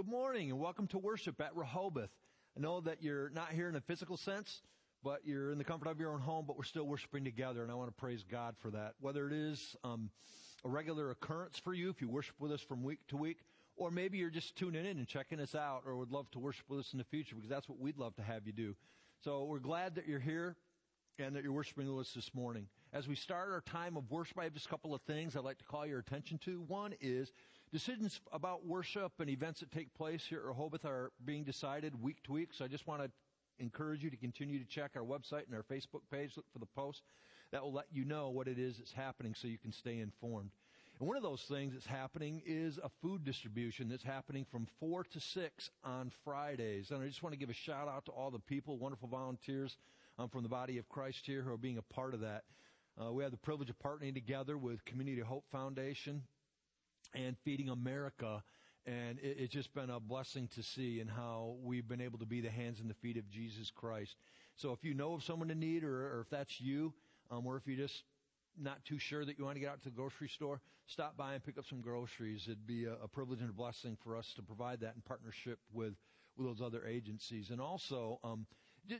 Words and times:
Good 0.00 0.08
morning 0.08 0.50
and 0.50 0.58
welcome 0.58 0.86
to 0.86 0.98
worship 0.98 1.38
at 1.42 1.54
Rehoboth. 1.54 2.08
I 2.56 2.60
know 2.60 2.80
that 2.80 3.02
you're 3.02 3.28
not 3.28 3.50
here 3.50 3.68
in 3.68 3.76
a 3.76 3.82
physical 3.82 4.16
sense, 4.16 4.62
but 5.04 5.26
you're 5.26 5.52
in 5.52 5.58
the 5.58 5.64
comfort 5.64 5.90
of 5.90 6.00
your 6.00 6.14
own 6.14 6.22
home, 6.22 6.46
but 6.46 6.56
we're 6.56 6.64
still 6.64 6.86
worshiping 6.86 7.22
together, 7.22 7.62
and 7.62 7.70
I 7.70 7.74
want 7.74 7.90
to 7.90 8.00
praise 8.00 8.24
God 8.24 8.54
for 8.60 8.70
that. 8.70 8.94
Whether 8.98 9.26
it 9.26 9.34
is 9.34 9.76
um, 9.84 10.08
a 10.64 10.70
regular 10.70 11.10
occurrence 11.10 11.58
for 11.58 11.74
you, 11.74 11.90
if 11.90 12.00
you 12.00 12.08
worship 12.08 12.36
with 12.40 12.50
us 12.50 12.62
from 12.62 12.82
week 12.82 13.00
to 13.08 13.18
week, 13.18 13.40
or 13.76 13.90
maybe 13.90 14.16
you're 14.16 14.30
just 14.30 14.56
tuning 14.56 14.86
in 14.86 14.96
and 14.96 15.06
checking 15.06 15.38
us 15.38 15.54
out, 15.54 15.82
or 15.84 15.94
would 15.98 16.12
love 16.12 16.30
to 16.30 16.38
worship 16.38 16.64
with 16.70 16.80
us 16.80 16.92
in 16.94 16.98
the 16.98 17.04
future, 17.04 17.34
because 17.34 17.50
that's 17.50 17.68
what 17.68 17.78
we'd 17.78 17.98
love 17.98 18.16
to 18.16 18.22
have 18.22 18.46
you 18.46 18.54
do. 18.54 18.74
So 19.22 19.44
we're 19.44 19.58
glad 19.58 19.96
that 19.96 20.08
you're 20.08 20.18
here 20.18 20.56
and 21.18 21.36
that 21.36 21.42
you're 21.42 21.52
worshiping 21.52 21.94
with 21.94 22.06
us 22.06 22.14
this 22.14 22.32
morning. 22.32 22.68
As 22.94 23.06
we 23.06 23.16
start 23.16 23.50
our 23.50 23.60
time 23.60 23.98
of 23.98 24.10
worship, 24.10 24.38
I 24.38 24.44
have 24.44 24.54
just 24.54 24.64
a 24.64 24.70
couple 24.70 24.94
of 24.94 25.02
things 25.02 25.36
I'd 25.36 25.44
like 25.44 25.58
to 25.58 25.64
call 25.64 25.84
your 25.84 25.98
attention 25.98 26.38
to. 26.46 26.62
One 26.62 26.94
is 27.02 27.32
decisions 27.72 28.20
about 28.32 28.66
worship 28.66 29.12
and 29.20 29.30
events 29.30 29.60
that 29.60 29.70
take 29.70 29.92
place 29.94 30.24
here 30.28 30.38
at 30.38 30.44
Rehoboth 30.44 30.84
are 30.84 31.12
being 31.24 31.44
decided 31.44 32.00
week 32.02 32.22
to 32.24 32.32
week. 32.32 32.50
So 32.52 32.64
I 32.64 32.68
just 32.68 32.86
want 32.86 33.02
to 33.02 33.10
encourage 33.58 34.02
you 34.02 34.10
to 34.10 34.16
continue 34.16 34.58
to 34.58 34.64
check 34.64 34.92
our 34.96 35.02
website 35.02 35.46
and 35.46 35.54
our 35.54 35.62
Facebook 35.62 36.02
page. 36.10 36.36
Look 36.36 36.46
for 36.52 36.58
the 36.58 36.66
post 36.66 37.02
that 37.52 37.62
will 37.62 37.72
let 37.72 37.86
you 37.92 38.04
know 38.04 38.30
what 38.30 38.48
it 38.48 38.58
is 38.58 38.78
that's 38.78 38.92
happening 38.92 39.34
so 39.34 39.48
you 39.48 39.58
can 39.58 39.72
stay 39.72 39.98
informed. 40.00 40.50
And 40.98 41.08
one 41.08 41.16
of 41.16 41.22
those 41.22 41.42
things 41.42 41.72
that's 41.72 41.86
happening 41.86 42.42
is 42.44 42.78
a 42.82 42.90
food 43.00 43.24
distribution 43.24 43.88
that's 43.88 44.02
happening 44.02 44.44
from 44.50 44.66
4 44.80 45.04
to 45.04 45.20
6 45.20 45.70
on 45.84 46.10
Fridays. 46.24 46.90
And 46.90 47.02
I 47.02 47.06
just 47.06 47.22
want 47.22 47.32
to 47.32 47.38
give 47.38 47.50
a 47.50 47.54
shout 47.54 47.88
out 47.88 48.04
to 48.06 48.12
all 48.12 48.30
the 48.30 48.38
people, 48.38 48.78
wonderful 48.78 49.08
volunteers 49.08 49.78
um, 50.18 50.28
from 50.28 50.42
the 50.42 50.48
body 50.48 50.78
of 50.78 50.88
Christ 50.88 51.24
here 51.24 51.42
who 51.42 51.52
are 51.52 51.56
being 51.56 51.78
a 51.78 51.82
part 51.82 52.14
of 52.14 52.20
that. 52.20 52.44
Uh, 53.00 53.12
we 53.12 53.22
have 53.22 53.32
the 53.32 53.38
privilege 53.38 53.70
of 53.70 53.78
partnering 53.78 54.12
together 54.12 54.58
with 54.58 54.84
Community 54.84 55.22
Hope 55.22 55.44
Foundation 55.50 56.22
and 57.14 57.36
Feeding 57.44 57.68
America. 57.68 58.42
And 58.86 59.18
it, 59.18 59.36
it's 59.38 59.52
just 59.52 59.74
been 59.74 59.90
a 59.90 60.00
blessing 60.00 60.48
to 60.54 60.62
see 60.62 61.00
and 61.00 61.10
how 61.10 61.56
we've 61.62 61.86
been 61.86 62.00
able 62.00 62.18
to 62.18 62.26
be 62.26 62.40
the 62.40 62.50
hands 62.50 62.80
and 62.80 62.88
the 62.88 62.94
feet 62.94 63.16
of 63.16 63.28
Jesus 63.30 63.70
Christ. 63.70 64.16
So 64.56 64.72
if 64.72 64.84
you 64.84 64.94
know 64.94 65.14
of 65.14 65.22
someone 65.22 65.50
in 65.50 65.60
need 65.60 65.84
or, 65.84 66.16
or 66.16 66.20
if 66.22 66.30
that's 66.30 66.60
you, 66.60 66.92
um, 67.30 67.46
or 67.46 67.56
if 67.56 67.66
you're 67.66 67.76
just 67.76 68.04
not 68.58 68.84
too 68.84 68.98
sure 68.98 69.24
that 69.24 69.38
you 69.38 69.44
want 69.44 69.56
to 69.56 69.60
get 69.60 69.70
out 69.70 69.82
to 69.82 69.90
the 69.90 69.94
grocery 69.94 70.28
store, 70.28 70.60
stop 70.86 71.16
by 71.16 71.34
and 71.34 71.44
pick 71.44 71.56
up 71.56 71.66
some 71.66 71.80
groceries. 71.80 72.44
It'd 72.46 72.66
be 72.66 72.84
a, 72.84 72.94
a 73.04 73.08
privilege 73.08 73.40
and 73.40 73.50
a 73.50 73.52
blessing 73.52 73.96
for 74.02 74.16
us 74.16 74.32
to 74.34 74.42
provide 74.42 74.80
that 74.80 74.94
in 74.96 75.02
partnership 75.02 75.58
with, 75.72 75.94
with 76.36 76.46
those 76.46 76.60
other 76.60 76.84
agencies. 76.86 77.50
And 77.50 77.60
also, 77.60 78.18
um, 78.24 78.46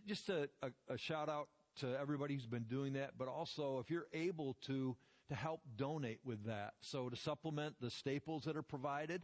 just 0.06 0.28
a, 0.28 0.48
a, 0.62 0.94
a 0.94 0.98
shout 0.98 1.28
out 1.28 1.48
to 1.80 1.98
everybody 1.98 2.34
who's 2.34 2.46
been 2.46 2.64
doing 2.64 2.92
that, 2.94 3.12
but 3.18 3.28
also 3.28 3.78
if 3.78 3.90
you're 3.90 4.06
able 4.12 4.56
to, 4.66 4.96
to 5.30 5.36
help 5.36 5.60
donate 5.76 6.20
with 6.24 6.44
that. 6.44 6.74
So 6.80 7.08
to 7.08 7.16
supplement 7.16 7.76
the 7.80 7.90
staples 7.90 8.44
that 8.44 8.56
are 8.56 8.62
provided 8.62 9.22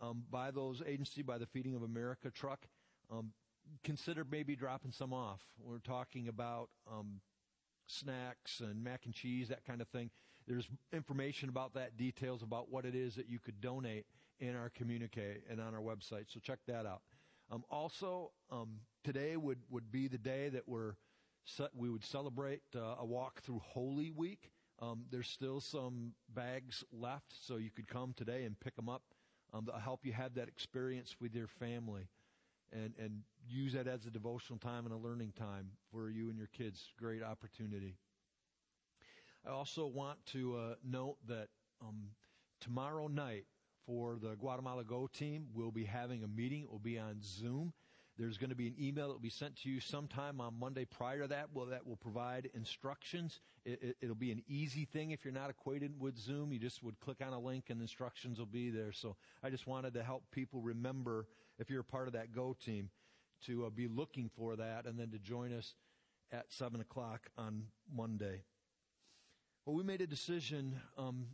um, 0.00 0.22
by 0.30 0.50
those 0.50 0.82
agencies, 0.86 1.24
by 1.24 1.38
the 1.38 1.46
Feeding 1.46 1.74
of 1.74 1.82
America 1.82 2.30
truck, 2.30 2.66
um, 3.10 3.32
consider 3.84 4.24
maybe 4.28 4.56
dropping 4.56 4.92
some 4.92 5.12
off. 5.12 5.40
We're 5.58 5.78
talking 5.78 6.28
about 6.28 6.70
um, 6.90 7.20
snacks 7.86 8.60
and 8.60 8.82
mac 8.82 9.02
and 9.04 9.12
cheese, 9.12 9.48
that 9.48 9.64
kind 9.64 9.80
of 9.80 9.88
thing. 9.88 10.10
There's 10.46 10.68
information 10.92 11.48
about 11.48 11.74
that, 11.74 11.96
details 11.96 12.42
about 12.42 12.70
what 12.70 12.84
it 12.84 12.94
is 12.94 13.16
that 13.16 13.28
you 13.28 13.38
could 13.38 13.60
donate 13.60 14.06
in 14.40 14.56
our 14.56 14.70
communique 14.70 15.42
and 15.50 15.60
on 15.60 15.74
our 15.74 15.80
website. 15.80 16.24
So 16.28 16.40
check 16.40 16.58
that 16.68 16.86
out. 16.86 17.02
Um, 17.50 17.64
also, 17.70 18.30
um, 18.50 18.78
today 19.04 19.36
would, 19.36 19.58
would 19.70 19.90
be 19.90 20.08
the 20.08 20.18
day 20.18 20.48
that 20.48 20.68
we're 20.68 20.94
we 21.74 21.90
would 21.90 22.04
celebrate 22.04 22.62
uh, 22.76 22.94
a 23.00 23.04
walk 23.04 23.42
through 23.42 23.60
Holy 23.64 24.12
Week. 24.12 24.52
Um, 24.80 25.04
there's 25.10 25.28
still 25.28 25.60
some 25.60 26.12
bags 26.34 26.82
left, 26.92 27.34
so 27.38 27.56
you 27.56 27.70
could 27.70 27.88
come 27.88 28.14
today 28.16 28.44
and 28.44 28.58
pick 28.58 28.74
them 28.76 28.88
up. 28.88 29.02
Um, 29.52 29.66
will 29.66 29.78
help 29.78 30.04
you 30.04 30.12
have 30.12 30.34
that 30.34 30.48
experience 30.48 31.16
with 31.20 31.34
your 31.34 31.46
family, 31.46 32.08
and 32.72 32.94
and 32.98 33.20
use 33.46 33.74
that 33.74 33.86
as 33.86 34.06
a 34.06 34.10
devotional 34.10 34.58
time 34.58 34.86
and 34.86 34.94
a 34.94 34.96
learning 34.96 35.32
time 35.38 35.70
for 35.90 36.08
you 36.08 36.30
and 36.30 36.38
your 36.38 36.48
kids. 36.48 36.92
Great 36.98 37.22
opportunity. 37.22 37.96
I 39.46 39.50
also 39.50 39.86
want 39.86 40.24
to 40.26 40.56
uh, 40.56 40.74
note 40.84 41.16
that 41.28 41.48
um, 41.80 42.10
tomorrow 42.60 43.08
night 43.08 43.44
for 43.84 44.16
the 44.20 44.36
Guatemala 44.36 44.84
Go 44.84 45.08
team, 45.12 45.46
we'll 45.52 45.72
be 45.72 45.84
having 45.84 46.22
a 46.22 46.28
meeting. 46.28 46.62
It 46.62 46.70
will 46.70 46.78
be 46.78 46.98
on 46.98 47.16
Zoom. 47.22 47.72
There's 48.18 48.36
going 48.36 48.50
to 48.50 48.56
be 48.56 48.66
an 48.66 48.74
email 48.78 49.08
that 49.08 49.14
will 49.14 49.20
be 49.20 49.30
sent 49.30 49.56
to 49.62 49.70
you 49.70 49.80
sometime 49.80 50.40
on 50.40 50.58
Monday 50.60 50.84
prior 50.84 51.22
to 51.22 51.28
that. 51.28 51.48
Well, 51.54 51.66
that 51.66 51.86
will 51.86 51.96
provide 51.96 52.50
instructions. 52.54 53.40
It, 53.64 53.96
will 54.02 54.10
it, 54.10 54.18
be 54.18 54.32
an 54.32 54.42
easy 54.46 54.84
thing 54.84 55.12
if 55.12 55.24
you're 55.24 55.32
not 55.32 55.48
acquainted 55.48 55.98
with 55.98 56.18
Zoom. 56.18 56.52
You 56.52 56.58
just 56.58 56.82
would 56.82 57.00
click 57.00 57.18
on 57.26 57.32
a 57.32 57.38
link 57.40 57.70
and 57.70 57.80
instructions 57.80 58.38
will 58.38 58.46
be 58.46 58.68
there. 58.68 58.92
So 58.92 59.16
I 59.42 59.48
just 59.48 59.66
wanted 59.66 59.94
to 59.94 60.02
help 60.02 60.24
people 60.30 60.60
remember 60.60 61.26
if 61.58 61.70
you're 61.70 61.80
a 61.80 61.84
part 61.84 62.06
of 62.06 62.12
that 62.12 62.34
Go 62.34 62.54
team 62.62 62.90
to 63.46 63.66
uh, 63.66 63.70
be 63.70 63.88
looking 63.88 64.30
for 64.36 64.56
that 64.56 64.86
and 64.86 64.98
then 64.98 65.10
to 65.10 65.18
join 65.18 65.52
us 65.52 65.74
at 66.30 66.52
7 66.52 66.80
o'clock 66.80 67.30
on 67.38 67.64
Monday. 67.94 68.42
Well, 69.64 69.74
we 69.74 69.84
made 69.84 70.00
a 70.00 70.06
decision 70.06 70.80
um, 70.98 71.26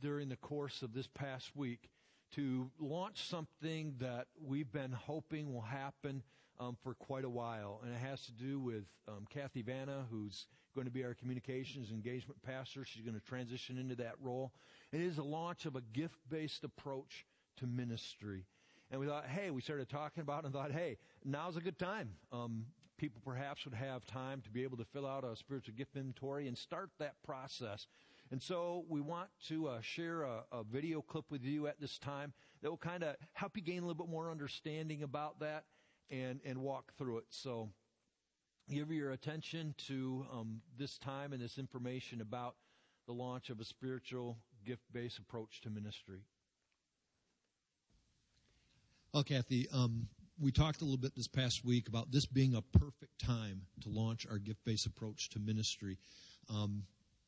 during 0.00 0.28
the 0.28 0.36
course 0.36 0.82
of 0.82 0.92
this 0.92 1.06
past 1.06 1.54
week 1.54 1.90
to 2.32 2.70
launch 2.78 3.28
something 3.28 3.94
that 3.98 4.26
we've 4.40 4.70
been 4.70 4.92
hoping 4.92 5.52
will 5.52 5.60
happen 5.60 6.22
um, 6.58 6.76
for 6.82 6.94
quite 6.94 7.24
a 7.24 7.30
while. 7.30 7.80
And 7.82 7.92
it 7.92 7.98
has 7.98 8.24
to 8.26 8.32
do 8.32 8.60
with 8.60 8.84
um, 9.08 9.26
Kathy 9.30 9.62
Vanna, 9.62 10.06
who's 10.10 10.46
going 10.74 10.86
to 10.86 10.92
be 10.92 11.04
our 11.04 11.14
communications 11.14 11.90
engagement 11.90 12.40
pastor. 12.42 12.84
She's 12.84 13.02
going 13.02 13.18
to 13.18 13.26
transition 13.26 13.78
into 13.78 13.96
that 13.96 14.14
role. 14.20 14.52
It 14.92 15.00
is 15.00 15.18
a 15.18 15.22
launch 15.22 15.66
of 15.66 15.74
a 15.74 15.80
gift 15.80 16.18
based 16.28 16.62
approach 16.64 17.26
to 17.56 17.66
ministry. 17.66 18.46
And 18.90 19.00
we 19.00 19.06
thought, 19.06 19.26
hey, 19.26 19.50
we 19.50 19.62
started 19.62 19.88
talking 19.88 20.20
about 20.20 20.40
it 20.40 20.46
and 20.46 20.54
thought, 20.54 20.72
hey, 20.72 20.98
now's 21.24 21.56
a 21.56 21.60
good 21.60 21.78
time. 21.78 22.10
Um, 22.32 22.66
people 22.98 23.22
perhaps 23.24 23.64
would 23.64 23.74
have 23.74 24.04
time 24.04 24.42
to 24.42 24.50
be 24.50 24.62
able 24.62 24.76
to 24.76 24.84
fill 24.84 25.06
out 25.06 25.24
a 25.24 25.34
spiritual 25.36 25.74
gift 25.74 25.96
inventory 25.96 26.48
and 26.48 26.58
start 26.58 26.90
that 26.98 27.14
process 27.24 27.86
and 28.30 28.40
so 28.40 28.84
we 28.88 29.00
want 29.00 29.28
to 29.48 29.66
uh, 29.66 29.80
share 29.80 30.22
a, 30.22 30.44
a, 30.52 30.62
video 30.62 31.02
clip 31.02 31.24
with 31.30 31.42
you 31.42 31.66
at 31.66 31.80
this 31.80 31.98
time 31.98 32.32
that 32.62 32.70
will 32.70 32.76
kind 32.76 33.02
of 33.02 33.16
help 33.32 33.56
you 33.56 33.62
gain 33.62 33.78
a 33.78 33.86
little 33.86 34.04
bit 34.04 34.10
more 34.10 34.30
understanding 34.30 35.02
about 35.02 35.40
that 35.40 35.64
and, 36.10 36.40
and 36.44 36.58
walk 36.58 36.92
through 36.96 37.18
it. 37.18 37.24
So 37.30 37.70
give 38.70 38.92
your 38.92 39.10
attention 39.10 39.74
to 39.88 40.26
um, 40.32 40.60
this 40.78 40.96
time 40.98 41.32
and 41.32 41.42
this 41.42 41.58
information 41.58 42.20
about 42.20 42.54
the 43.06 43.12
launch 43.12 43.50
of 43.50 43.58
a 43.58 43.64
spiritual 43.64 44.38
gift 44.64 44.82
based 44.92 45.18
approach 45.18 45.60
to 45.62 45.70
ministry. 45.70 46.20
Well, 49.12 49.24
Kathy, 49.24 49.66
um, 49.72 50.06
we 50.38 50.52
talked 50.52 50.82
a 50.82 50.84
little 50.84 50.98
bit 50.98 51.16
this 51.16 51.26
past 51.26 51.64
week 51.64 51.88
about 51.88 52.12
this 52.12 52.26
being 52.26 52.54
a 52.54 52.62
perfect 52.62 53.18
time 53.18 53.62
to 53.80 53.88
launch 53.88 54.24
our 54.30 54.38
gift 54.38 54.64
based 54.64 54.86
approach 54.86 55.30
to 55.30 55.40
ministry. 55.40 55.98
Um, 56.48 56.84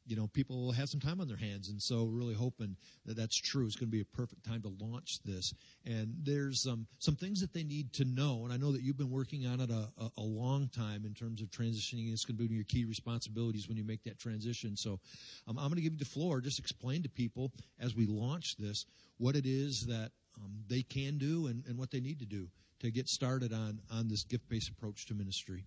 you 0.06 0.16
know, 0.16 0.26
people 0.28 0.60
will 0.60 0.72
have 0.72 0.88
some 0.88 1.00
time 1.00 1.20
on 1.20 1.28
their 1.28 1.36
hands. 1.36 1.68
And 1.68 1.80
so 1.80 2.06
really 2.06 2.34
hoping 2.34 2.76
that 3.06 3.16
that's 3.16 3.36
true. 3.36 3.66
It's 3.66 3.76
going 3.76 3.88
to 3.88 3.96
be 3.96 4.00
a 4.00 4.16
perfect 4.16 4.44
time 4.44 4.62
to 4.62 4.72
launch 4.84 5.22
this. 5.24 5.54
And 5.86 6.14
there's 6.22 6.66
um, 6.66 6.86
some 6.98 7.16
things 7.16 7.40
that 7.40 7.52
they 7.52 7.62
need 7.62 7.92
to 7.94 8.04
know. 8.04 8.42
And 8.44 8.52
I 8.52 8.56
know 8.56 8.72
that 8.72 8.82
you've 8.82 8.98
been 8.98 9.10
working 9.10 9.46
on 9.46 9.60
it 9.60 9.70
a, 9.70 9.88
a, 9.98 10.10
a 10.18 10.22
long 10.22 10.68
time 10.68 11.04
in 11.04 11.14
terms 11.14 11.40
of 11.40 11.50
transitioning. 11.50 12.12
It's 12.12 12.24
going 12.24 12.36
to 12.36 12.48
be 12.48 12.54
your 12.54 12.64
key 12.64 12.84
responsibilities 12.84 13.68
when 13.68 13.76
you 13.76 13.84
make 13.84 14.02
that 14.04 14.18
transition. 14.18 14.76
So 14.76 14.98
um, 15.46 15.58
I'm 15.58 15.68
going 15.68 15.76
to 15.76 15.82
give 15.82 15.92
you 15.92 15.98
the 15.98 16.04
floor. 16.04 16.40
Just 16.40 16.58
explain 16.58 17.02
to 17.02 17.08
people 17.08 17.52
as 17.80 17.94
we 17.94 18.06
launch 18.06 18.56
this 18.56 18.86
what 19.18 19.36
it 19.36 19.46
is 19.46 19.86
that 19.86 20.10
um, 20.36 20.52
they 20.68 20.82
can 20.82 21.18
do 21.18 21.46
and, 21.46 21.64
and 21.66 21.78
what 21.78 21.90
they 21.90 22.00
need 22.00 22.18
to 22.18 22.26
do 22.26 22.48
to 22.80 22.90
get 22.90 23.08
started 23.08 23.52
on, 23.52 23.80
on 23.92 24.08
this 24.08 24.24
gift 24.24 24.48
based 24.48 24.68
approach 24.68 25.06
to 25.06 25.14
ministry. 25.14 25.64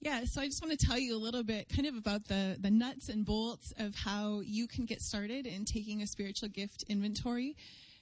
Yeah, 0.00 0.24
so 0.26 0.40
I 0.40 0.46
just 0.46 0.64
want 0.64 0.78
to 0.78 0.86
tell 0.86 0.96
you 0.96 1.16
a 1.16 1.18
little 1.18 1.42
bit 1.42 1.68
kind 1.74 1.88
of 1.88 1.96
about 1.96 2.24
the, 2.28 2.56
the 2.60 2.70
nuts 2.70 3.08
and 3.08 3.26
bolts 3.26 3.74
of 3.80 3.96
how 3.96 4.42
you 4.44 4.68
can 4.68 4.84
get 4.84 5.02
started 5.02 5.44
in 5.44 5.64
taking 5.64 6.02
a 6.02 6.06
spiritual 6.06 6.48
gift 6.50 6.84
inventory. 6.88 7.56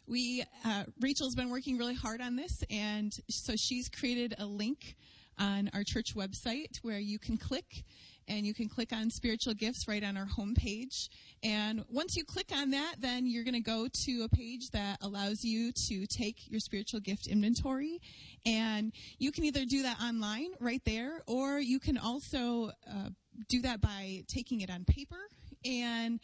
We, 0.07 0.45
uh, 0.67 0.85
Rachel's 1.01 1.35
been 1.35 1.49
working 1.49 1.79
really 1.79 1.95
hard 1.95 2.21
on 2.21 2.37
this, 2.37 2.63
and 2.71 3.19
so 3.31 3.55
she's 3.57 3.89
created 3.89 4.35
a 4.39 4.45
link 4.45 4.95
on 5.39 5.71
our 5.73 5.83
church 5.85 6.15
website 6.15 6.77
where 6.83 6.99
you 6.99 7.19
can 7.19 7.39
click 7.39 7.85
and 8.29 8.47
you 8.47 8.55
can 8.55 8.69
click 8.69 8.93
on 8.93 9.11
spiritual 9.11 9.55
gifts 9.55 9.87
right 9.89 10.03
on 10.03 10.17
our 10.17 10.27
homepage. 10.27 11.09
And 11.43 11.85
once 11.89 12.17
you 12.17 12.25
click 12.25 12.51
on 12.55 12.71
that, 12.71 12.97
then 12.99 13.27
you're 13.27 13.45
going 13.45 13.55
to 13.55 13.61
go 13.61 13.89
to 14.05 14.23
a 14.23 14.29
page 14.29 14.71
that 14.71 14.99
allows 15.03 15.45
you 15.45 15.73
to 15.89 16.07
take 16.07 16.51
your 16.51 16.61
spiritual 16.61 17.01
gift 17.01 17.27
inventory. 17.27 18.01
And 18.45 18.93
you 19.19 19.33
can 19.33 19.45
either 19.45 19.65
do 19.65 19.83
that 19.83 20.01
online 20.01 20.51
right 20.61 20.83
there, 20.85 21.23
or 21.27 21.59
you 21.59 21.79
can 21.79 21.99
also 21.99 22.71
uh, 22.91 23.11
do 23.49 23.63
that 23.63 23.81
by 23.81 24.25
taking 24.29 24.61
it 24.61 24.71
on 24.71 24.85
paper. 24.85 25.17
And 25.65 26.21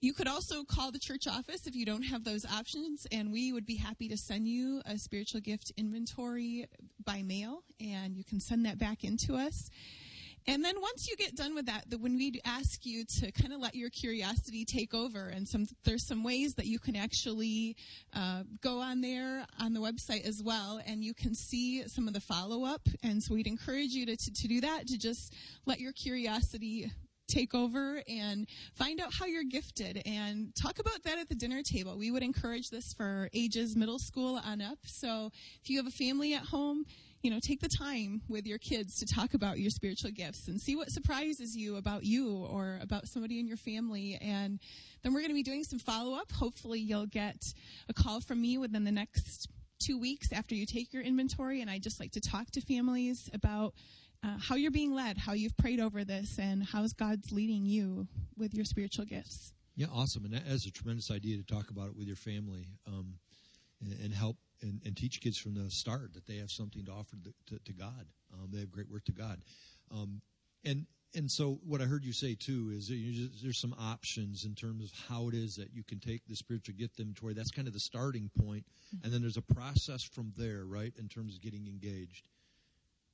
you 0.00 0.12
could 0.12 0.28
also 0.28 0.62
call 0.62 0.92
the 0.92 0.98
church 0.98 1.26
office 1.26 1.66
if 1.66 1.74
you 1.74 1.86
don't 1.86 2.02
have 2.02 2.22
those 2.22 2.44
options, 2.44 3.06
and 3.10 3.32
we 3.32 3.52
would 3.52 3.64
be 3.64 3.76
happy 3.76 4.08
to 4.08 4.16
send 4.16 4.46
you 4.46 4.82
a 4.84 4.98
spiritual 4.98 5.40
gift 5.40 5.72
inventory 5.76 6.66
by 7.04 7.22
mail, 7.22 7.62
and 7.80 8.16
you 8.16 8.22
can 8.22 8.38
send 8.38 8.66
that 8.66 8.78
back 8.78 9.04
into 9.04 9.34
us. 9.34 9.70
And 10.48 10.64
then 10.64 10.80
once 10.80 11.08
you 11.08 11.16
get 11.16 11.34
done 11.34 11.54
with 11.54 11.66
that, 11.66 11.90
the, 11.90 11.98
when 11.98 12.16
we 12.16 12.40
ask 12.44 12.86
you 12.86 13.04
to 13.20 13.32
kind 13.32 13.52
of 13.52 13.60
let 13.60 13.74
your 13.74 13.90
curiosity 13.90 14.64
take 14.64 14.94
over, 14.94 15.26
and 15.26 15.46
some 15.48 15.66
there's 15.84 16.06
some 16.06 16.22
ways 16.22 16.54
that 16.54 16.66
you 16.66 16.78
can 16.78 16.94
actually 16.94 17.76
uh, 18.14 18.44
go 18.60 18.80
on 18.80 19.00
there 19.00 19.44
on 19.58 19.74
the 19.74 19.80
website 19.80 20.24
as 20.24 20.42
well, 20.42 20.80
and 20.86 21.02
you 21.02 21.14
can 21.14 21.34
see 21.34 21.86
some 21.88 22.06
of 22.06 22.14
the 22.14 22.20
follow 22.20 22.64
up. 22.64 22.82
And 23.02 23.20
so 23.20 23.34
we'd 23.34 23.48
encourage 23.48 23.90
you 23.90 24.06
to, 24.06 24.16
to, 24.16 24.32
to 24.32 24.48
do 24.48 24.60
that, 24.60 24.86
to 24.86 24.98
just 24.98 25.34
let 25.66 25.80
your 25.80 25.92
curiosity 25.92 26.92
take 27.26 27.54
over 27.54 28.00
and 28.08 28.46
find 28.74 29.00
out 29.00 29.12
how 29.12 29.26
you're 29.26 29.42
gifted 29.42 30.00
and 30.06 30.54
talk 30.54 30.78
about 30.78 31.02
that 31.02 31.18
at 31.18 31.28
the 31.28 31.34
dinner 31.34 31.60
table. 31.60 31.98
We 31.98 32.12
would 32.12 32.22
encourage 32.22 32.70
this 32.70 32.94
for 32.94 33.28
ages 33.34 33.74
middle 33.74 33.98
school 33.98 34.40
on 34.44 34.60
up. 34.60 34.78
So 34.84 35.32
if 35.60 35.68
you 35.68 35.76
have 35.78 35.88
a 35.88 35.90
family 35.90 36.34
at 36.34 36.42
home, 36.42 36.84
you 37.26 37.32
know, 37.32 37.40
take 37.40 37.58
the 37.58 37.68
time 37.68 38.22
with 38.28 38.46
your 38.46 38.58
kids 38.58 39.00
to 39.00 39.04
talk 39.04 39.34
about 39.34 39.58
your 39.58 39.68
spiritual 39.68 40.12
gifts 40.12 40.46
and 40.46 40.60
see 40.60 40.76
what 40.76 40.92
surprises 40.92 41.56
you 41.56 41.74
about 41.74 42.04
you 42.04 42.46
or 42.48 42.78
about 42.80 43.08
somebody 43.08 43.40
in 43.40 43.48
your 43.48 43.56
family. 43.56 44.16
And 44.22 44.60
then 45.02 45.12
we're 45.12 45.22
going 45.22 45.32
to 45.32 45.34
be 45.34 45.42
doing 45.42 45.64
some 45.64 45.80
follow 45.80 46.16
up. 46.16 46.30
Hopefully, 46.30 46.78
you'll 46.78 47.08
get 47.08 47.52
a 47.88 47.92
call 47.92 48.20
from 48.20 48.40
me 48.40 48.58
within 48.58 48.84
the 48.84 48.92
next 48.92 49.48
two 49.80 49.98
weeks 49.98 50.32
after 50.32 50.54
you 50.54 50.66
take 50.66 50.92
your 50.92 51.02
inventory. 51.02 51.62
And 51.62 51.68
I 51.68 51.80
just 51.80 51.98
like 51.98 52.12
to 52.12 52.20
talk 52.20 52.48
to 52.52 52.60
families 52.60 53.28
about 53.34 53.74
uh, 54.22 54.36
how 54.38 54.54
you're 54.54 54.70
being 54.70 54.94
led, 54.94 55.18
how 55.18 55.32
you've 55.32 55.56
prayed 55.56 55.80
over 55.80 56.04
this, 56.04 56.38
and 56.38 56.62
how's 56.62 56.92
God's 56.92 57.32
leading 57.32 57.66
you 57.66 58.06
with 58.38 58.54
your 58.54 58.64
spiritual 58.64 59.04
gifts. 59.04 59.52
Yeah, 59.74 59.88
awesome. 59.92 60.24
And 60.26 60.34
that 60.34 60.46
is 60.46 60.64
a 60.66 60.70
tremendous 60.70 61.10
idea 61.10 61.38
to 61.38 61.42
talk 61.42 61.70
about 61.70 61.88
it 61.88 61.96
with 61.96 62.06
your 62.06 62.14
family 62.14 62.68
um, 62.86 63.14
and, 63.80 63.92
and, 64.00 64.14
help 64.14 64.36
and, 64.62 64.80
and, 64.84 64.96
teach 64.96 65.20
kids 65.20 65.38
from 65.38 65.54
the 65.54 65.70
start 65.70 66.14
that 66.14 66.26
they 66.26 66.36
have 66.36 66.50
something 66.50 66.84
to 66.84 66.92
offer 66.92 67.16
to, 67.24 67.32
to, 67.54 67.62
to 67.64 67.72
God. 67.72 68.06
Um, 68.32 68.48
they 68.52 68.60
have 68.60 68.70
great 68.70 68.90
worth 68.90 69.04
to 69.04 69.12
God. 69.12 69.40
Um, 69.90 70.20
and 70.64 70.86
and 71.14 71.30
so 71.30 71.58
what 71.64 71.80
I 71.80 71.84
heard 71.84 72.04
you 72.04 72.12
say 72.12 72.34
too 72.34 72.70
is 72.74 72.88
just, 72.88 73.42
there's 73.42 73.58
some 73.58 73.74
options 73.80 74.44
in 74.44 74.54
terms 74.54 74.84
of 74.84 74.98
how 75.08 75.28
it 75.28 75.34
is 75.34 75.56
that 75.56 75.72
you 75.72 75.82
can 75.82 75.98
take 75.98 76.26
the 76.26 76.36
spiritual 76.36 76.74
gift 76.74 77.00
inventory. 77.00 77.32
That's 77.32 77.50
kind 77.50 77.66
of 77.66 77.74
the 77.74 77.80
starting 77.80 78.30
point, 78.38 78.66
and 79.02 79.12
then 79.12 79.22
there's 79.22 79.38
a 79.38 79.54
process 79.54 80.02
from 80.02 80.32
there, 80.36 80.64
right, 80.64 80.92
in 80.98 81.08
terms 81.08 81.34
of 81.34 81.40
getting 81.40 81.66
engaged. 81.66 82.28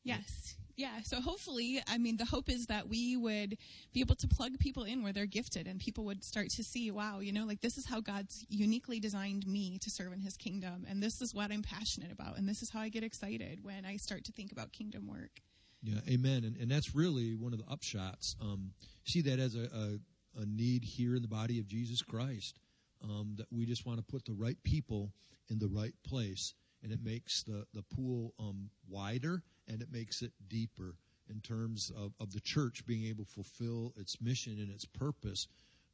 Yes. 0.04 0.56
Yeah. 0.76 1.00
So 1.04 1.20
hopefully, 1.20 1.82
I 1.87 1.99
mean, 1.99 2.16
the 2.16 2.25
hope 2.25 2.49
is 2.49 2.66
that 2.66 2.88
we 2.88 3.16
would 3.16 3.58
be 3.93 4.00
able 4.00 4.14
to 4.16 4.28
plug 4.28 4.58
people 4.58 4.84
in 4.84 5.02
where 5.02 5.12
they're 5.12 5.26
gifted 5.26 5.66
and 5.66 5.78
people 5.78 6.04
would 6.06 6.25
start 6.25 6.50
to 6.50 6.64
see, 6.64 6.90
wow, 6.90 7.20
you 7.20 7.32
know, 7.32 7.44
like 7.44 7.60
this 7.60 7.76
is 7.76 7.87
how 7.87 8.00
God's 8.00 8.44
uniquely 8.49 8.99
designed 8.99 9.46
me 9.46 9.78
to 9.78 9.90
serve 9.90 10.12
in 10.12 10.20
his 10.20 10.37
kingdom. 10.37 10.87
And 10.88 11.02
this 11.02 11.20
is 11.20 11.34
what 11.34 11.52
I'm 11.52 11.62
passionate 11.62 12.10
about. 12.10 12.38
And 12.38 12.49
this 12.49 12.62
is 12.62 12.70
how 12.70 12.81
I 12.81 12.88
get 12.88 13.04
excited 13.04 13.60
when 13.62 13.84
I 13.84 13.96
start 13.96 14.25
to 14.25 14.32
think 14.32 14.50
about 14.50 14.72
kingdom 14.72 15.06
work. 15.06 15.43
Yeah. 15.82 16.00
Amen. 16.08 16.44
And, 16.44 16.56
and 16.56 16.70
that's 16.70 16.94
really 16.94 17.34
one 17.34 17.52
of 17.52 17.58
the 17.58 17.66
upshots. 17.66 18.34
Um, 18.40 18.72
see 19.04 19.20
that 19.22 19.38
as 19.38 19.54
a, 19.54 19.64
a, 19.64 20.40
a, 20.40 20.46
need 20.46 20.84
here 20.84 21.16
in 21.16 21.22
the 21.22 21.28
body 21.28 21.58
of 21.58 21.66
Jesus 21.66 22.02
Christ. 22.02 22.58
Um, 23.02 23.34
that 23.37 23.46
we 23.50 23.66
just 23.66 23.84
want 23.84 23.99
to 23.99 24.04
put 24.04 24.25
the 24.25 24.32
right 24.32 24.56
people 24.62 25.12
in 25.49 25.58
the 25.58 25.66
right 25.66 25.94
place 26.06 26.54
and 26.84 26.93
it 26.93 27.00
makes 27.02 27.43
the, 27.43 27.66
the 27.75 27.82
pool 27.82 28.32
um, 28.38 28.70
wider 28.88 29.43
and 29.69 29.82
it 29.82 29.88
makes 29.93 30.23
it 30.23 30.32
deeper 30.49 30.94
in 31.29 31.41
terms 31.41 31.91
of, 31.97 32.12
of 32.20 32.32
the 32.32 32.41
church 32.41 32.85
being 32.87 33.06
able 33.06 33.25
to 33.25 33.31
fulfill 33.31 33.93
its 33.97 34.20
mission 34.20 34.59
and 34.59 34.70
its 34.70 34.85
purpose 34.85 35.49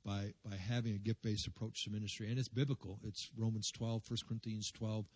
by, 0.05 0.33
by 0.49 0.57
having 0.57 0.95
a 0.95 0.99
gift 0.99 1.23
based 1.23 1.47
approach 1.47 1.85
to 1.85 1.91
ministry. 1.91 2.29
And 2.31 2.39
it's 2.39 2.49
biblical. 2.49 2.99
It's 3.05 3.31
Romans 3.37 3.71
12, 3.71 4.03
1 4.09 4.19
Corinthians 4.27 4.71
12. 4.73 5.07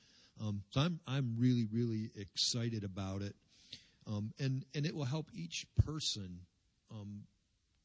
Um, 0.40 0.62
so 0.70 0.80
I'm, 0.80 1.00
I'm 1.06 1.36
really, 1.38 1.66
really 1.72 2.10
excited 2.16 2.84
about 2.84 3.22
it. 3.22 3.34
Um, 4.06 4.32
and, 4.38 4.64
and 4.74 4.84
it 4.84 4.94
will 4.94 5.04
help 5.04 5.28
each 5.32 5.66
person 5.84 6.40
um, 6.90 7.22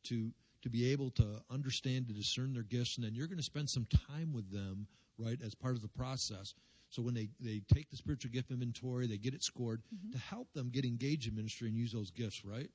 to, 0.06 0.32
to 0.64 0.70
be 0.70 0.92
able 0.92 1.12
to 1.12 1.42
understand, 1.52 2.08
to 2.08 2.14
discern 2.14 2.54
their 2.54 2.64
gifts. 2.64 2.98
And 2.98 3.06
then 3.06 3.14
you're 3.14 3.28
going 3.28 3.38
to 3.38 3.44
spend 3.44 3.70
some 3.70 3.88
time 4.08 4.34
with 4.34 4.52
them, 4.52 4.88
right, 5.18 5.40
as 5.46 5.54
part 5.56 5.76
of 5.76 5.82
the 5.82 5.88
process 5.88 6.54
so 6.90 7.02
when 7.02 7.14
they, 7.14 7.30
they 7.40 7.62
take 7.74 7.90
the 7.90 7.98
spiritual 7.98 8.32
gift 8.32 8.52
inventory, 8.52 9.08
they 9.08 9.18
get 9.18 9.34
it 9.34 9.44
scored 9.44 9.82
mm-hmm. 9.94 10.12
to 10.12 10.18
help 10.18 10.52
them 10.54 10.70
get 10.72 10.86
engaged 10.86 11.28
in 11.28 11.36
ministry 11.36 11.68
and 11.68 11.78
use 11.78 11.92
those 11.92 12.12
gifts, 12.12 12.46
right? 12.46 12.70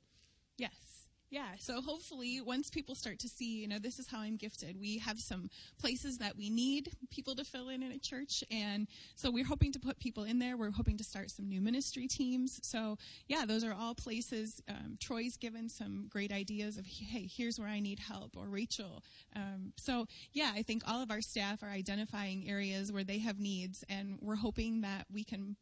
Yes. 0.59 1.02
Yeah, 1.33 1.53
so 1.59 1.81
hopefully, 1.81 2.43
once 2.43 2.69
people 2.69 2.95
start 2.95 3.19
to 3.21 3.29
see, 3.29 3.63
you 3.63 3.67
know, 3.67 3.79
this 3.79 3.99
is 3.99 4.07
how 4.07 4.21
I'm 4.21 4.37
gifted, 4.37 4.79
we 4.79 4.99
have 4.99 5.19
some 5.19 5.49
places 5.81 6.19
that 6.19 6.37
we 6.37 6.51
need 6.51 6.91
people 7.11 7.35
to 7.37 7.43
fill 7.43 7.71
in 7.71 7.83
in 7.83 7.91
a 7.91 7.99
church. 7.99 8.45
And 8.51 8.87
so 9.15 9.31
we're 9.31 9.47
hoping 9.47 9.73
to 9.73 9.81
put 9.81 9.99
people 9.99 10.25
in 10.25 10.39
there. 10.39 10.59
We're 10.59 10.73
hoping 10.73 10.99
to 10.99 11.05
start 11.05 11.31
some 11.31 11.49
new 11.49 11.63
ministry 11.63 12.07
teams. 12.07 12.61
So, 12.63 12.99
yeah, 13.29 13.47
those 13.47 13.65
are 13.65 13.73
all 13.73 13.95
places. 13.95 14.61
Um, 14.69 14.99
Troy's 15.01 15.39
given 15.39 15.71
some 15.71 16.07
great 16.11 16.35
ideas 16.35 16.77
of, 16.77 16.85
hey, 16.85 17.27
here's 17.35 17.59
where 17.59 17.69
I 17.69 17.81
need 17.81 17.99
help, 17.99 18.37
or 18.37 18.45
Rachel. 18.45 19.03
Um, 19.35 19.73
so, 19.79 20.05
yeah, 20.35 20.53
I 20.55 20.61
think 20.61 20.83
all 20.87 21.03
of 21.03 21.11
our 21.11 21.23
staff 21.23 21.63
are 21.63 21.71
identifying 21.71 22.47
areas 22.47 22.93
where 22.93 23.05
they 23.05 23.21
have 23.21 23.41
needs, 23.41 23.87
and 23.89 24.19
we're 24.21 24.37
hoping 24.37 24.83
that 24.83 25.07
we 25.11 25.25
can 25.25 25.57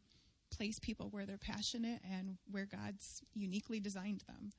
place 0.51 0.81
people 0.81 1.11
where 1.11 1.27
they're 1.27 1.39
passionate 1.39 2.01
and 2.13 2.39
where 2.51 2.67
God's 2.67 3.23
uniquely 3.35 3.79
designed 3.79 4.25
them. 4.27 4.51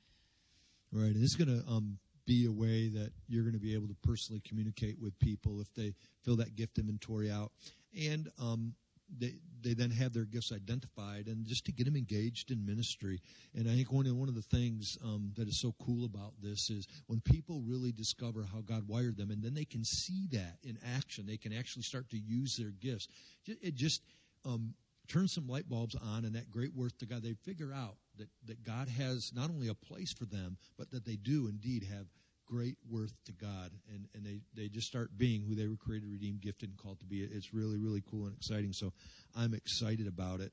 Right, 0.93 1.15
and 1.15 1.23
is 1.23 1.35
going 1.35 1.47
to 1.47 1.65
um, 1.71 1.99
be 2.25 2.45
a 2.45 2.51
way 2.51 2.89
that 2.89 3.11
you're 3.27 3.43
going 3.43 3.53
to 3.53 3.59
be 3.59 3.73
able 3.73 3.87
to 3.87 3.95
personally 4.03 4.41
communicate 4.45 4.99
with 4.99 5.17
people 5.19 5.61
if 5.61 5.73
they 5.73 5.93
fill 6.23 6.35
that 6.35 6.55
gift 6.55 6.77
inventory 6.77 7.31
out, 7.31 7.51
and 7.97 8.29
um, 8.39 8.73
they 9.17 9.35
they 9.61 9.73
then 9.73 9.91
have 9.91 10.13
their 10.13 10.25
gifts 10.25 10.51
identified, 10.51 11.27
and 11.27 11.45
just 11.45 11.65
to 11.65 11.71
get 11.71 11.85
them 11.85 11.95
engaged 11.95 12.51
in 12.51 12.65
ministry. 12.65 13.21
And 13.55 13.69
I 13.69 13.75
think 13.75 13.91
one 13.91 14.05
of 14.07 14.15
one 14.15 14.29
of 14.29 14.35
the 14.35 14.41
things 14.41 14.97
um, 15.03 15.31
that 15.37 15.47
is 15.47 15.59
so 15.59 15.73
cool 15.83 16.05
about 16.05 16.33
this 16.41 16.69
is 16.69 16.87
when 17.07 17.21
people 17.21 17.61
really 17.65 17.91
discover 17.91 18.43
how 18.43 18.61
God 18.61 18.87
wired 18.87 19.17
them, 19.17 19.31
and 19.31 19.41
then 19.41 19.53
they 19.53 19.65
can 19.65 19.83
see 19.83 20.27
that 20.31 20.57
in 20.63 20.77
action. 20.95 21.25
They 21.25 21.37
can 21.37 21.53
actually 21.53 21.83
start 21.83 22.09
to 22.09 22.17
use 22.17 22.57
their 22.57 22.71
gifts. 22.71 23.07
It 23.45 23.75
just 23.75 24.03
um, 24.45 24.73
turns 25.07 25.33
some 25.33 25.47
light 25.47 25.69
bulbs 25.69 25.95
on, 25.95 26.25
and 26.25 26.35
that 26.35 26.51
great 26.51 26.73
worth 26.73 26.97
to 26.99 27.05
God. 27.05 27.23
They 27.23 27.33
figure 27.33 27.73
out 27.73 27.95
that, 28.17 28.29
that 28.45 28.63
God 28.63 28.87
has 28.89 29.31
not 29.33 29.49
only 29.49 29.67
a 29.67 29.73
place 29.73 30.13
for 30.13 30.25
them, 30.25 30.57
but 30.77 30.91
that 30.91 31.05
they 31.05 31.15
do 31.15 31.47
indeed 31.47 31.87
have 31.91 32.07
great 32.45 32.75
worth 32.89 33.13
to 33.25 33.31
God. 33.31 33.71
And, 33.89 34.07
and 34.13 34.25
they, 34.25 34.41
they 34.53 34.67
just 34.67 34.87
start 34.87 35.17
being 35.17 35.41
who 35.41 35.55
they 35.55 35.67
were 35.67 35.77
created, 35.77 36.09
redeemed, 36.09 36.41
gifted, 36.41 36.69
and 36.69 36.77
called 36.77 36.99
to 36.99 37.05
be. 37.05 37.21
It's 37.21 37.53
really, 37.53 37.77
really 37.77 38.03
cool 38.09 38.25
and 38.25 38.35
exciting. 38.35 38.73
So 38.73 38.91
I'm 39.35 39.53
excited 39.53 40.07
about 40.07 40.41
it. 40.41 40.51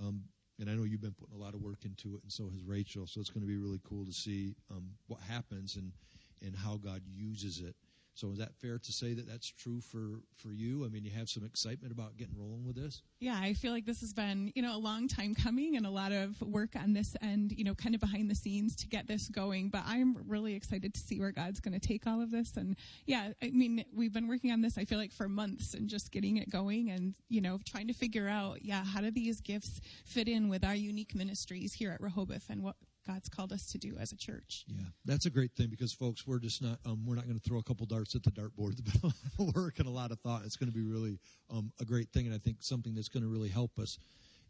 Um, 0.00 0.24
and 0.60 0.70
I 0.70 0.74
know 0.74 0.84
you've 0.84 1.00
been 1.00 1.14
putting 1.18 1.34
a 1.34 1.42
lot 1.42 1.54
of 1.54 1.60
work 1.60 1.84
into 1.84 2.14
it, 2.14 2.22
and 2.22 2.30
so 2.30 2.44
has 2.44 2.62
Rachel. 2.64 3.06
So 3.08 3.20
it's 3.20 3.30
going 3.30 3.42
to 3.42 3.48
be 3.48 3.56
really 3.56 3.80
cool 3.82 4.04
to 4.04 4.12
see 4.12 4.54
um, 4.70 4.90
what 5.08 5.20
happens 5.28 5.76
and, 5.76 5.92
and 6.40 6.54
how 6.54 6.76
God 6.76 7.02
uses 7.04 7.60
it. 7.66 7.74
So 8.14 8.30
is 8.30 8.38
that 8.38 8.54
fair 8.54 8.78
to 8.78 8.92
say 8.92 9.14
that 9.14 9.26
that's 9.26 9.48
true 9.48 9.80
for, 9.80 10.20
for 10.36 10.52
you? 10.52 10.84
I 10.84 10.88
mean, 10.88 11.04
you 11.04 11.10
have 11.12 11.30
some 11.30 11.44
excitement 11.44 11.92
about 11.92 12.16
getting 12.16 12.38
rolling 12.38 12.66
with 12.66 12.76
this? 12.76 13.02
Yeah, 13.20 13.38
I 13.40 13.54
feel 13.54 13.72
like 13.72 13.86
this 13.86 14.00
has 14.00 14.12
been, 14.12 14.52
you 14.54 14.60
know, 14.60 14.76
a 14.76 14.78
long 14.78 15.08
time 15.08 15.34
coming 15.34 15.76
and 15.76 15.86
a 15.86 15.90
lot 15.90 16.12
of 16.12 16.40
work 16.42 16.76
on 16.76 16.92
this 16.92 17.16
end, 17.22 17.52
you 17.56 17.64
know, 17.64 17.74
kind 17.74 17.94
of 17.94 18.00
behind 18.00 18.30
the 18.30 18.34
scenes 18.34 18.76
to 18.76 18.86
get 18.86 19.08
this 19.08 19.28
going. 19.28 19.70
But 19.70 19.84
I'm 19.86 20.16
really 20.28 20.54
excited 20.54 20.92
to 20.92 21.00
see 21.00 21.20
where 21.20 21.32
God's 21.32 21.60
going 21.60 21.78
to 21.78 21.86
take 21.86 22.06
all 22.06 22.20
of 22.20 22.30
this. 22.30 22.56
And 22.56 22.76
yeah, 23.06 23.30
I 23.42 23.50
mean, 23.50 23.84
we've 23.94 24.12
been 24.12 24.28
working 24.28 24.52
on 24.52 24.60
this, 24.60 24.76
I 24.76 24.84
feel 24.84 24.98
like, 24.98 25.12
for 25.12 25.28
months 25.28 25.72
and 25.72 25.88
just 25.88 26.12
getting 26.12 26.36
it 26.36 26.50
going 26.50 26.90
and, 26.90 27.14
you 27.28 27.40
know, 27.40 27.58
trying 27.64 27.88
to 27.88 27.94
figure 27.94 28.28
out, 28.28 28.62
yeah, 28.62 28.84
how 28.84 29.00
do 29.00 29.10
these 29.10 29.40
gifts 29.40 29.80
fit 30.04 30.28
in 30.28 30.48
with 30.48 30.64
our 30.64 30.74
unique 30.74 31.14
ministries 31.14 31.72
here 31.72 31.92
at 31.92 32.00
Rehoboth 32.00 32.50
and 32.50 32.62
what 32.62 32.76
God's 33.06 33.28
called 33.28 33.52
us 33.52 33.66
to 33.72 33.78
do 33.78 33.96
as 33.98 34.12
a 34.12 34.16
church. 34.16 34.64
Yeah, 34.68 34.84
that's 35.04 35.26
a 35.26 35.30
great 35.30 35.52
thing 35.52 35.68
because, 35.68 35.92
folks, 35.92 36.26
we're 36.26 36.38
just 36.38 36.62
not 36.62 36.78
um, 36.86 37.04
we're 37.04 37.16
not 37.16 37.24
going 37.24 37.38
to 37.38 37.48
throw 37.48 37.58
a 37.58 37.62
couple 37.62 37.84
darts 37.86 38.14
at 38.14 38.22
the 38.22 38.30
dartboard. 38.30 38.82
Been 38.84 39.00
a 39.02 39.06
lot 39.46 39.56
work 39.56 39.78
and 39.78 39.88
a 39.88 39.90
lot 39.90 40.12
of 40.12 40.20
thought. 40.20 40.42
It's 40.44 40.56
going 40.56 40.70
to 40.70 40.74
be 40.74 40.84
really 40.84 41.18
um, 41.50 41.72
a 41.80 41.84
great 41.84 42.10
thing, 42.10 42.26
and 42.26 42.34
I 42.34 42.38
think 42.38 42.58
something 42.60 42.94
that's 42.94 43.08
going 43.08 43.22
to 43.22 43.28
really 43.28 43.48
help 43.48 43.78
us 43.78 43.98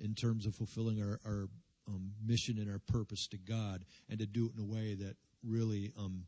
in 0.01 0.15
terms 0.15 0.47
of 0.47 0.55
fulfilling 0.55 1.01
our, 1.01 1.21
our 1.25 1.49
um, 1.89 2.13
mission 2.25 2.59
and 2.59 2.71
our 2.71 2.79
purpose 2.79 3.27
to 3.29 3.39
God, 3.39 3.85
and 4.11 4.19
to 4.19 4.27
do 4.27 4.47
it 4.47 4.53
in 4.55 4.61
a 4.61 4.67
way 4.67 4.95
that 4.95 5.17
really 5.43 5.93
um, 5.99 6.25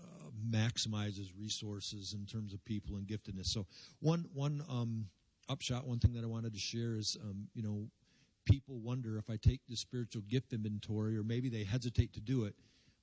uh, 0.00 0.30
maximizes 0.50 1.30
resources 1.38 2.14
in 2.14 2.26
terms 2.26 2.52
of 2.52 2.64
people 2.64 2.96
and 2.96 3.06
giftedness. 3.06 3.46
So, 3.46 3.66
one 4.00 4.26
one 4.34 4.62
um, 4.68 5.06
upshot, 5.48 5.86
one 5.86 5.98
thing 5.98 6.12
that 6.12 6.24
I 6.24 6.26
wanted 6.26 6.52
to 6.52 6.60
share 6.60 6.94
is, 6.94 7.16
um, 7.22 7.48
you 7.54 7.62
know 7.62 7.86
people 8.46 8.78
wonder 8.78 9.18
if 9.18 9.28
I 9.28 9.36
take 9.36 9.60
the 9.68 9.76
spiritual 9.76 10.22
gift 10.22 10.52
inventory, 10.52 11.16
or 11.18 11.22
maybe 11.22 11.48
they 11.48 11.64
hesitate 11.64 12.14
to 12.14 12.20
do 12.20 12.44
it, 12.44 12.54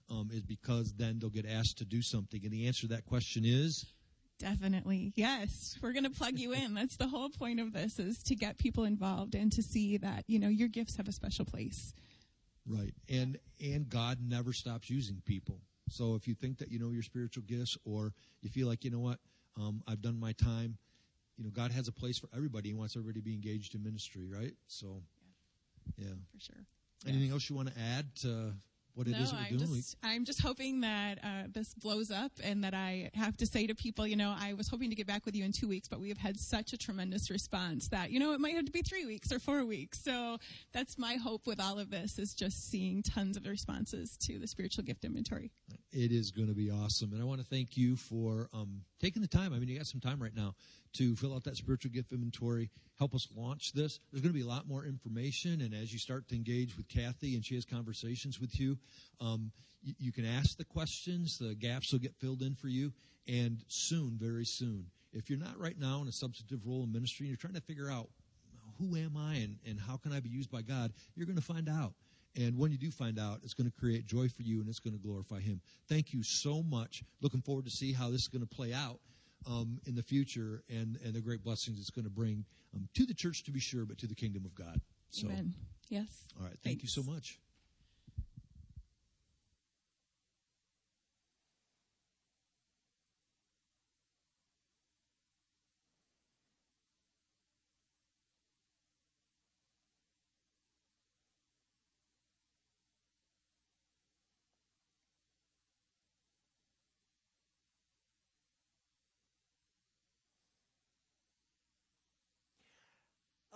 um, 0.10 0.30
is 0.34 0.42
because 0.42 0.94
then 0.94 1.20
they'll 1.20 1.30
get 1.30 1.46
asked 1.46 1.78
to 1.78 1.86
do 1.86 2.02
something. 2.02 2.42
And 2.44 2.52
the 2.52 2.68
answer 2.68 2.82
to 2.82 2.88
that 2.88 3.06
question 3.06 3.44
is 3.46 3.86
definitely 4.40 5.14
yes. 5.16 5.78
We're 5.82 5.94
going 5.94 6.04
to 6.04 6.10
plug 6.10 6.38
you 6.38 6.54
in. 6.54 6.74
That's 6.74 6.98
the 6.98 7.08
whole 7.08 7.30
point 7.30 7.60
of 7.60 7.74
this 7.74 8.00
is 8.00 8.22
to 8.24 8.36
get 8.36 8.58
people 8.58 8.84
involved 8.84 9.36
and 9.36 9.52
to 9.54 9.62
see 9.62 9.98
that 9.98 10.24
you 10.28 10.40
know 10.40 10.50
your 10.50 10.68
gifts 10.68 10.98
have 10.98 11.08
a 11.08 11.12
special 11.12 11.46
place. 11.46 11.94
Right, 12.66 12.94
and 13.10 13.38
and 13.62 13.90
God 13.90 14.20
never 14.22 14.54
stops 14.54 14.90
using 14.90 15.22
people. 15.26 15.60
So 15.90 16.16
if 16.16 16.28
you 16.28 16.34
think 16.34 16.58
that 16.60 16.72
you 16.72 16.80
know 16.80 16.90
your 16.90 17.04
spiritual 17.04 17.44
gifts, 17.44 17.78
or 17.86 18.14
you 18.42 18.50
feel 18.50 18.68
like 18.68 18.84
you 18.84 18.92
know 18.92 19.00
what, 19.00 19.20
um, 19.60 19.84
I've 19.88 20.02
done 20.02 20.20
my 20.20 20.32
time. 20.34 20.78
You 21.38 21.46
know, 21.46 21.50
God 21.50 21.72
has 21.72 21.88
a 21.88 21.92
place 21.92 22.20
for 22.20 22.30
everybody. 22.36 22.70
He 22.70 22.76
wants 22.76 22.96
everybody 22.96 23.20
to 23.20 23.26
be 23.26 23.34
engaged 23.34 23.76
in 23.76 23.84
ministry, 23.84 24.28
right? 24.32 24.54
So 24.68 25.02
yeah, 25.98 26.08
for 26.32 26.40
sure. 26.40 26.66
Anything 27.08 27.32
else 27.32 27.50
you 27.50 27.56
want 27.56 27.74
to 27.74 27.80
add 27.80 28.16
to 28.22 28.54
what 28.96 29.08
it 29.08 29.12
no, 29.12 29.20
is 29.20 29.32
that 29.32 29.38
we're 29.38 29.46
I'm 29.46 29.58
doing. 29.58 29.72
We- 29.72 29.78
just, 29.78 29.96
I'm 30.04 30.26
just 30.26 30.42
hoping 30.42 30.82
that 30.82 31.20
uh, 31.24 31.44
this 31.52 31.74
blows 31.74 32.12
up 32.12 32.32
and 32.44 32.64
that 32.64 32.74
I 32.74 33.10
have 33.16 33.36
to 33.38 33.46
say 33.46 33.68
to 33.68 33.76
people, 33.76 34.06
you 34.06 34.16
know, 34.16 34.36
I 34.38 34.54
was 34.54 34.68
hoping 34.68 34.90
to 34.90 34.96
get 34.96 35.08
back 35.08 35.26
with 35.26 35.36
you 35.36 35.44
in 35.44 35.52
two 35.52 35.68
weeks, 35.68 35.88
but 35.88 36.00
we 36.00 36.10
have 36.10 36.18
had 36.18 36.40
such 36.40 36.74
a 36.74 36.78
tremendous 36.78 37.30
response 37.30 37.90
that, 37.90 38.12
you 38.12 38.20
know, 38.20 38.34
it 38.34 38.40
might 38.40 38.56
have 38.56 38.66
to 38.66 38.72
be 38.72 38.82
three 38.82 39.06
weeks 39.06 39.32
or 39.32 39.40
four 39.40 39.66
weeks. 39.66 40.02
So 40.04 40.38
that's 40.74 40.98
my 40.98 41.16
hope 41.16 41.48
with 41.48 41.60
all 41.60 41.80
of 41.80 41.90
this 41.90 42.20
is 42.20 42.34
just 42.34 42.70
seeing 42.70 43.02
tons 43.02 43.36
of 43.36 43.46
responses 43.46 44.16
to 44.28 44.38
the 44.38 44.48
spiritual 44.48 44.84
gift 44.84 45.04
inventory. 45.06 45.52
It 45.92 46.12
is 46.12 46.32
going 46.32 46.48
to 46.48 46.56
be 46.56 46.70
awesome. 46.70 47.14
And 47.14 47.22
I 47.22 47.26
want 47.26 47.42
to 47.42 47.48
thank 47.48 47.76
you 47.76 47.96
for 47.96 48.50
um, 48.54 48.82
taking 49.04 49.22
the 49.22 49.28
time. 49.28 49.54
I 49.54 49.60
mean, 49.60 49.68
you 49.68 49.78
got 49.78 49.86
some 49.86 50.00
time 50.00 50.24
right 50.24 50.36
now 50.36 50.56
to 50.94 51.16
fill 51.18 51.34
out 51.34 51.44
that 51.44 51.58
spiritual 51.58 51.92
gift 51.92 52.14
inventory, 52.14 52.70
help 52.98 53.14
us 53.14 53.28
launch 53.36 53.74
this. 53.74 54.00
There's 54.12 54.22
going 54.22 54.34
to 54.34 54.40
be 54.40 54.46
a 54.46 54.50
lot 54.50 54.66
more 54.66 54.86
information. 54.86 55.60
And 55.60 55.74
as 55.74 55.92
you 55.92 56.00
start 56.00 56.30
to 56.30 56.36
engage 56.36 56.78
with 56.78 56.88
Kathy 56.88 57.36
and 57.36 57.44
she 57.44 57.56
has 57.56 57.66
conversations 57.66 58.40
with 58.40 58.58
you, 58.58 58.78
um, 59.20 59.52
you, 59.82 59.94
you 60.00 60.12
can 60.14 60.26
ask 60.26 60.58
the 60.58 60.64
questions, 60.64 61.38
the 61.38 61.54
gaps 61.54 61.92
will 61.92 62.00
get 62.00 62.16
filled 62.16 62.42
in 62.42 62.56
for 62.56 62.70
you. 62.70 62.94
And 63.28 63.62
soon, 63.68 64.18
very 64.18 64.46
soon, 64.46 64.86
if 65.12 65.30
you're 65.30 65.40
not 65.40 65.60
right 65.60 65.78
now 65.78 66.02
in 66.02 66.08
a 66.08 66.12
substantive 66.14 66.66
role 66.66 66.84
in 66.84 66.92
ministry 66.94 67.26
and 67.26 67.30
you're 67.30 67.38
trying 67.38 67.56
to 67.56 67.62
figure 67.62 67.92
out 67.92 68.10
who 68.80 68.96
am 68.96 69.18
I 69.18 69.36
and, 69.36 69.58
and 69.68 69.80
how 69.80 69.98
can 69.98 70.14
I 70.14 70.22
be 70.22 70.30
used 70.30 70.50
by 70.50 70.62
God, 70.62 70.94
you're 71.16 71.28
going 71.28 71.36
to 71.36 71.42
find 71.42 71.68
out. 71.68 71.94
And 72.36 72.58
when 72.58 72.72
you 72.72 72.78
do 72.78 72.90
find 72.90 73.20
out, 73.20 73.40
it's 73.44 73.54
going 73.54 73.70
to 73.70 73.80
create 73.80 74.06
joy 74.06 74.28
for 74.28 74.42
you 74.42 74.60
and 74.60 74.68
it's 74.68 74.80
going 74.80 74.94
to 74.94 75.00
glorify 75.00 75.40
Him. 75.40 75.62
Thank 75.88 76.14
you 76.14 76.22
so 76.24 76.64
much. 76.64 77.04
Looking 77.22 77.42
forward 77.42 77.66
to 77.66 77.72
see 77.72 77.94
how 77.94 78.10
this 78.10 78.22
is 78.22 78.28
going 78.28 78.46
to 78.46 78.56
play 78.56 78.74
out 78.74 79.00
um, 79.48 79.80
in 79.86 79.96
the 79.96 80.04
future 80.04 80.64
and, 80.70 80.98
and 81.04 81.14
the 81.14 81.22
great 81.22 81.44
blessings 81.44 81.80
it's 81.80 81.92
going 81.92 82.06
to 82.06 82.12
bring 82.12 82.46
um, 82.74 82.88
to 82.96 83.06
the 83.06 83.14
church, 83.14 83.44
to 83.44 83.52
be 83.52 83.60
sure, 83.60 83.86
but 83.86 83.98
to 84.00 84.08
the 84.08 84.16
kingdom 84.16 84.46
of 84.46 84.56
God. 84.56 84.82
So, 85.12 85.28
Amen. 85.28 85.54
Yes. 85.90 86.08
all 86.40 86.46
right. 86.46 86.58
Thank 86.64 86.82
you 86.82 86.90
so 86.90 87.04
much. 87.04 87.40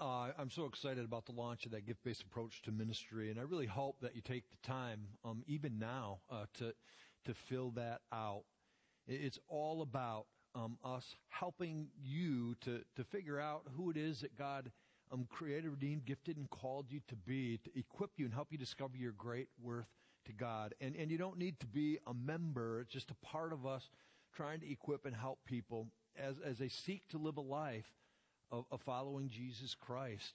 Uh, 0.08 0.32
I'm 0.40 0.50
so 0.50 0.64
excited 0.64 1.04
about 1.04 1.26
the 1.26 1.34
launch 1.34 1.66
of 1.66 1.74
that 1.74 1.86
gift-based 1.86 2.22
approach 2.22 2.62
to 2.62 2.72
ministry, 2.72 3.30
and 3.30 3.38
I 3.38 3.44
really 3.44 3.66
hope 3.66 3.98
that 4.00 4.16
you 4.16 4.22
take 4.22 4.46
the 4.50 4.66
time, 4.66 5.02
um, 5.26 5.44
even 5.48 5.80
now, 5.80 6.20
uh, 6.30 6.46
to 6.60 6.74
to 7.26 7.34
fill 7.34 7.72
that 7.72 8.00
out. 8.14 8.44
It's 9.06 9.38
all 9.50 9.82
about 9.82 10.28
um, 10.56 10.78
us 10.82 11.14
helping 11.28 11.90
you 12.02 12.56
to 12.62 12.84
to 12.96 13.04
figure 13.04 13.38
out 13.38 13.64
who 13.76 13.90
it 13.90 13.98
is 13.98 14.22
that 14.22 14.38
God 14.38 14.72
um, 15.12 15.28
created, 15.30 15.72
redeemed, 15.72 16.06
gifted, 16.06 16.38
and 16.38 16.50
called 16.50 16.86
you 16.90 17.02
to 17.10 17.16
be, 17.18 17.58
to 17.66 17.78
equip 17.78 18.12
you 18.16 18.24
and 18.24 18.34
help 18.34 18.48
you 18.50 18.58
discover 18.58 18.96
your 18.96 19.12
great 19.12 19.50
worth 19.62 19.90
to 20.26 20.32
God. 20.32 20.74
And 20.80 20.96
and 20.96 21.12
you 21.12 21.18
don't 21.18 21.38
need 21.38 21.60
to 21.60 21.68
be 21.68 22.00
a 22.08 22.14
member; 22.14 22.80
it's 22.80 22.94
just 22.94 23.12
a 23.12 23.26
part 23.26 23.52
of 23.52 23.66
us 23.66 23.90
trying 24.34 24.62
to 24.62 24.72
equip 24.72 25.06
and 25.06 25.14
help 25.14 25.40
people 25.44 25.88
as 26.18 26.36
as 26.46 26.60
they 26.60 26.70
seek 26.70 27.10
to 27.10 27.18
live 27.18 27.36
a 27.36 27.42
life 27.42 27.92
of, 28.52 28.66
of 28.72 28.82
following 28.82 29.30
Jesus 29.30 29.76
Christ. 29.76 30.34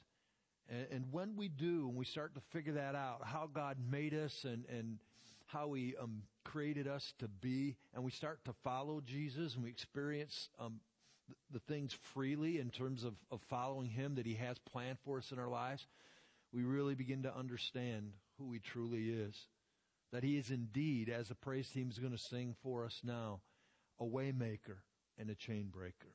And, 0.68 0.86
and 0.90 1.04
when 1.10 1.36
we 1.36 1.48
do, 1.48 1.86
and 1.88 1.96
we 1.96 2.04
start 2.04 2.34
to 2.34 2.40
figure 2.50 2.74
that 2.74 2.94
out, 2.94 3.20
how 3.24 3.48
God 3.52 3.76
made 3.90 4.14
us 4.14 4.44
and, 4.44 4.64
and 4.66 4.98
how 5.46 5.72
He 5.72 5.94
um, 6.00 6.22
created 6.44 6.86
us 6.86 7.14
to 7.18 7.28
be, 7.28 7.76
and 7.94 8.04
we 8.04 8.10
start 8.10 8.44
to 8.44 8.52
follow 8.64 9.00
Jesus 9.00 9.54
and 9.54 9.64
we 9.64 9.70
experience 9.70 10.48
um, 10.58 10.80
the, 11.28 11.34
the 11.52 11.60
things 11.60 11.96
freely 12.14 12.58
in 12.58 12.70
terms 12.70 13.04
of, 13.04 13.14
of 13.30 13.40
following 13.42 13.88
Him 13.88 14.14
that 14.16 14.26
He 14.26 14.34
has 14.34 14.58
planned 14.58 14.98
for 15.04 15.18
us 15.18 15.32
in 15.32 15.38
our 15.38 15.48
lives, 15.48 15.86
we 16.52 16.62
really 16.62 16.94
begin 16.94 17.22
to 17.22 17.36
understand 17.36 18.12
who 18.38 18.52
He 18.52 18.58
truly 18.58 19.08
is. 19.10 19.46
That 20.12 20.24
He 20.24 20.36
is 20.36 20.50
indeed, 20.50 21.08
as 21.08 21.28
the 21.28 21.34
praise 21.34 21.68
team 21.70 21.88
is 21.90 21.98
going 21.98 22.12
to 22.12 22.18
sing 22.18 22.54
for 22.62 22.84
us 22.84 23.00
now, 23.02 23.40
a 23.98 24.04
waymaker 24.04 24.78
and 25.18 25.30
a 25.30 25.34
chain 25.34 25.68
breaker. 25.72 26.14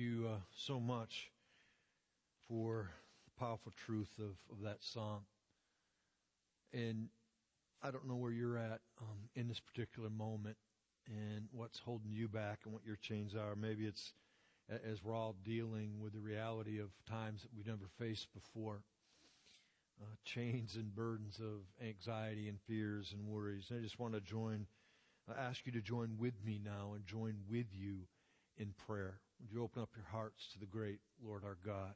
You 0.00 0.26
uh, 0.28 0.38
so 0.56 0.80
much 0.80 1.30
for 2.48 2.90
the 3.24 3.38
powerful 3.38 3.72
truth 3.76 4.18
of, 4.18 4.34
of 4.50 4.62
that 4.64 4.82
song. 4.82 5.20
And 6.72 7.08
I 7.82 7.90
don't 7.90 8.08
know 8.08 8.16
where 8.16 8.32
you're 8.32 8.58
at 8.58 8.80
um, 9.00 9.28
in 9.34 9.48
this 9.48 9.60
particular 9.60 10.10
moment 10.10 10.56
and 11.06 11.46
what's 11.52 11.78
holding 11.78 12.12
you 12.12 12.28
back 12.28 12.60
and 12.64 12.72
what 12.72 12.84
your 12.84 12.96
chains 12.96 13.34
are. 13.34 13.54
Maybe 13.54 13.84
it's 13.84 14.12
as 14.88 15.02
we're 15.02 15.14
all 15.14 15.36
dealing 15.44 16.00
with 16.00 16.12
the 16.12 16.20
reality 16.20 16.78
of 16.78 16.90
times 17.08 17.42
that 17.42 17.50
we've 17.54 17.66
never 17.66 17.88
faced 17.98 18.28
before. 18.32 18.82
Uh, 20.00 20.06
chains 20.24 20.76
and 20.76 20.94
burdens 20.94 21.40
of 21.40 21.86
anxiety 21.86 22.48
and 22.48 22.58
fears 22.66 23.12
and 23.12 23.26
worries. 23.26 23.66
And 23.68 23.78
I 23.78 23.82
just 23.82 23.98
want 23.98 24.14
to 24.14 24.20
join, 24.20 24.66
uh, 25.28 25.34
ask 25.38 25.66
you 25.66 25.72
to 25.72 25.82
join 25.82 26.16
with 26.18 26.34
me 26.44 26.58
now 26.64 26.92
and 26.94 27.04
join 27.04 27.34
with 27.50 27.66
you 27.72 28.06
in 28.56 28.72
prayer. 28.86 29.20
Would 29.40 29.52
you 29.52 29.62
open 29.62 29.82
up 29.82 29.90
your 29.96 30.06
hearts 30.10 30.48
to 30.52 30.58
the 30.58 30.66
great 30.66 31.00
Lord 31.24 31.44
our 31.44 31.56
God? 31.64 31.94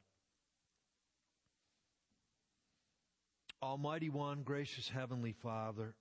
Almighty 3.61 4.09
One, 4.09 4.43
gracious 4.43 4.89
Heavenly 4.89 5.33
Father, 5.33 5.95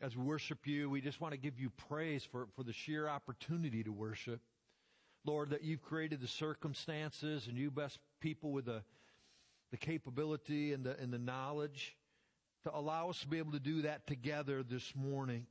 as 0.00 0.16
we 0.16 0.22
worship 0.22 0.66
you, 0.66 0.88
we 0.88 1.00
just 1.00 1.20
want 1.20 1.32
to 1.32 1.38
give 1.38 1.58
you 1.58 1.70
praise 1.88 2.24
for, 2.24 2.46
for 2.54 2.62
the 2.62 2.72
sheer 2.72 3.08
opportunity 3.08 3.82
to 3.82 3.92
worship. 3.92 4.40
Lord, 5.24 5.50
that 5.50 5.64
you've 5.64 5.82
created 5.82 6.20
the 6.20 6.28
circumstances 6.28 7.48
and 7.48 7.56
you 7.56 7.70
best 7.70 7.98
people 8.20 8.52
with 8.52 8.66
the, 8.66 8.82
the 9.70 9.76
capability 9.76 10.72
and 10.72 10.84
the, 10.84 10.96
and 10.98 11.12
the 11.12 11.18
knowledge 11.18 11.96
to 12.64 12.74
allow 12.74 13.10
us 13.10 13.20
to 13.20 13.28
be 13.28 13.38
able 13.38 13.52
to 13.52 13.60
do 13.60 13.82
that 13.82 14.06
together 14.06 14.62
this 14.62 14.92
morning. 14.94 15.46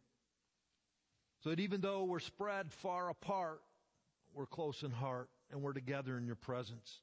So 1.44 1.50
that 1.50 1.60
even 1.60 1.82
though 1.82 2.04
we're 2.04 2.20
spread 2.20 2.72
far 2.72 3.10
apart, 3.10 3.62
we're 4.38 4.46
close 4.46 4.84
in 4.84 4.92
heart 4.92 5.30
and 5.52 5.62
we're 5.62 5.74
together 5.74 6.18
in 6.18 6.26
your 6.26 6.36
presence. 6.36 7.02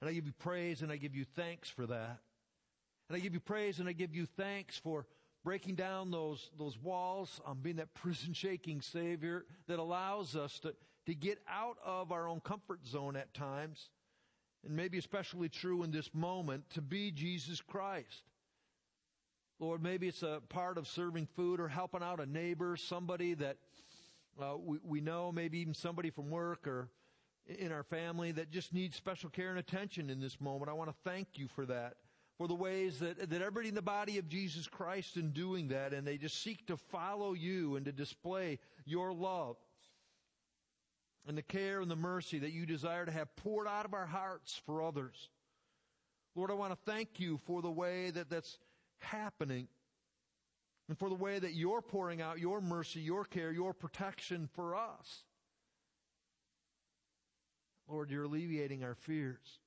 And 0.00 0.10
I 0.10 0.12
give 0.12 0.26
you 0.26 0.32
praise 0.32 0.82
and 0.82 0.90
I 0.90 0.96
give 0.96 1.14
you 1.14 1.24
thanks 1.24 1.70
for 1.70 1.86
that. 1.86 2.18
And 3.08 3.16
I 3.16 3.20
give 3.20 3.34
you 3.34 3.40
praise 3.40 3.78
and 3.78 3.88
I 3.88 3.92
give 3.92 4.14
you 4.14 4.26
thanks 4.26 4.76
for 4.78 5.06
breaking 5.44 5.76
down 5.76 6.10
those, 6.10 6.50
those 6.58 6.78
walls, 6.78 7.40
um, 7.46 7.58
being 7.62 7.76
that 7.76 7.94
prison 7.94 8.32
shaking 8.32 8.80
Savior 8.80 9.44
that 9.68 9.78
allows 9.78 10.34
us 10.34 10.58
to, 10.60 10.74
to 11.06 11.14
get 11.14 11.38
out 11.48 11.76
of 11.84 12.10
our 12.10 12.28
own 12.28 12.40
comfort 12.40 12.86
zone 12.86 13.16
at 13.16 13.32
times, 13.34 13.90
and 14.64 14.74
maybe 14.74 14.98
especially 14.98 15.48
true 15.48 15.82
in 15.82 15.90
this 15.90 16.10
moment, 16.14 16.68
to 16.70 16.80
be 16.80 17.10
Jesus 17.10 17.60
Christ. 17.60 18.24
Lord, 19.58 19.82
maybe 19.82 20.08
it's 20.08 20.22
a 20.22 20.40
part 20.48 20.78
of 20.78 20.88
serving 20.88 21.28
food 21.36 21.60
or 21.60 21.68
helping 21.68 22.02
out 22.02 22.18
a 22.18 22.26
neighbor, 22.26 22.76
somebody 22.76 23.34
that 23.34 23.58
uh, 24.40 24.56
we, 24.56 24.78
we 24.84 25.00
know, 25.00 25.32
maybe 25.32 25.58
even 25.58 25.74
somebody 25.74 26.10
from 26.10 26.30
work 26.30 26.66
or 26.66 26.88
in 27.46 27.72
our 27.72 27.82
family 27.82 28.32
that 28.32 28.50
just 28.50 28.72
needs 28.72 28.96
special 28.96 29.30
care 29.30 29.50
and 29.50 29.58
attention 29.58 30.10
in 30.10 30.20
this 30.20 30.40
moment. 30.40 30.70
I 30.70 30.74
want 30.74 30.90
to 30.90 30.96
thank 31.04 31.28
you 31.34 31.48
for 31.48 31.66
that 31.66 31.94
for 32.38 32.48
the 32.48 32.54
ways 32.54 32.98
that, 33.00 33.30
that 33.30 33.40
everybody 33.42 33.68
in 33.68 33.74
the 33.74 33.82
body 33.82 34.18
of 34.18 34.28
Jesus 34.28 34.66
Christ 34.66 35.16
in 35.16 35.30
doing 35.30 35.68
that, 35.68 35.92
and 35.92 36.06
they 36.06 36.16
just 36.16 36.42
seek 36.42 36.66
to 36.66 36.76
follow 36.76 37.34
you 37.34 37.76
and 37.76 37.84
to 37.84 37.92
display 37.92 38.58
your 38.84 39.12
love 39.12 39.56
and 41.26 41.36
the 41.36 41.42
care 41.42 41.80
and 41.80 41.90
the 41.90 41.96
mercy 41.96 42.38
that 42.40 42.52
you 42.52 42.66
desire 42.66 43.06
to 43.06 43.12
have 43.12 43.34
poured 43.36 43.68
out 43.68 43.84
of 43.84 43.94
our 43.94 44.06
hearts 44.06 44.60
for 44.66 44.82
others. 44.82 45.28
Lord, 46.34 46.50
I 46.50 46.54
want 46.54 46.72
to 46.72 46.90
thank 46.90 47.20
you 47.20 47.38
for 47.46 47.62
the 47.62 47.70
way 47.70 48.10
that 48.10 48.30
that's 48.30 48.58
happening 48.98 49.68
and 50.88 50.98
for 50.98 51.08
the 51.08 51.14
way 51.14 51.38
that 51.38 51.54
you're 51.54 51.82
pouring 51.82 52.20
out 52.20 52.38
your 52.38 52.60
mercy, 52.60 53.00
your 53.00 53.24
care, 53.24 53.52
your 53.52 53.72
protection 53.72 54.48
for 54.54 54.74
us. 54.74 55.24
Lord, 57.88 58.10
you're 58.10 58.24
alleviating 58.24 58.84
our 58.84 58.94
fears. 58.94 59.58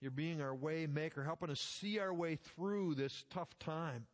You're 0.00 0.10
being 0.10 0.40
our 0.40 0.54
way 0.54 0.86
maker, 0.86 1.22
helping 1.22 1.50
us 1.50 1.60
see 1.60 1.98
our 1.98 2.12
way 2.12 2.36
through 2.36 2.96
this 2.96 3.24
tough 3.30 3.56
time. 3.60 4.06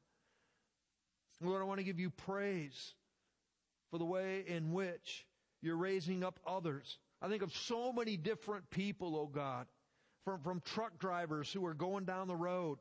Lord, 1.40 1.62
I 1.62 1.64
want 1.64 1.79
to 1.79 1.85
give 1.85 2.01
you 2.01 2.11
praise 2.11 2.94
for 3.90 3.99
the 3.99 4.05
way 4.05 4.44
in 4.47 4.73
which 4.73 5.27
you're 5.62 5.77
raising 5.77 6.23
up 6.25 6.40
others. 6.47 6.99
I 7.23 7.29
think 7.29 7.42
of 7.42 7.55
so 7.55 7.92
many 7.92 8.16
different 8.16 8.68
people, 8.71 9.16
oh 9.16 9.27
God, 9.27 9.66
from, 10.25 10.40
from 10.40 10.61
truck 10.61 10.99
drivers 10.99 11.53
who 11.53 11.64
are 11.64 11.75
going 11.75 12.05
down 12.05 12.29
the 12.29 12.37
road, 12.37 12.79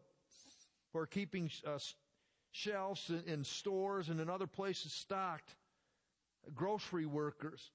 who 0.92 1.00
are 1.00 1.08
keeping 1.08 1.50
uh, 1.66 1.78
shelves 2.52 3.12
in, 3.26 3.44
stores 3.44 4.10
and 4.10 4.20
in 4.20 4.30
other 4.30 4.48
places 4.48 4.94
stocked, 4.94 5.56
grocery 6.54 7.06
workers. 7.06 7.72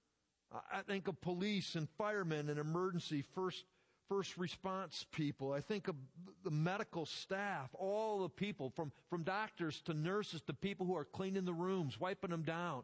I 0.52 0.82
think 0.82 1.08
of 1.08 1.20
police 1.20 1.74
and 1.74 1.88
firemen 1.96 2.48
and 2.50 2.58
emergency 2.58 3.22
first 3.34 3.64
first 4.08 4.36
response 4.36 5.06
people. 5.10 5.52
I 5.52 5.62
think 5.62 5.88
of 5.88 5.96
the 6.44 6.50
medical 6.50 7.06
staff, 7.06 7.70
all 7.72 8.20
the 8.20 8.28
people 8.28 8.70
from, 8.76 8.92
from 9.08 9.22
doctors 9.22 9.80
to 9.86 9.94
nurses 9.94 10.42
to 10.42 10.52
people 10.52 10.84
who 10.84 10.96
are 10.96 11.06
cleaning 11.06 11.46
the 11.46 11.54
rooms, 11.54 11.98
wiping 11.98 12.28
them 12.30 12.42
down 12.42 12.82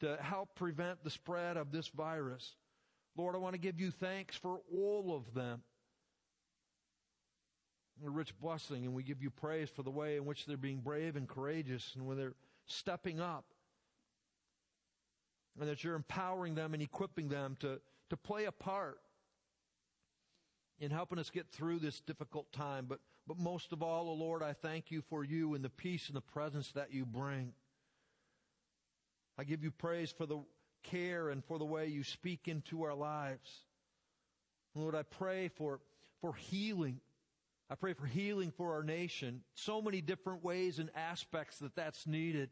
to 0.00 0.16
help 0.20 0.56
prevent 0.56 1.04
the 1.04 1.10
spread 1.10 1.56
of 1.56 1.70
this 1.70 1.86
virus. 1.88 2.56
Lord, 3.16 3.36
I 3.36 3.38
want 3.38 3.54
to 3.54 3.60
give 3.60 3.78
you 3.78 3.92
thanks 3.92 4.34
for 4.34 4.60
all 4.76 5.14
of 5.14 5.34
them. 5.34 5.62
A 8.04 8.10
rich 8.10 8.38
blessing, 8.40 8.84
and 8.84 8.94
we 8.94 9.02
give 9.02 9.22
you 9.22 9.30
praise 9.30 9.68
for 9.70 9.82
the 9.82 9.90
way 9.90 10.16
in 10.16 10.24
which 10.24 10.46
they're 10.46 10.56
being 10.56 10.80
brave 10.80 11.16
and 11.16 11.28
courageous 11.28 11.92
and 11.94 12.06
when 12.06 12.16
they're 12.16 12.34
stepping 12.66 13.20
up. 13.20 13.44
And 15.58 15.68
that 15.68 15.84
you're 15.84 15.94
empowering 15.94 16.56
them 16.56 16.74
and 16.74 16.82
equipping 16.82 17.28
them 17.28 17.56
to, 17.60 17.80
to 18.10 18.16
play 18.16 18.46
a 18.46 18.52
part 18.52 18.98
in 20.80 20.90
helping 20.90 21.18
us 21.18 21.30
get 21.30 21.48
through 21.50 21.78
this 21.78 22.00
difficult 22.00 22.52
time. 22.52 22.86
But, 22.88 22.98
but 23.28 23.38
most 23.38 23.72
of 23.72 23.82
all, 23.82 24.08
oh 24.08 24.14
Lord, 24.14 24.42
I 24.42 24.52
thank 24.52 24.90
you 24.90 25.02
for 25.02 25.22
you 25.22 25.54
and 25.54 25.64
the 25.64 25.70
peace 25.70 26.08
and 26.08 26.16
the 26.16 26.20
presence 26.20 26.72
that 26.72 26.92
you 26.92 27.06
bring. 27.06 27.52
I 29.38 29.44
give 29.44 29.62
you 29.62 29.70
praise 29.70 30.10
for 30.10 30.26
the 30.26 30.40
care 30.82 31.30
and 31.30 31.44
for 31.44 31.58
the 31.58 31.64
way 31.64 31.86
you 31.86 32.04
speak 32.04 32.48
into 32.48 32.82
our 32.82 32.94
lives. 32.94 33.64
Lord, 34.74 34.94
I 34.94 35.02
pray 35.02 35.48
for, 35.48 35.80
for 36.20 36.34
healing. 36.34 37.00
I 37.70 37.74
pray 37.74 37.94
for 37.94 38.06
healing 38.06 38.52
for 38.56 38.74
our 38.74 38.82
nation. 38.82 39.42
So 39.54 39.80
many 39.80 40.00
different 40.00 40.44
ways 40.44 40.78
and 40.78 40.90
aspects 40.94 41.58
that 41.58 41.74
that's 41.74 42.06
needed. 42.06 42.50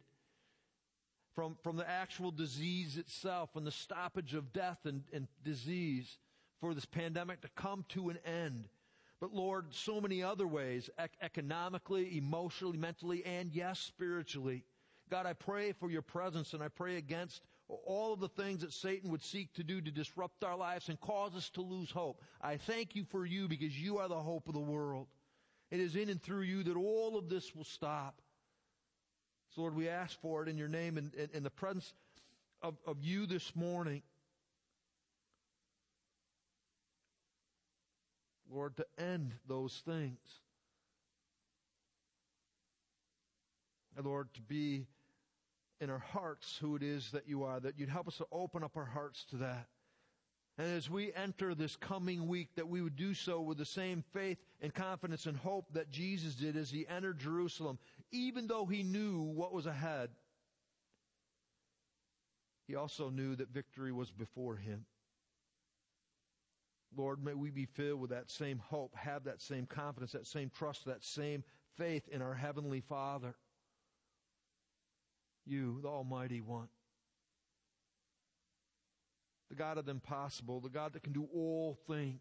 From, 1.34 1.56
from 1.62 1.76
the 1.76 1.88
actual 1.88 2.30
disease 2.30 2.98
itself 2.98 3.56
and 3.56 3.66
the 3.66 3.70
stoppage 3.70 4.34
of 4.34 4.52
death 4.52 4.80
and, 4.84 5.02
and 5.14 5.28
disease 5.42 6.18
for 6.60 6.74
this 6.74 6.84
pandemic 6.84 7.40
to 7.40 7.48
come 7.56 7.86
to 7.90 8.10
an 8.10 8.18
end. 8.24 8.68
But 9.18 9.32
Lord, 9.32 9.66
so 9.70 10.00
many 10.00 10.22
other 10.22 10.46
ways, 10.46 10.90
ec- 10.98 11.16
economically, 11.22 12.18
emotionally, 12.18 12.76
mentally, 12.76 13.24
and 13.24 13.50
yes, 13.52 13.78
spiritually. 13.78 14.64
God, 15.10 15.26
I 15.26 15.32
pray 15.32 15.72
for 15.72 15.90
your 15.90 16.02
presence 16.02 16.52
and 16.52 16.62
I 16.62 16.68
pray 16.68 16.96
against 16.96 17.42
all 17.86 18.12
of 18.12 18.20
the 18.20 18.28
things 18.28 18.60
that 18.60 18.72
Satan 18.72 19.10
would 19.10 19.22
seek 19.22 19.52
to 19.54 19.62
do 19.62 19.80
to 19.80 19.90
disrupt 19.90 20.44
our 20.44 20.56
lives 20.56 20.88
and 20.88 21.00
cause 21.00 21.34
us 21.34 21.50
to 21.50 21.62
lose 21.62 21.90
hope. 21.90 22.20
I 22.40 22.56
thank 22.56 22.94
you 22.94 23.04
for 23.04 23.24
you 23.24 23.48
because 23.48 23.78
you 23.78 23.98
are 23.98 24.08
the 24.08 24.14
hope 24.14 24.48
of 24.48 24.54
the 24.54 24.60
world. 24.60 25.06
It 25.70 25.80
is 25.80 25.96
in 25.96 26.10
and 26.10 26.22
through 26.22 26.42
you 26.42 26.62
that 26.64 26.76
all 26.76 27.16
of 27.16 27.28
this 27.28 27.54
will 27.54 27.64
stop. 27.64 28.20
So 29.54 29.62
Lord, 29.62 29.74
we 29.74 29.88
ask 29.88 30.20
for 30.20 30.42
it 30.42 30.48
in 30.48 30.58
your 30.58 30.68
name 30.68 30.98
and 30.98 31.14
in, 31.32 31.42
the 31.42 31.50
presence 31.50 31.92
of, 32.62 32.76
of 32.86 32.98
you 33.02 33.26
this 33.26 33.54
morning. 33.54 34.02
Lord, 38.50 38.76
to 38.76 38.86
end 38.98 39.32
those 39.48 39.82
things. 39.86 40.18
And 43.96 44.06
Lord, 44.06 44.32
to 44.34 44.42
be 44.42 44.86
in 45.82 45.90
our 45.90 45.98
hearts 45.98 46.56
who 46.60 46.76
it 46.76 46.82
is 46.82 47.10
that 47.10 47.28
you 47.28 47.42
are, 47.42 47.58
that 47.58 47.76
you'd 47.76 47.88
help 47.88 48.06
us 48.06 48.16
to 48.16 48.26
open 48.30 48.62
up 48.62 48.76
our 48.76 48.84
hearts 48.84 49.24
to 49.24 49.36
that. 49.36 49.66
And 50.56 50.68
as 50.68 50.88
we 50.88 51.12
enter 51.14 51.56
this 51.56 51.74
coming 51.74 52.28
week, 52.28 52.50
that 52.54 52.68
we 52.68 52.80
would 52.80 52.94
do 52.94 53.14
so 53.14 53.40
with 53.40 53.58
the 53.58 53.64
same 53.64 54.04
faith 54.12 54.38
and 54.60 54.72
confidence 54.72 55.26
and 55.26 55.36
hope 55.36 55.66
that 55.72 55.90
Jesus 55.90 56.36
did 56.36 56.56
as 56.56 56.70
he 56.70 56.86
entered 56.86 57.18
Jerusalem, 57.18 57.78
even 58.12 58.46
though 58.46 58.64
he 58.64 58.84
knew 58.84 59.22
what 59.22 59.52
was 59.52 59.66
ahead. 59.66 60.10
He 62.68 62.76
also 62.76 63.10
knew 63.10 63.34
that 63.34 63.48
victory 63.48 63.90
was 63.90 64.12
before 64.12 64.56
him. 64.56 64.84
Lord, 66.96 67.24
may 67.24 67.34
we 67.34 67.50
be 67.50 67.66
filled 67.66 68.00
with 68.00 68.10
that 68.10 68.30
same 68.30 68.58
hope, 68.58 68.94
have 68.94 69.24
that 69.24 69.40
same 69.40 69.66
confidence, 69.66 70.12
that 70.12 70.28
same 70.28 70.50
trust, 70.56 70.84
that 70.84 71.02
same 71.02 71.42
faith 71.76 72.06
in 72.08 72.22
our 72.22 72.34
Heavenly 72.34 72.82
Father. 72.82 73.34
You, 75.46 75.80
the 75.82 75.88
Almighty 75.88 76.40
One. 76.40 76.68
The 79.50 79.56
God 79.56 79.76
of 79.78 79.84
the 79.84 79.90
impossible, 79.90 80.60
the 80.60 80.68
God 80.68 80.94
that 80.94 81.02
can 81.02 81.12
do 81.12 81.28
all 81.34 81.78
things. 81.86 82.20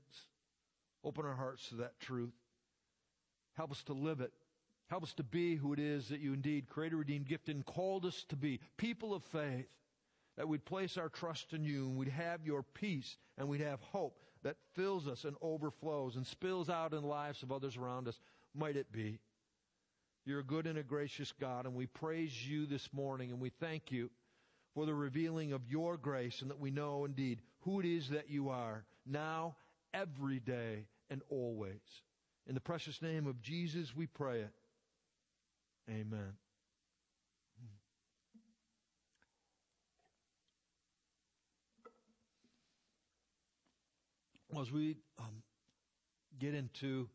Open 1.03 1.25
our 1.25 1.35
hearts 1.35 1.69
to 1.69 1.75
that 1.75 1.99
truth. 1.99 2.33
Help 3.53 3.71
us 3.71 3.83
to 3.83 3.93
live 3.93 4.21
it. 4.21 4.33
Help 4.89 5.03
us 5.03 5.13
to 5.13 5.23
be 5.23 5.55
who 5.55 5.71
it 5.71 5.79
is 5.79 6.09
that 6.09 6.19
you 6.19 6.33
indeed 6.33 6.67
created, 6.67 6.97
redeemed, 6.97 7.27
gifted, 7.27 7.55
and 7.55 7.65
called 7.65 8.05
us 8.05 8.25
to 8.27 8.35
be. 8.35 8.59
People 8.77 9.13
of 9.13 9.23
faith. 9.23 9.67
That 10.37 10.47
we'd 10.47 10.65
place 10.65 10.97
our 10.97 11.09
trust 11.09 11.53
in 11.53 11.63
you 11.63 11.87
and 11.87 11.97
we'd 11.97 12.07
have 12.07 12.45
your 12.45 12.63
peace 12.63 13.17
and 13.37 13.47
we'd 13.47 13.61
have 13.61 13.81
hope 13.81 14.17
that 14.43 14.55
fills 14.73 15.07
us 15.07 15.23
and 15.23 15.35
overflows 15.41 16.15
and 16.15 16.25
spills 16.25 16.69
out 16.69 16.93
in 16.93 17.01
the 17.01 17.07
lives 17.07 17.43
of 17.43 17.51
others 17.51 17.77
around 17.77 18.07
us. 18.07 18.19
Might 18.55 18.75
it 18.75 18.91
be. 18.91 19.19
You're 20.25 20.39
a 20.39 20.43
good 20.43 20.67
and 20.67 20.77
a 20.77 20.83
gracious 20.83 21.33
God, 21.39 21.65
and 21.65 21.73
we 21.73 21.87
praise 21.87 22.47
you 22.47 22.67
this 22.67 22.87
morning, 22.93 23.31
and 23.31 23.41
we 23.41 23.49
thank 23.59 23.91
you 23.91 24.11
for 24.75 24.85
the 24.85 24.93
revealing 24.93 25.51
of 25.51 25.61
your 25.67 25.97
grace, 25.97 26.41
and 26.41 26.51
that 26.51 26.59
we 26.59 26.69
know 26.69 27.05
indeed 27.05 27.41
who 27.61 27.79
it 27.79 27.85
is 27.85 28.09
that 28.09 28.29
you 28.29 28.49
are, 28.49 28.85
now, 29.05 29.55
every 29.93 30.39
day, 30.39 30.85
and 31.09 31.21
always. 31.29 31.81
In 32.47 32.53
the 32.53 32.61
precious 32.61 33.01
name 33.01 33.25
of 33.27 33.41
Jesus, 33.41 33.95
we 33.95 34.05
pray 34.05 34.41
it. 34.41 34.53
Amen. 35.89 36.33
As 44.59 44.71
we 44.71 44.97
um, 45.17 45.43
get 46.39 46.53
into 46.53 47.07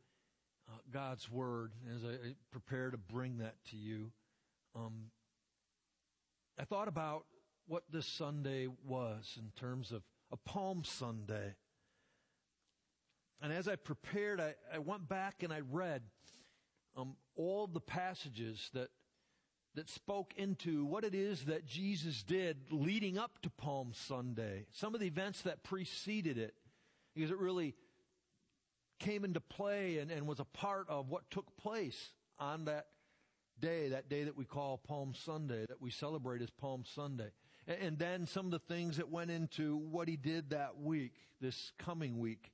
God's 0.93 1.31
Word, 1.31 1.73
as 1.95 2.05
I 2.05 2.35
prepare 2.51 2.91
to 2.91 2.97
bring 2.97 3.39
that 3.39 3.57
to 3.71 3.77
you, 3.77 4.13
um, 4.75 5.11
I 6.59 6.65
thought 6.65 6.89
about 6.89 7.25
what 7.67 7.85
this 7.91 8.07
Sunday 8.07 8.69
was 8.85 9.37
in 9.39 9.51
terms 9.57 9.93
of 9.93 10.03
a 10.33 10.37
Palm 10.37 10.85
Sunday. 10.85 11.55
And 13.43 13.53
as 13.53 13.69
I 13.69 13.77
prepared, 13.77 14.41
I, 14.41 14.55
I 14.73 14.79
went 14.79 15.09
back 15.09 15.43
and 15.43 15.53
I 15.53 15.61
read 15.61 16.03
um, 16.97 17.17
all 17.37 17.67
the 17.67 17.81
passages 17.81 18.71
that 18.73 18.89
that 19.75 19.91
spoke 19.91 20.33
into 20.37 20.87
what 20.87 21.05
it 21.05 21.15
is 21.15 21.45
that 21.45 21.67
Jesus 21.67 22.23
did 22.23 22.57
leading 22.71 23.19
up 23.19 23.39
to 23.43 23.51
Palm 23.51 23.93
Sunday. 23.93 24.65
Some 24.73 24.95
of 24.95 25.01
the 25.01 25.07
events 25.07 25.43
that 25.43 25.63
preceded 25.63 26.39
it, 26.39 26.55
because 27.15 27.31
it 27.31 27.37
really 27.37 27.75
came 28.99 29.25
into 29.25 29.41
play 29.41 29.99
and, 29.99 30.11
and 30.11 30.27
was 30.27 30.41
a 30.41 30.45
part 30.45 30.89
of 30.89 31.09
what 31.09 31.31
took 31.31 31.57
place 31.57 32.11
on 32.39 32.65
that 32.67 32.87
day, 33.61 33.89
that 33.89 34.09
day 34.09 34.25
that 34.25 34.37
we 34.37 34.45
call 34.45 34.79
Palm 34.79 35.15
Sunday, 35.15 35.65
that 35.67 35.81
we 35.81 35.91
celebrate 35.91 36.43
as 36.43 36.51
Palm 36.51 36.85
Sunday. 36.85 37.31
And, 37.67 37.79
and 37.81 37.99
then 37.99 38.27
some 38.27 38.47
of 38.47 38.53
the 38.53 38.59
things 38.59 38.97
that 38.99 39.11
went 39.11 39.31
into 39.31 39.77
what 39.77 40.09
he 40.09 40.17
did 40.17 40.51
that 40.51 40.79
week, 40.79 41.15
this 41.41 41.73
coming 41.79 42.19
week, 42.19 42.51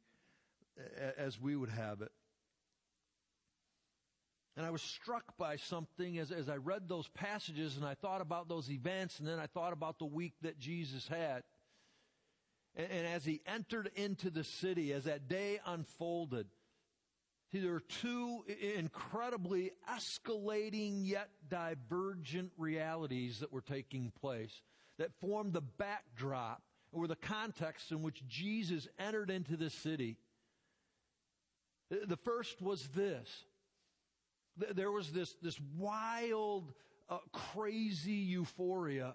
as 1.17 1.41
we 1.41 1.57
would 1.57 1.71
have 1.71 2.01
it. 2.01 2.13
And 4.57 4.67
I 4.67 4.71
was 4.71 4.83
struck 4.83 5.37
by 5.39 5.57
something 5.57 6.19
as, 6.19 6.31
as 6.31 6.51
I 6.51 6.57
read 6.57 6.87
those 6.87 7.09
passages 7.09 7.77
and 7.77 7.87
I 7.87 7.95
thought 7.95 8.21
about 8.21 8.49
those 8.49 8.71
events 8.71 9.19
and 9.19 9.27
then 9.27 9.39
I 9.39 9.47
thought 9.47 9.73
about 9.73 9.99
the 9.99 10.05
week 10.05 10.35
that 10.43 10.59
Jesus 10.59 11.09
had. 11.09 11.43
And, 12.77 12.91
and 12.91 13.07
as 13.07 13.25
he 13.25 13.41
entered 13.47 13.91
into 13.95 14.31
the 14.31 14.45
city, 14.45 14.93
as 14.93 15.05
that 15.05 15.29
day 15.29 15.61
unfolded, 15.67 16.47
there 17.53 17.75
are 17.75 17.81
two 17.81 18.45
incredibly 18.77 19.73
escalating 19.91 21.01
yet 21.07 21.29
divergent 21.49 22.51
realities 22.57 23.41
that 23.41 23.53
were 23.53 23.61
taking 23.61 24.11
place 24.21 24.63
that 24.99 25.11
formed 25.21 25.53
the 25.53 25.61
backdrop 25.61 26.63
or 26.93 27.07
the 27.07 27.17
context 27.17 27.91
in 27.91 28.03
which 28.03 28.27
Jesus 28.27 28.89
entered 28.99 29.31
into 29.31 29.57
the 29.57 29.69
city. 29.69 30.17
The 31.91 32.17
first 32.17 32.63
was 32.63 32.89
this. 32.89 33.29
There 34.57 34.91
was 34.91 35.11
this, 35.13 35.35
this 35.43 35.59
wild, 35.77 36.73
uh, 37.09 37.19
crazy 37.33 38.13
euphoria. 38.13 39.15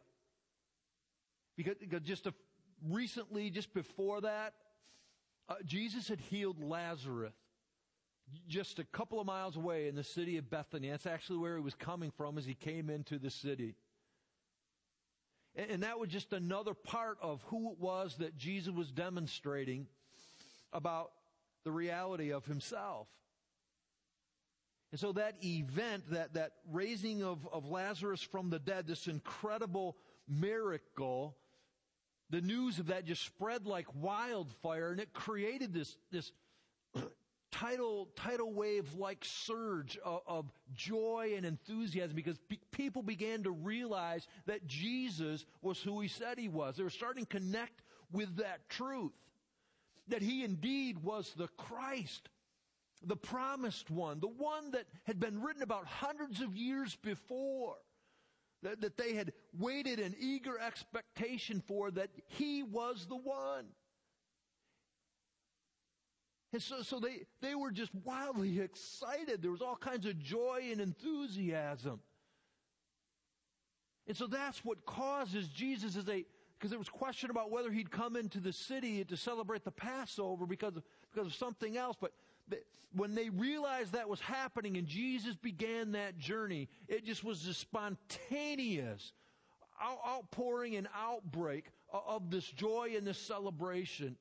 Because, 1.55 1.75
because 1.79 2.01
just 2.01 2.27
a 2.27 2.33
recently, 2.89 3.49
just 3.49 3.73
before 3.73 4.21
that, 4.21 4.53
uh, 5.49 5.55
Jesus 5.65 6.07
had 6.07 6.19
healed 6.19 6.61
Lazarus 6.61 7.33
just 8.47 8.79
a 8.79 8.83
couple 8.83 9.19
of 9.19 9.25
miles 9.25 9.55
away 9.55 9.87
in 9.87 9.95
the 9.95 10.03
city 10.03 10.37
of 10.37 10.49
Bethany. 10.49 10.89
That's 10.89 11.05
actually 11.05 11.39
where 11.39 11.55
he 11.55 11.63
was 11.63 11.75
coming 11.75 12.11
from 12.11 12.37
as 12.37 12.45
he 12.45 12.53
came 12.53 12.89
into 12.89 13.17
the 13.17 13.29
city. 13.29 13.75
And, 15.55 15.71
and 15.71 15.83
that 15.83 15.99
was 15.99 16.09
just 16.09 16.33
another 16.33 16.73
part 16.73 17.17
of 17.21 17.41
who 17.47 17.71
it 17.71 17.79
was 17.79 18.15
that 18.17 18.37
Jesus 18.37 18.73
was 18.73 18.91
demonstrating 18.91 19.87
about 20.73 21.11
the 21.63 21.71
reality 21.71 22.31
of 22.31 22.45
himself. 22.45 23.07
And 24.91 24.99
so 24.99 25.11
that 25.13 25.35
event, 25.43 26.11
that, 26.11 26.33
that 26.35 26.51
raising 26.71 27.23
of, 27.23 27.45
of 27.51 27.65
Lazarus 27.65 28.21
from 28.21 28.49
the 28.49 28.59
dead, 28.59 28.87
this 28.87 29.07
incredible 29.07 29.97
miracle, 30.27 31.35
the 32.29 32.41
news 32.41 32.79
of 32.79 32.87
that 32.87 33.05
just 33.05 33.23
spread 33.23 33.65
like 33.65 33.87
wildfire 33.95 34.91
and 34.91 34.99
it 34.99 35.13
created 35.13 35.73
this, 35.73 35.95
this 36.11 36.31
tidal, 37.51 38.09
tidal 38.15 38.53
wave 38.53 38.93
like 38.95 39.23
surge 39.23 39.97
of, 40.03 40.21
of, 40.27 40.51
joy 40.75 41.33
and 41.35 41.45
enthusiasm 41.45 42.15
because 42.15 42.37
pe- 42.49 42.57
people 42.71 43.01
began 43.01 43.43
to 43.43 43.51
realize 43.51 44.27
that 44.45 44.67
Jesus 44.67 45.45
was 45.61 45.81
who 45.81 46.01
he 46.01 46.07
said 46.07 46.37
he 46.37 46.49
was. 46.49 46.75
They 46.75 46.83
were 46.83 46.89
starting 46.89 47.25
to 47.25 47.39
connect 47.39 47.81
with 48.11 48.37
that 48.37 48.67
truth. 48.69 49.13
That 50.09 50.21
he 50.21 50.43
indeed 50.43 51.03
was 51.03 51.33
the 51.35 51.47
Christ, 51.57 52.29
the 53.05 53.15
promised 53.15 53.89
one, 53.89 54.19
the 54.19 54.27
one 54.27 54.71
that 54.71 54.85
had 55.03 55.19
been 55.19 55.41
written 55.41 55.63
about 55.63 55.85
hundreds 55.85 56.41
of 56.41 56.55
years 56.55 56.95
before 56.95 57.75
that, 58.63 58.81
that 58.81 58.97
they 58.97 59.13
had 59.13 59.33
waited 59.57 59.99
in 59.99 60.15
eager 60.19 60.59
expectation 60.59 61.61
for, 61.67 61.91
that 61.91 62.09
he 62.27 62.63
was 62.63 63.05
the 63.07 63.15
one. 63.15 63.65
And 66.53 66.61
so, 66.61 66.81
so 66.81 66.99
they, 66.99 67.23
they 67.41 67.55
were 67.55 67.71
just 67.71 67.93
wildly 68.03 68.59
excited. 68.61 69.41
There 69.41 69.51
was 69.51 69.61
all 69.61 69.75
kinds 69.75 70.05
of 70.05 70.17
joy 70.19 70.69
and 70.71 70.81
enthusiasm. 70.81 71.99
And 74.07 74.15
so 74.15 74.25
that's 74.25 74.63
what 74.63 74.85
causes 74.85 75.49
Jesus 75.49 75.97
as 75.97 76.05
they, 76.05 76.25
because 76.57 76.69
there 76.69 76.79
was 76.79 76.87
question 76.87 77.29
about 77.29 77.51
whether 77.51 77.71
he'd 77.71 77.91
come 77.91 78.15
into 78.15 78.39
the 78.39 78.53
city 78.53 79.03
to 79.03 79.17
celebrate 79.17 79.65
the 79.65 79.71
Passover 79.71 80.45
because 80.45 80.77
of, 80.77 80.83
because 81.13 81.27
of 81.27 81.35
something 81.35 81.75
else. 81.75 81.97
But 81.99 82.13
when 82.93 83.15
they 83.15 83.29
realized 83.29 83.93
that 83.93 84.09
was 84.09 84.19
happening 84.19 84.77
and 84.77 84.87
Jesus 84.87 85.35
began 85.35 85.91
that 85.91 86.17
journey, 86.17 86.67
it 86.87 87.05
just 87.05 87.23
was 87.23 87.45
a 87.47 87.53
spontaneous 87.53 89.13
outpouring 89.81 90.75
and 90.75 90.87
outbreak 90.95 91.65
of 91.91 92.31
this 92.31 92.45
joy 92.45 92.93
and 92.97 93.05
this 93.05 93.19
celebration. 93.19 94.15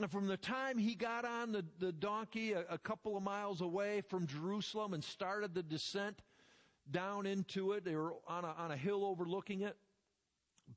And 0.00 0.10
from 0.10 0.26
the 0.26 0.36
time 0.36 0.78
he 0.78 0.94
got 0.94 1.24
on 1.24 1.52
the, 1.52 1.64
the 1.78 1.92
donkey 1.92 2.52
a, 2.52 2.64
a 2.68 2.78
couple 2.78 3.16
of 3.16 3.22
miles 3.22 3.60
away 3.60 4.02
from 4.08 4.26
Jerusalem 4.26 4.94
and 4.94 5.02
started 5.02 5.54
the 5.54 5.62
descent 5.62 6.20
down 6.90 7.26
into 7.26 7.72
it, 7.72 7.84
they 7.84 7.94
were 7.94 8.14
on 8.26 8.44
a, 8.44 8.54
on 8.58 8.70
a 8.70 8.76
hill 8.76 9.04
overlooking 9.04 9.60
it, 9.60 9.76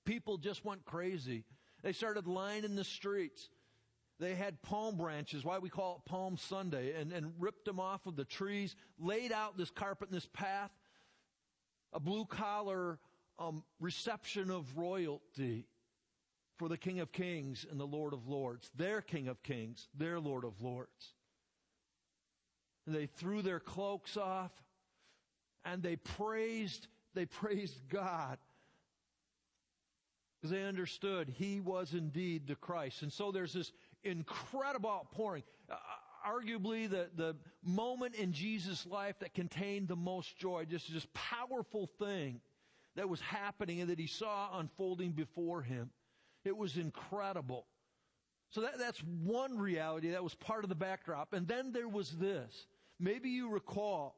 people 0.06 0.38
just 0.38 0.64
went 0.66 0.86
crazy. 0.86 1.44
They 1.82 1.94
started 1.94 2.28
lining 2.28 2.76
the 2.76 2.84
streets. 2.84 3.50
They 4.22 4.36
had 4.36 4.62
palm 4.62 4.98
branches, 4.98 5.44
why 5.44 5.58
we 5.58 5.70
call 5.70 6.04
it 6.06 6.08
Palm 6.08 6.38
Sunday, 6.38 6.94
and, 6.94 7.12
and 7.12 7.34
ripped 7.40 7.66
them 7.66 7.80
off 7.80 8.06
of 8.06 8.16
the 8.16 8.24
trees, 8.24 8.76
laid 9.00 9.32
out 9.32 9.58
this 9.58 9.72
carpet 9.72 10.10
and 10.10 10.16
this 10.16 10.30
path, 10.32 10.70
a 11.92 12.00
blue 12.00 12.26
collar 12.26 13.00
um, 13.40 13.64
reception 13.80 14.52
of 14.52 14.78
royalty 14.78 15.66
for 16.60 16.70
the 16.70 16.78
King 16.78 17.00
of 17.00 17.12
Kings 17.12 17.66
and 17.72 17.80
the 17.80 17.88
Lord 17.88 18.14
of 18.14 18.28
Lords, 18.28 18.70
their 18.76 19.02
King 19.02 19.28
of 19.28 19.42
Kings, 19.42 19.88
their 19.98 20.20
Lord 20.20 20.44
of 20.44 20.62
Lords. 20.62 21.16
And 22.86 22.96
they 22.96 23.08
threw 23.08 23.42
their 23.42 23.60
cloaks 23.60 24.18
off 24.18 24.52
and 25.66 25.82
they 25.82 25.96
praised, 25.96 26.86
they 27.16 27.26
praised 27.26 27.90
God 27.90 28.38
because 30.42 30.52
they 30.52 30.64
understood 30.64 31.30
he 31.30 31.60
was 31.60 31.94
indeed 31.94 32.48
the 32.48 32.56
Christ. 32.56 33.04
And 33.04 33.14
so 33.14 33.32
there's 33.32 33.54
this 33.54 33.72
incredible 34.04 34.90
outpouring. 34.90 35.44
Uh, 35.70 35.76
arguably 36.28 36.90
the, 36.90 37.10
the 37.16 37.36
moment 37.64 38.16
in 38.16 38.32
Jesus' 38.32 38.86
life 38.86 39.18
that 39.20 39.34
contained 39.34 39.88
the 39.88 39.96
most 39.96 40.38
joy, 40.38 40.66
just 40.66 40.92
this 40.94 41.08
powerful 41.14 41.90
thing 42.00 42.42
that 42.96 43.10
was 43.10 43.22
happening 43.22 43.82
and 43.82 43.90
that 43.90 44.00
he 44.00 44.08
saw 44.08 44.60
unfolding 44.60 45.12
before 45.12 45.62
him. 45.62 45.90
It 46.44 46.56
was 46.56 46.78
incredible. 46.78 47.66
So 48.50 48.62
that, 48.62 48.78
that's 48.78 49.00
one 49.00 49.58
reality 49.58 50.12
that 50.12 50.24
was 50.24 50.36
part 50.36 50.64
of 50.64 50.70
the 50.70 50.76
backdrop. 50.76 51.34
And 51.34 51.48
then 51.48 51.72
there 51.72 51.88
was 51.88 52.12
this. 52.12 52.68
Maybe 53.00 53.30
you 53.30 53.50
recall 53.50 54.16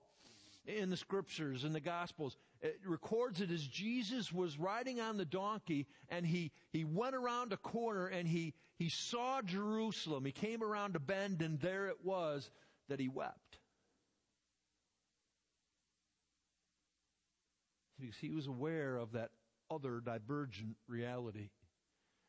in 0.65 0.89
the 0.89 0.97
scriptures, 0.97 1.63
in 1.63 1.73
the 1.73 1.79
gospels, 1.79 2.37
it 2.61 2.79
records 2.85 3.41
it 3.41 3.51
as 3.51 3.65
Jesus 3.67 4.31
was 4.31 4.57
riding 4.57 5.01
on 5.01 5.17
the 5.17 5.25
donkey 5.25 5.87
and 6.09 6.25
he, 6.25 6.51
he 6.71 6.85
went 6.85 7.15
around 7.15 7.51
a 7.51 7.57
corner 7.57 8.07
and 8.07 8.27
he, 8.27 8.53
he 8.77 8.89
saw 8.89 9.41
Jerusalem. 9.41 10.23
He 10.25 10.31
came 10.31 10.63
around 10.63 10.95
a 10.95 10.99
bend 10.99 11.41
and 11.41 11.59
there 11.59 11.87
it 11.87 11.97
was 12.03 12.49
that 12.87 12.99
he 12.99 13.09
wept. 13.09 13.57
Because 17.99 18.15
he 18.17 18.29
was 18.29 18.47
aware 18.47 18.95
of 18.95 19.11
that 19.13 19.31
other 19.69 19.99
divergent 19.99 20.75
reality. 20.87 21.49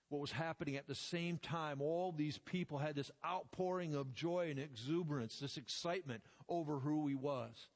What 0.09 0.21
was 0.21 0.33
happening 0.33 0.77
at 0.77 0.87
the 0.87 0.95
same 0.95 1.39
time, 1.39 1.81
all 1.81 2.13
these 2.13 2.39
people 2.39 2.79
had 2.79 2.95
this 2.95 3.11
outpouring 3.25 3.95
of 3.95 4.15
joy 4.15 4.49
and 4.51 4.59
exuberance, 4.59 5.39
this 5.39 5.57
excitement 5.57 6.23
over 6.49 6.79
who 6.79 7.07
he 7.07 7.15
was 7.15 7.69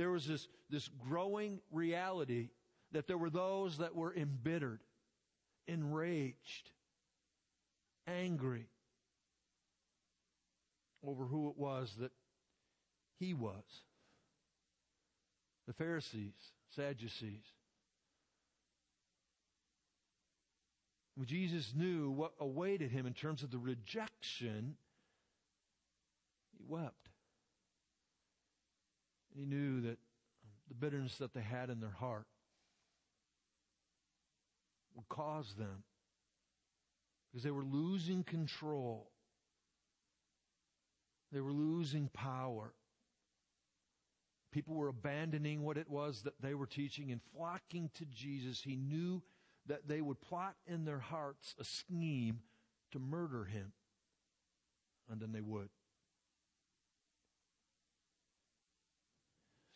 there 0.00 0.10
was 0.10 0.26
this, 0.26 0.48
this 0.70 0.88
growing 1.06 1.60
reality 1.70 2.48
that 2.92 3.06
there 3.06 3.18
were 3.18 3.28
those 3.28 3.76
that 3.76 3.94
were 3.94 4.14
embittered, 4.16 4.80
enraged, 5.68 6.70
angry 8.06 8.64
over 11.06 11.26
who 11.26 11.50
it 11.50 11.58
was 11.58 11.94
that 12.00 12.12
he 13.18 13.34
was. 13.34 13.52
The 15.66 15.74
Pharisees, 15.74 16.32
Sadducees. 16.74 17.44
Jesus 21.26 21.74
knew 21.76 22.10
what 22.10 22.32
awaited 22.40 22.90
him 22.90 23.04
in 23.04 23.12
terms 23.12 23.42
of 23.42 23.50
the 23.50 23.58
rejection, 23.58 24.76
he 26.56 26.64
wept. 26.66 26.99
He 29.36 29.46
knew 29.46 29.80
that 29.82 29.98
the 30.68 30.74
bitterness 30.74 31.16
that 31.18 31.34
they 31.34 31.42
had 31.42 31.70
in 31.70 31.80
their 31.80 31.94
heart 31.98 32.26
would 34.94 35.08
cause 35.08 35.54
them 35.58 35.84
because 37.30 37.44
they 37.44 37.50
were 37.50 37.64
losing 37.64 38.24
control. 38.24 39.10
They 41.32 41.40
were 41.40 41.52
losing 41.52 42.08
power. 42.12 42.72
People 44.52 44.74
were 44.74 44.88
abandoning 44.88 45.62
what 45.62 45.76
it 45.76 45.88
was 45.88 46.22
that 46.22 46.40
they 46.40 46.54
were 46.54 46.66
teaching 46.66 47.12
and 47.12 47.20
flocking 47.36 47.90
to 47.94 48.04
Jesus. 48.06 48.60
He 48.60 48.74
knew 48.74 49.22
that 49.66 49.86
they 49.86 50.00
would 50.00 50.20
plot 50.20 50.56
in 50.66 50.84
their 50.84 50.98
hearts 50.98 51.54
a 51.60 51.64
scheme 51.64 52.40
to 52.90 52.98
murder 52.98 53.44
him. 53.44 53.72
And 55.08 55.20
then 55.20 55.32
they 55.32 55.40
would. 55.40 55.68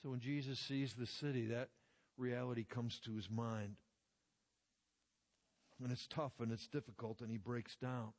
So 0.05 0.11
when 0.11 0.21
Jesus 0.21 0.59
sees 0.59 0.93
the 0.93 1.07
city, 1.07 1.47
that 1.47 1.71
reality 2.19 2.62
comes 2.62 3.01
to 3.07 3.17
his 3.17 3.31
mind. 3.31 3.77
And 5.83 5.90
it's 5.90 6.07
tough 6.07 6.33
and 6.40 6.53
it's 6.53 6.69
difficult, 6.69 7.23
and 7.23 7.31
he 7.31 7.38
breaks 7.38 7.75
down. 7.77 8.12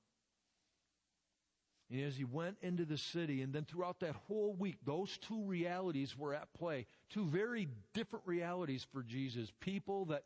And 1.91 2.01
as 2.01 2.17
he 2.17 2.23
went 2.23 2.57
into 2.63 2.85
the 2.85 2.97
city, 2.97 3.43
and 3.43 3.53
then 3.53 3.65
throughout 3.65 3.99
that 3.99 4.15
whole 4.27 4.55
week, 4.57 4.77
those 4.83 5.15
two 5.19 5.43
realities 5.43 6.17
were 6.17 6.33
at 6.33 6.51
play. 6.57 6.87
Two 7.11 7.25
very 7.25 7.67
different 7.93 8.25
realities 8.25 8.87
for 8.91 9.03
Jesus. 9.03 9.53
People 9.59 10.05
that, 10.05 10.23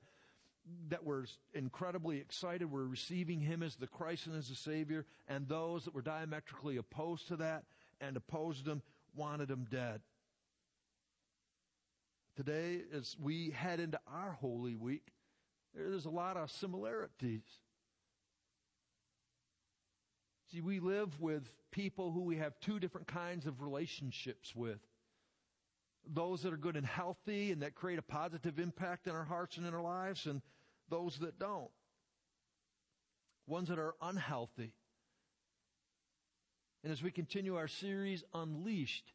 that 0.88 1.04
were 1.04 1.26
incredibly 1.54 2.20
excited 2.20 2.72
were 2.72 2.88
receiving 2.88 3.42
him 3.42 3.64
as 3.64 3.76
the 3.76 3.88
Christ 3.88 4.28
and 4.28 4.38
as 4.38 4.48
the 4.48 4.56
Savior, 4.56 5.06
and 5.28 5.46
those 5.50 5.84
that 5.84 5.94
were 5.94 6.02
diametrically 6.02 6.78
opposed 6.78 7.28
to 7.28 7.36
that 7.36 7.66
and 8.00 8.16
opposed 8.16 8.66
him 8.66 8.82
wanted 9.14 9.52
him 9.52 9.68
dead. 9.70 10.00
Today, 12.40 12.84
as 12.96 13.18
we 13.22 13.50
head 13.50 13.82
into 13.82 14.00
our 14.08 14.32
Holy 14.40 14.74
Week, 14.74 15.12
there's 15.76 16.06
a 16.06 16.10
lot 16.10 16.38
of 16.38 16.50
similarities. 16.50 17.44
See, 20.50 20.62
we 20.62 20.80
live 20.80 21.20
with 21.20 21.50
people 21.70 22.14
who 22.14 22.22
we 22.22 22.38
have 22.38 22.58
two 22.62 22.80
different 22.80 23.08
kinds 23.08 23.46
of 23.46 23.62
relationships 23.62 24.56
with. 24.56 24.80
Those 26.08 26.44
that 26.44 26.54
are 26.54 26.58
good 26.58 26.78
and 26.78 26.86
healthy 26.86 27.52
and 27.52 27.62
that 27.62 27.76
create 27.76 28.00
a 28.00 28.04
positive 28.04 28.58
impact 28.58 29.08
in 29.08 29.16
our 29.16 29.26
hearts 29.26 29.58
and 29.58 29.68
in 29.68 29.74
our 29.74 29.84
lives, 29.84 30.26
and 30.26 30.42
those 30.90 31.18
that 31.18 31.40
don't. 31.40 31.72
Ones 33.48 33.68
that 33.68 33.80
are 33.80 33.96
unhealthy. 34.02 34.72
And 36.86 36.94
as 36.94 37.04
we 37.04 37.12
continue 37.12 37.58
our 37.58 37.68
series, 37.68 38.24
Unleashed, 38.34 39.12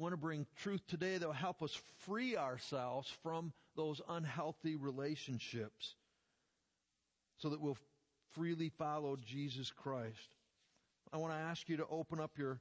want 0.00 0.12
to 0.12 0.16
bring 0.16 0.46
truth 0.56 0.80
today 0.88 1.18
that 1.18 1.26
will 1.26 1.32
help 1.32 1.62
us 1.62 1.78
free 2.06 2.36
ourselves 2.36 3.12
from 3.22 3.52
those 3.76 4.00
unhealthy 4.08 4.76
relationships 4.76 5.94
so 7.38 7.50
that 7.50 7.60
we'll 7.60 7.76
freely 8.32 8.70
follow 8.70 9.16
Jesus 9.16 9.70
Christ. 9.70 10.34
I 11.12 11.18
want 11.18 11.32
to 11.34 11.38
ask 11.38 11.68
you 11.68 11.76
to 11.76 11.86
open 11.90 12.18
up 12.18 12.38
your 12.38 12.60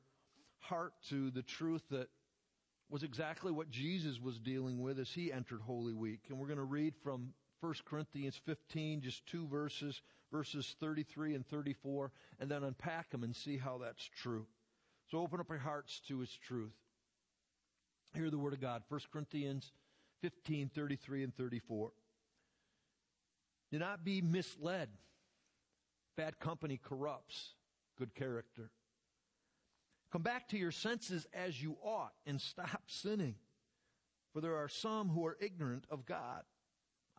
heart 0.60 0.94
to 1.10 1.32
the 1.32 1.42
truth 1.42 1.84
that 1.92 2.10
was 2.90 3.04
exactly 3.04 3.52
what 3.52 3.70
Jesus 3.70 4.20
was 4.20 4.40
dealing 4.40 4.82
with 4.82 5.00
as 5.00 5.10
he 5.10 5.32
entered 5.32 5.62
Holy 5.62 5.94
Week. 5.94 6.22
And 6.30 6.38
we're 6.38 6.48
going 6.48 6.58
to 6.58 6.64
read 6.64 6.94
from 7.04 7.34
1 7.62 7.74
Corinthians 7.86 8.40
15, 8.46 9.02
just 9.02 9.26
two 9.28 9.48
verses, 9.48 10.02
verses 10.32 10.76
33 10.80 11.36
and 11.36 11.48
34, 11.48 12.12
and 12.40 12.50
then 12.50 12.64
unpack 12.64 13.12
them 13.12 13.24
and 13.24 13.36
see 13.36 13.58
how 13.58 13.78
that's 13.78 14.10
true. 14.22 14.46
So 15.12 15.20
open 15.20 15.40
up 15.40 15.50
your 15.50 15.60
hearts 15.60 16.02
to 16.08 16.22
its 16.22 16.34
truth. 16.34 16.74
Hear 18.14 18.30
the 18.30 18.38
word 18.38 18.54
of 18.54 18.62
God. 18.62 18.84
1 18.90 19.02
Corinthians 19.12 19.72
15, 20.22 20.70
33 20.74 21.24
and 21.24 21.36
34. 21.36 21.92
Do 23.72 23.80
not 23.80 24.04
be 24.04 24.22
misled. 24.22 24.90
Bad 26.18 26.40
company 26.40 26.80
corrupts 26.84 27.54
good 27.98 28.16
character. 28.16 28.72
Come 30.12 30.24
back 30.24 30.48
to 30.50 30.58
your 30.58 30.72
senses 30.72 31.28
as 31.34 31.62
you 31.62 31.78
ought 31.84 32.14
and 32.26 32.42
stop 32.42 32.84
sinning. 32.88 33.36
For 34.34 34.42
there 34.42 34.56
are 34.56 34.68
some 34.68 35.10
who 35.10 35.26
are 35.26 35.38
ignorant 35.40 35.86
of 35.90 36.06
God. 36.06 36.44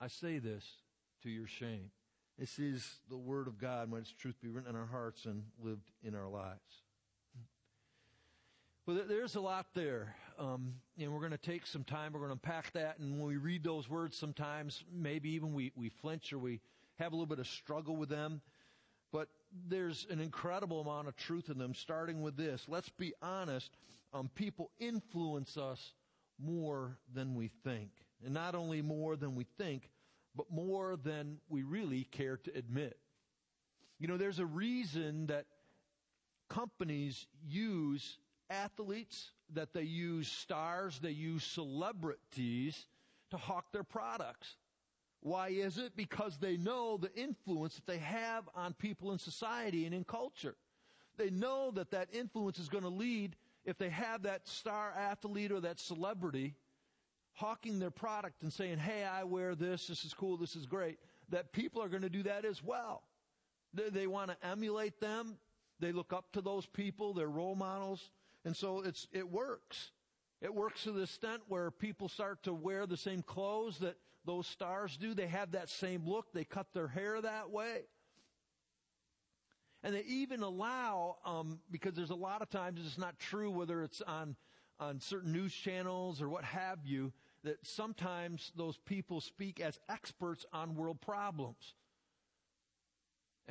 I 0.01 0.09
say 0.09 0.39
this 0.39 0.65
to 1.23 1.31
your 1.31 1.47
shame. 1.47 1.91
This 2.39 2.59
is 2.59 3.01
the 3.11 3.19
word 3.19 3.47
of 3.47 3.59
God 3.59 3.91
when 3.91 4.01
its 4.01 4.13
truth 4.13 4.41
be 4.41 4.49
written 4.49 4.71
in 4.71 4.77
our 4.77 4.87
hearts 4.87 5.27
and 5.27 5.45
lived 5.63 5.91
in 6.03 6.15
our 6.15 6.29
lives. 6.29 6.83
Well, 8.87 9.03
there's 9.07 9.35
a 9.35 9.41
lot 9.41 9.67
there. 9.75 10.17
Um, 10.41 10.77
and 10.99 11.13
we're 11.13 11.21
going 11.21 11.33
to 11.33 11.39
take 11.39 11.67
some 11.67 11.85
time. 11.85 12.15
We're 12.15 12.21
going 12.21 12.31
to 12.31 12.41
unpack 12.43 12.73
that. 12.73 12.99
And 12.99 13.19
when 13.19 13.29
we 13.29 13.37
read 13.37 13.63
those 13.63 13.91
words, 13.91 14.17
sometimes 14.17 14.83
maybe 14.91 15.29
even 15.33 15.53
we, 15.53 15.71
we 15.77 15.91
flinch 15.91 16.33
or 16.33 16.39
we 16.39 16.61
have 16.99 17.13
a 17.13 17.15
little 17.15 17.27
bit 17.27 17.39
of 17.39 17.47
struggle 17.47 17.95
with 17.95 18.09
them. 18.09 18.41
But 19.13 19.29
there's 19.69 20.07
an 20.09 20.19
incredible 20.19 20.81
amount 20.81 21.09
of 21.09 21.17
truth 21.17 21.51
in 21.51 21.59
them, 21.59 21.75
starting 21.75 22.23
with 22.23 22.39
this. 22.39 22.65
Let's 22.69 22.89
be 22.89 23.13
honest. 23.21 23.71
Um, 24.15 24.31
people 24.35 24.71
influence 24.79 25.59
us 25.59 25.93
more 26.43 26.97
than 27.13 27.35
we 27.35 27.49
think. 27.63 27.91
And 28.25 28.33
not 28.33 28.55
only 28.55 28.81
more 28.81 29.17
than 29.17 29.35
we 29.35 29.45
think, 29.59 29.91
but 30.35 30.51
more 30.51 30.97
than 30.97 31.39
we 31.51 31.65
really 31.65 32.05
care 32.05 32.39
to 32.39 32.57
admit. 32.57 32.97
You 33.99 34.09
know, 34.09 34.17
there's 34.17 34.39
a 34.39 34.47
reason 34.47 35.27
that 35.27 35.45
companies 36.49 37.27
use 37.47 38.17
athletes, 38.49 39.33
that 39.55 39.73
they 39.73 39.83
use 39.83 40.29
stars, 40.29 40.99
they 41.03 41.11
use 41.11 41.45
celebrities 41.45 42.87
to 43.31 43.37
hawk 43.37 43.73
their 43.73 43.85
products. 43.85 44.57
Why 45.21 45.49
is 45.49 45.79
it? 45.79 45.97
Because 45.97 46.39
they 46.39 46.57
know 46.57 46.97
the 46.97 47.15
influence 47.15 47.75
that 47.75 47.87
they 47.87 47.99
have 47.99 48.49
on 48.55 48.73
people 48.75 49.13
in 49.13 49.19
society 49.19 49.85
and 49.85 49.95
in 49.95 50.05
culture. 50.05 50.57
They 51.17 51.31
know 51.31 51.71
that 51.73 51.91
that 51.91 52.09
influence 52.13 52.59
is 52.59 52.69
going 52.69 52.85
to 52.85 52.91
lead, 52.91 53.37
if 53.65 53.77
they 53.77 53.91
have 53.91 54.23
that 54.23 54.49
star 54.49 54.93
athlete 54.97 55.53
or 55.53 55.61
that 55.61 55.79
celebrity 55.79 56.55
hawking 57.35 57.79
their 57.79 57.91
product 57.91 58.43
and 58.43 58.53
saying, 58.53 58.79
hey, 58.79 59.05
I 59.05 59.25
wear 59.25 59.55
this, 59.55 59.87
this 59.87 60.05
is 60.05 60.15
cool, 60.15 60.37
this 60.37 60.57
is 60.57 60.67
great, 60.67 60.99
that 61.29 61.53
people 61.53 61.83
are 61.83 61.89
going 61.89 62.03
to 62.03 62.09
do 62.09 62.23
that 62.25 62.45
as 62.45 62.63
well. 62.63 63.03
They, 63.75 63.91
they 63.91 64.07
want 64.07 64.31
to 64.31 64.47
emulate 64.47 65.01
them. 65.01 65.37
They 65.79 65.93
look 65.93 66.13
up 66.13 66.33
to 66.33 66.41
those 66.41 66.67
people, 66.67 67.15
they're 67.15 67.29
role 67.29 67.55
models. 67.55 68.11
And 68.45 68.57
so 68.57 68.81
it's, 68.81 69.07
it 69.13 69.31
works. 69.31 69.91
It 70.41 70.55
works 70.55 70.85
to 70.85 70.93
the 70.93 71.03
extent 71.03 71.43
where 71.49 71.71
people 71.71 72.09
start 72.09 72.43
to 72.45 72.55
wear 72.55 72.87
the 72.87 72.97
same 72.97 73.23
clothes 73.23 73.79
that 73.79 73.97
those 74.25 74.47
stars 74.47 74.97
do. 74.97 75.15
They 75.15 75.27
have 75.27 75.53
that 75.53 75.69
same 75.69 76.07
look. 76.07 76.33
They 76.33 76.45
cut 76.45 76.73
their 76.73 76.89
hair 76.89 77.21
that 77.21 77.51
way. 77.51 77.83
And 79.83 79.95
they 79.95 80.03
even 80.03 80.43
allow, 80.43 81.17
um, 81.25 81.61
because 81.71 81.95
there's 81.95 82.11
a 82.11 82.15
lot 82.15 82.43
of 82.43 82.51
times 82.51 82.81
it's 82.85 82.99
not 82.99 83.19
true 83.19 83.51
whether 83.51 83.83
it's 83.83 84.03
on, 84.03 84.37
on 84.79 85.01
certain 85.01 85.33
news 85.33 85.55
channels 85.55 86.21
or 86.21 86.29
what 86.29 86.45
have 86.45 86.81
you, 86.85 87.13
that 87.45 87.67
sometimes 87.67 88.53
those 88.57 88.77
people 88.77 89.21
speak 89.21 89.61
as 89.61 89.79
experts 89.89 90.45
on 90.53 90.75
world 90.75 91.01
problems. 91.01 91.75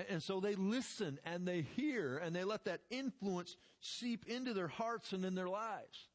And 0.07 0.21
so 0.23 0.39
they 0.39 0.55
listen 0.55 1.19
and 1.25 1.47
they 1.47 1.61
hear 1.75 2.17
and 2.17 2.35
they 2.35 2.43
let 2.43 2.65
that 2.65 2.81
influence 2.89 3.57
seep 3.81 4.25
into 4.27 4.53
their 4.53 4.67
hearts 4.67 5.13
and 5.13 5.25
in 5.25 5.35
their 5.35 5.49
lives. 5.49 6.07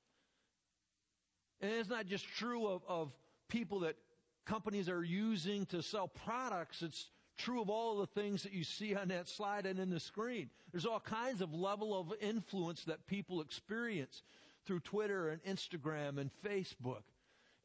And 1.61 1.73
it's 1.73 1.88
not 1.88 2.07
just 2.07 2.27
true 2.27 2.66
of, 2.66 2.83
of 2.88 3.12
people 3.49 3.81
that 3.81 3.97
companies 4.44 4.88
are 4.88 5.03
using 5.03 5.66
to 5.66 5.83
sell 5.83 6.09
products. 6.09 6.83
It's 6.83 7.11
true 7.37 7.61
of 7.61 7.70
all 7.70 7.99
the 7.99 8.07
things 8.07 8.42
that 8.42 8.53
you 8.53 8.64
see 8.64 8.94
on 8.94 9.09
that 9.09 9.29
slide 9.29 9.66
and 9.66 9.79
in 9.79 9.90
the 9.90 10.01
screen. 10.01 10.51
There's 10.70 10.87
all 10.87 11.01
kinds 11.01 11.40
of 11.40 11.53
level 11.53 11.99
of 11.99 12.12
influence 12.20 12.85
that 12.85 13.07
people 13.07 13.40
experience 13.40 14.23
through 14.66 14.81
Twitter 14.81 15.29
and 15.29 15.42
Instagram 15.44 16.18
and 16.18 16.31
Facebook 16.44 17.03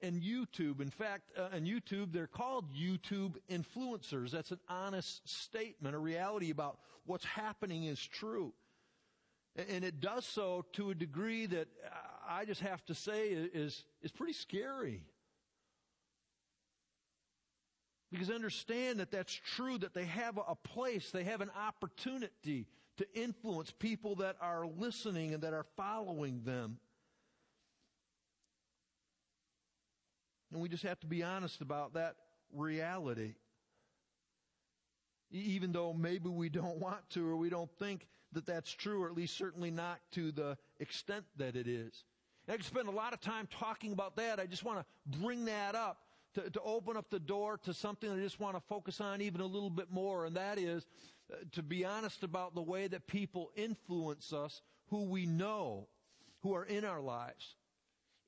and 0.01 0.21
YouTube. 0.21 0.81
In 0.81 0.89
fact, 0.89 1.31
uh, 1.37 1.55
on 1.55 1.61
YouTube, 1.61 2.11
they're 2.11 2.27
called 2.27 2.65
YouTube 2.73 3.35
influencers. 3.49 4.31
That's 4.31 4.51
an 4.51 4.59
honest 4.67 5.27
statement. 5.27 5.95
A 5.95 5.99
reality 5.99 6.51
about 6.51 6.79
what's 7.05 7.25
happening 7.25 7.85
is 7.85 7.99
true. 7.99 8.53
And 9.55 9.83
it 9.83 9.99
does 9.99 10.25
so 10.25 10.65
to 10.73 10.91
a 10.91 10.95
degree 10.95 11.45
that 11.47 11.67
I 12.27 12.45
just 12.45 12.61
have 12.61 12.85
to 12.85 12.95
say 12.95 13.29
is, 13.29 13.83
is 14.01 14.11
pretty 14.11 14.33
scary. 14.33 15.03
Because 18.11 18.31
understand 18.31 18.99
that 18.99 19.11
that's 19.11 19.33
true, 19.33 19.77
that 19.79 19.93
they 19.93 20.05
have 20.05 20.37
a 20.37 20.55
place, 20.55 21.11
they 21.11 21.25
have 21.25 21.41
an 21.41 21.51
opportunity 21.55 22.67
to 22.97 23.05
influence 23.13 23.71
people 23.71 24.15
that 24.15 24.35
are 24.41 24.65
listening 24.65 25.33
and 25.33 25.43
that 25.43 25.53
are 25.53 25.65
following 25.77 26.41
them. 26.43 26.77
And 30.51 30.61
we 30.61 30.69
just 30.69 30.83
have 30.83 30.99
to 31.01 31.07
be 31.07 31.23
honest 31.23 31.61
about 31.61 31.93
that 31.93 32.15
reality. 32.53 33.35
Even 35.31 35.71
though 35.71 35.93
maybe 35.93 36.29
we 36.29 36.49
don't 36.49 36.77
want 36.79 37.09
to 37.11 37.27
or 37.27 37.35
we 37.35 37.49
don't 37.49 37.71
think 37.77 38.07
that 38.31 38.45
that's 38.45 38.71
true, 38.71 39.03
or 39.03 39.07
at 39.07 39.15
least 39.15 39.37
certainly 39.37 39.71
not 39.71 39.99
to 40.11 40.31
the 40.31 40.57
extent 40.79 41.25
that 41.37 41.55
it 41.55 41.67
is. 41.67 42.03
And 42.47 42.53
I 42.53 42.57
could 42.57 42.65
spend 42.65 42.87
a 42.87 42.91
lot 42.91 43.13
of 43.13 43.21
time 43.21 43.47
talking 43.59 43.91
about 43.91 44.15
that. 44.17 44.39
I 44.39 44.45
just 44.45 44.63
want 44.63 44.79
to 44.79 45.19
bring 45.19 45.45
that 45.45 45.75
up 45.75 45.97
to, 46.35 46.49
to 46.49 46.61
open 46.61 46.95
up 46.95 47.09
the 47.09 47.19
door 47.19 47.57
to 47.63 47.73
something 47.73 48.09
I 48.11 48.17
just 48.17 48.39
want 48.39 48.55
to 48.55 48.61
focus 48.61 49.01
on 49.01 49.21
even 49.21 49.41
a 49.41 49.45
little 49.45 49.69
bit 49.69 49.91
more, 49.91 50.25
and 50.25 50.35
that 50.35 50.59
is 50.59 50.85
uh, 51.31 51.37
to 51.53 51.63
be 51.63 51.85
honest 51.85 52.23
about 52.23 52.55
the 52.55 52.61
way 52.61 52.87
that 52.87 53.07
people 53.07 53.51
influence 53.55 54.33
us, 54.33 54.61
who 54.89 55.03
we 55.03 55.25
know, 55.25 55.87
who 56.41 56.53
are 56.55 56.65
in 56.65 56.85
our 56.85 57.01
lives. 57.01 57.55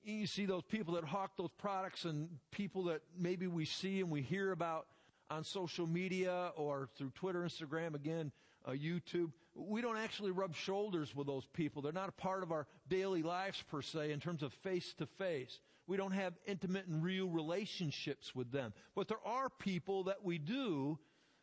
You 0.03 0.25
see 0.25 0.45
those 0.45 0.63
people 0.63 0.95
that 0.95 1.03
hawk 1.03 1.31
those 1.37 1.51
products 1.57 2.05
and 2.05 2.27
people 2.51 2.85
that 2.85 3.01
maybe 3.17 3.47
we 3.47 3.65
see 3.65 3.99
and 3.99 4.09
we 4.09 4.21
hear 4.21 4.51
about 4.51 4.87
on 5.29 5.43
social 5.43 5.85
media 5.85 6.51
or 6.55 6.89
through 6.97 7.11
Twitter, 7.11 7.41
Instagram, 7.41 7.95
again, 7.95 8.31
uh, 8.65 8.71
YouTube. 8.71 9.31
We 9.55 9.81
don't 9.81 9.97
actually 9.97 10.31
rub 10.31 10.55
shoulders 10.55 11.15
with 11.15 11.27
those 11.27 11.45
people. 11.53 11.81
They're 11.81 11.91
not 11.91 12.09
a 12.09 12.13
part 12.13 12.41
of 12.41 12.51
our 12.51 12.67
daily 12.89 13.21
lives 13.21 13.63
per 13.69 13.81
se 13.81 14.11
in 14.11 14.19
terms 14.19 14.43
of 14.43 14.53
face 14.53 14.93
to 14.97 15.05
face. 15.05 15.59
We 15.87 15.97
don't 15.97 16.13
have 16.13 16.33
intimate 16.45 16.87
and 16.87 17.03
real 17.03 17.27
relationships 17.27 18.33
with 18.33 18.51
them. 18.51 18.73
But 18.95 19.07
there 19.07 19.25
are 19.25 19.49
people 19.49 20.05
that 20.05 20.23
we 20.23 20.37
do 20.37 20.97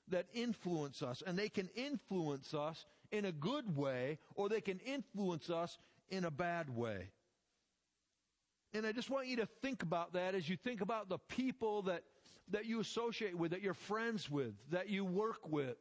that 0.08 0.26
influence 0.32 1.02
us 1.02 1.22
and 1.26 1.38
they 1.38 1.48
can 1.48 1.68
influence 1.76 2.54
us 2.54 2.86
in 3.12 3.24
a 3.24 3.32
good 3.32 3.76
way 3.76 4.18
or 4.34 4.48
they 4.48 4.60
can 4.60 4.80
influence 4.80 5.50
us 5.50 5.78
in 6.10 6.24
a 6.24 6.30
bad 6.30 6.74
way. 6.74 7.10
And 8.74 8.86
I 8.86 8.92
just 8.92 9.10
want 9.10 9.26
you 9.28 9.36
to 9.36 9.46
think 9.62 9.82
about 9.82 10.12
that 10.12 10.34
as 10.34 10.48
you 10.48 10.56
think 10.56 10.80
about 10.80 11.08
the 11.08 11.18
people 11.28 11.82
that, 11.82 12.02
that 12.50 12.66
you 12.66 12.80
associate 12.80 13.36
with, 13.36 13.52
that 13.52 13.62
you're 13.62 13.74
friends 13.74 14.30
with, 14.30 14.52
that 14.70 14.88
you 14.88 15.04
work 15.04 15.48
with. 15.48 15.76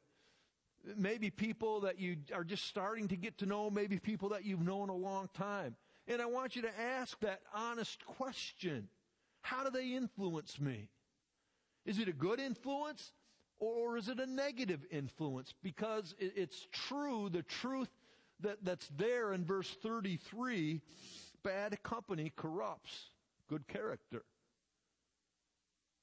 Maybe 0.96 1.30
people 1.30 1.82
that 1.82 2.00
you 2.00 2.18
are 2.34 2.46
just 2.46 2.66
starting 2.66 3.10
to 3.10 3.18
get 3.18 3.40
to 3.40 3.46
know, 3.46 3.70
maybe 3.70 4.00
people 4.00 4.30
that 4.30 4.46
you've 4.46 4.62
known 4.62 4.90
a 4.90 4.96
long 4.96 5.30
time. 5.34 5.76
And 6.08 6.22
I 6.22 6.28
want 6.28 6.56
you 6.56 6.62
to 6.62 6.80
ask 6.80 7.20
that 7.20 7.42
honest 7.54 8.06
question. 8.06 8.88
How 9.42 9.66
do 9.66 9.70
they 9.70 9.94
influence 9.94 10.60
me? 10.60 10.88
Is 11.86 12.00
it 12.00 12.08
a 12.08 12.14
good 12.14 12.40
influence 12.40 13.12
or 13.60 13.98
is 13.98 14.08
it 14.08 14.20
a 14.20 14.26
negative 14.26 14.86
influence? 14.92 15.54
Because 15.62 16.16
it's 16.20 16.68
true, 16.72 17.28
the 17.30 17.44
truth 17.44 17.90
that, 18.42 18.64
that's 18.64 18.88
there 18.98 19.34
in 19.34 19.44
verse 19.44 19.76
33 19.82 20.82
bad 21.48 21.82
company 21.82 22.32
corrupts 22.36 23.06
good 23.50 23.68
character. 23.70 24.24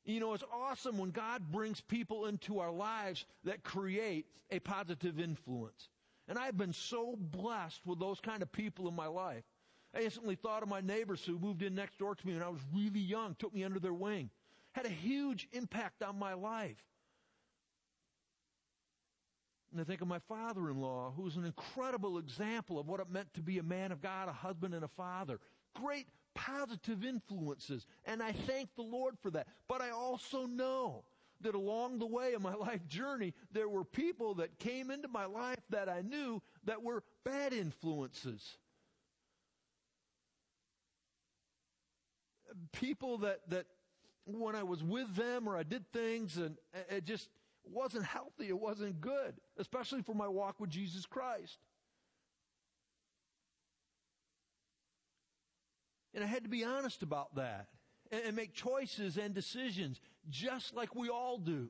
You 0.07 0.21
know, 0.21 0.33
it's 0.33 0.45
awesome 0.53 0.97
when 0.97 1.11
God 1.11 1.53
brings 1.53 1.83
people 1.83 2.27
into 2.27 2.61
our 2.61 2.73
lives 2.73 3.27
that 3.45 3.63
create 3.63 4.27
a 4.51 4.59
positive 4.59 5.21
influence. 5.21 5.89
And 6.29 6.39
I've 6.39 6.57
been 6.57 6.73
so 6.73 7.17
blessed 7.19 7.81
with 7.85 8.01
those 8.01 8.21
kind 8.21 8.43
of 8.43 8.51
people 8.53 8.89
in 8.89 8.95
my 8.95 9.07
life. 9.07 9.45
I 9.95 10.01
instantly 10.01 10.35
thought 10.35 10.63
of 10.63 10.69
my 10.69 10.81
neighbors 10.81 11.23
who 11.25 11.39
moved 11.39 11.63
in 11.63 11.75
next 11.75 11.99
door 11.99 12.15
to 12.15 12.27
me 12.27 12.33
when 12.33 12.43
I 12.43 12.49
was 12.49 12.61
really 12.75 13.01
young, 13.01 13.37
took 13.39 13.55
me 13.55 13.65
under 13.65 13.79
their 13.79 13.93
wing, 13.93 14.31
had 14.73 14.87
a 14.87 14.91
huge 14.91 15.49
impact 15.53 16.03
on 16.03 16.19
my 16.19 16.33
life. 16.33 16.83
And 19.75 19.81
I 19.81 19.85
think 19.85 20.03
of 20.03 20.07
my 20.07 20.21
father 20.21 20.71
in 20.71 20.81
law, 20.81 21.13
who 21.17 21.23
was 21.23 21.35
an 21.35 21.45
incredible 21.45 22.19
example 22.19 22.79
of 22.79 22.87
what 22.87 23.01
it 23.01 23.11
meant 23.11 23.35
to 23.35 23.43
be 23.43 23.59
a 23.59 23.63
man 23.65 23.91
of 23.91 24.01
God, 24.01 24.29
a 24.29 24.33
husband, 24.33 24.73
and 24.73 24.85
a 24.85 24.89
father. 24.89 25.41
Great 25.75 26.07
positive 26.33 27.05
influences. 27.05 27.85
And 28.05 28.23
I 28.23 28.31
thank 28.31 28.69
the 28.77 28.83
Lord 28.83 29.17
for 29.21 29.33
that. 29.33 29.49
But 29.67 29.83
I 29.83 29.91
also 29.91 30.47
know 30.47 31.03
that 31.41 31.57
along 31.57 31.99
the 31.99 32.07
way 32.07 32.35
of 32.35 32.43
my 32.43 32.55
life 32.69 32.87
journey, 32.87 33.35
there 33.51 33.69
were 33.69 33.83
people 33.83 34.35
that 34.35 34.61
came 34.61 34.93
into 34.93 35.09
my 35.09 35.25
life 35.25 35.59
that 35.71 35.89
I 35.89 36.03
knew 36.03 36.41
that 36.67 36.81
were 36.81 37.03
bad 37.25 37.53
influences. 37.53 38.57
People 42.71 43.19
that, 43.19 43.41
that 43.49 43.67
when 44.25 44.55
I 44.55 44.63
was 44.63 44.85
with 44.85 45.17
them 45.17 45.49
or 45.49 45.57
I 45.57 45.65
did 45.65 45.91
things 45.93 46.37
and 46.37 46.59
it 46.89 47.05
just, 47.05 47.29
wasn't 47.71 48.05
healthy. 48.05 48.49
It 48.49 48.59
wasn't 48.59 49.01
good, 49.01 49.35
especially 49.59 50.03
for 50.03 50.15
my 50.15 50.29
walk 50.29 50.61
with 50.61 50.71
Jesus 50.71 51.07
Christ. 51.07 51.59
And 56.15 56.23
I 56.23 56.27
had 56.27 56.45
to 56.45 56.49
be 56.49 56.65
honest 56.65 57.03
about 57.03 57.35
that 57.35 57.67
and, 58.13 58.37
make 58.37 58.55
choices 58.55 59.17
and 59.17 59.35
decisions 59.35 60.01
just 60.31 60.75
like 60.75 60.95
we 60.95 61.09
all 61.09 61.39
do. 61.39 61.69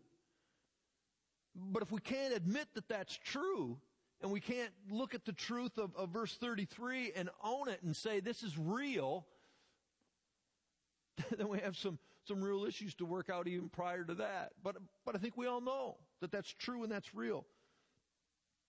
But 1.56 1.82
if 1.82 1.90
we 1.90 2.00
can't 2.00 2.34
admit 2.34 2.66
that 2.74 2.88
that's 2.88 3.16
true, 3.16 3.78
and 4.20 4.30
we 4.30 4.40
can't 4.40 4.72
look 4.90 5.14
at 5.14 5.24
the 5.24 5.32
truth 5.32 5.78
of, 5.78 5.94
of 5.96 6.10
verse 6.10 6.34
33 6.36 7.12
and 7.14 7.30
own 7.42 7.68
it 7.68 7.82
and 7.82 7.94
say 7.94 8.20
this 8.20 8.42
is 8.42 8.56
real, 8.58 9.26
then 11.36 11.48
we 11.48 11.58
have 11.60 11.76
some, 11.76 11.98
some 12.26 12.42
real 12.42 12.64
issues 12.64 12.94
to 12.94 13.04
work 13.04 13.30
out 13.30 13.46
even 13.46 13.68
prior 13.68 14.04
to 14.04 14.14
that. 14.14 14.52
But, 14.62 14.76
but 15.04 15.14
I 15.14 15.18
think 15.18 15.36
we 15.36 15.46
all 15.46 15.60
know 15.60 15.96
that 16.20 16.32
that's 16.32 16.52
true 16.52 16.82
and 16.82 16.90
that's 16.90 17.14
real. 17.14 17.44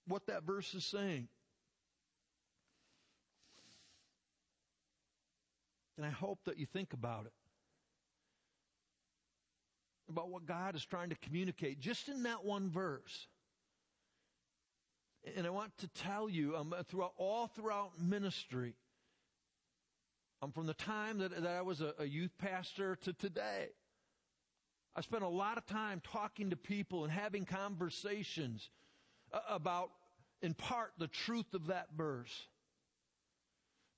What 0.08 0.28
that 0.28 0.44
verse 0.44 0.74
is 0.74 0.86
saying. 0.86 1.28
And 5.98 6.06
I 6.06 6.10
hope 6.10 6.40
that 6.46 6.60
you 6.60 6.66
think 6.66 6.94
about 6.94 7.26
it. 7.26 7.34
About 10.10 10.30
what 10.30 10.46
God 10.46 10.76
is 10.76 10.86
trying 10.86 11.10
to 11.10 11.16
communicate 11.16 11.80
just 11.80 12.10
in 12.10 12.24
that 12.24 12.44
one 12.44 12.70
verse. 12.70 13.28
And 15.36 15.48
I 15.48 15.50
want 15.50 15.76
to 15.80 15.88
tell 15.88 16.30
you, 16.30 16.56
um, 16.56 16.76
throughout 16.88 17.14
all 17.18 17.48
throughout 17.48 17.92
ministry, 18.00 18.76
um, 20.42 20.52
from 20.52 20.66
the 20.66 20.74
time 20.74 21.20
that, 21.20 21.32
that 21.42 21.48
I 21.48 21.62
was 21.62 21.82
a, 21.82 21.94
a 22.00 22.06
youth 22.06 22.32
pastor 22.38 22.96
to 22.98 23.14
today. 23.14 23.70
I 24.96 25.02
spent 25.02 25.24
a 25.24 25.28
lot 25.28 25.58
of 25.58 25.66
time 25.66 26.02
talking 26.12 26.52
to 26.52 26.56
people 26.56 27.04
and 27.04 27.12
having 27.12 27.46
conversations 27.46 28.70
uh, 29.34 29.40
about, 29.50 29.92
in 30.42 30.54
part, 30.54 30.94
the 30.98 31.08
truth 31.08 31.54
of 31.54 31.68
that 31.68 31.88
verse. 31.96 32.48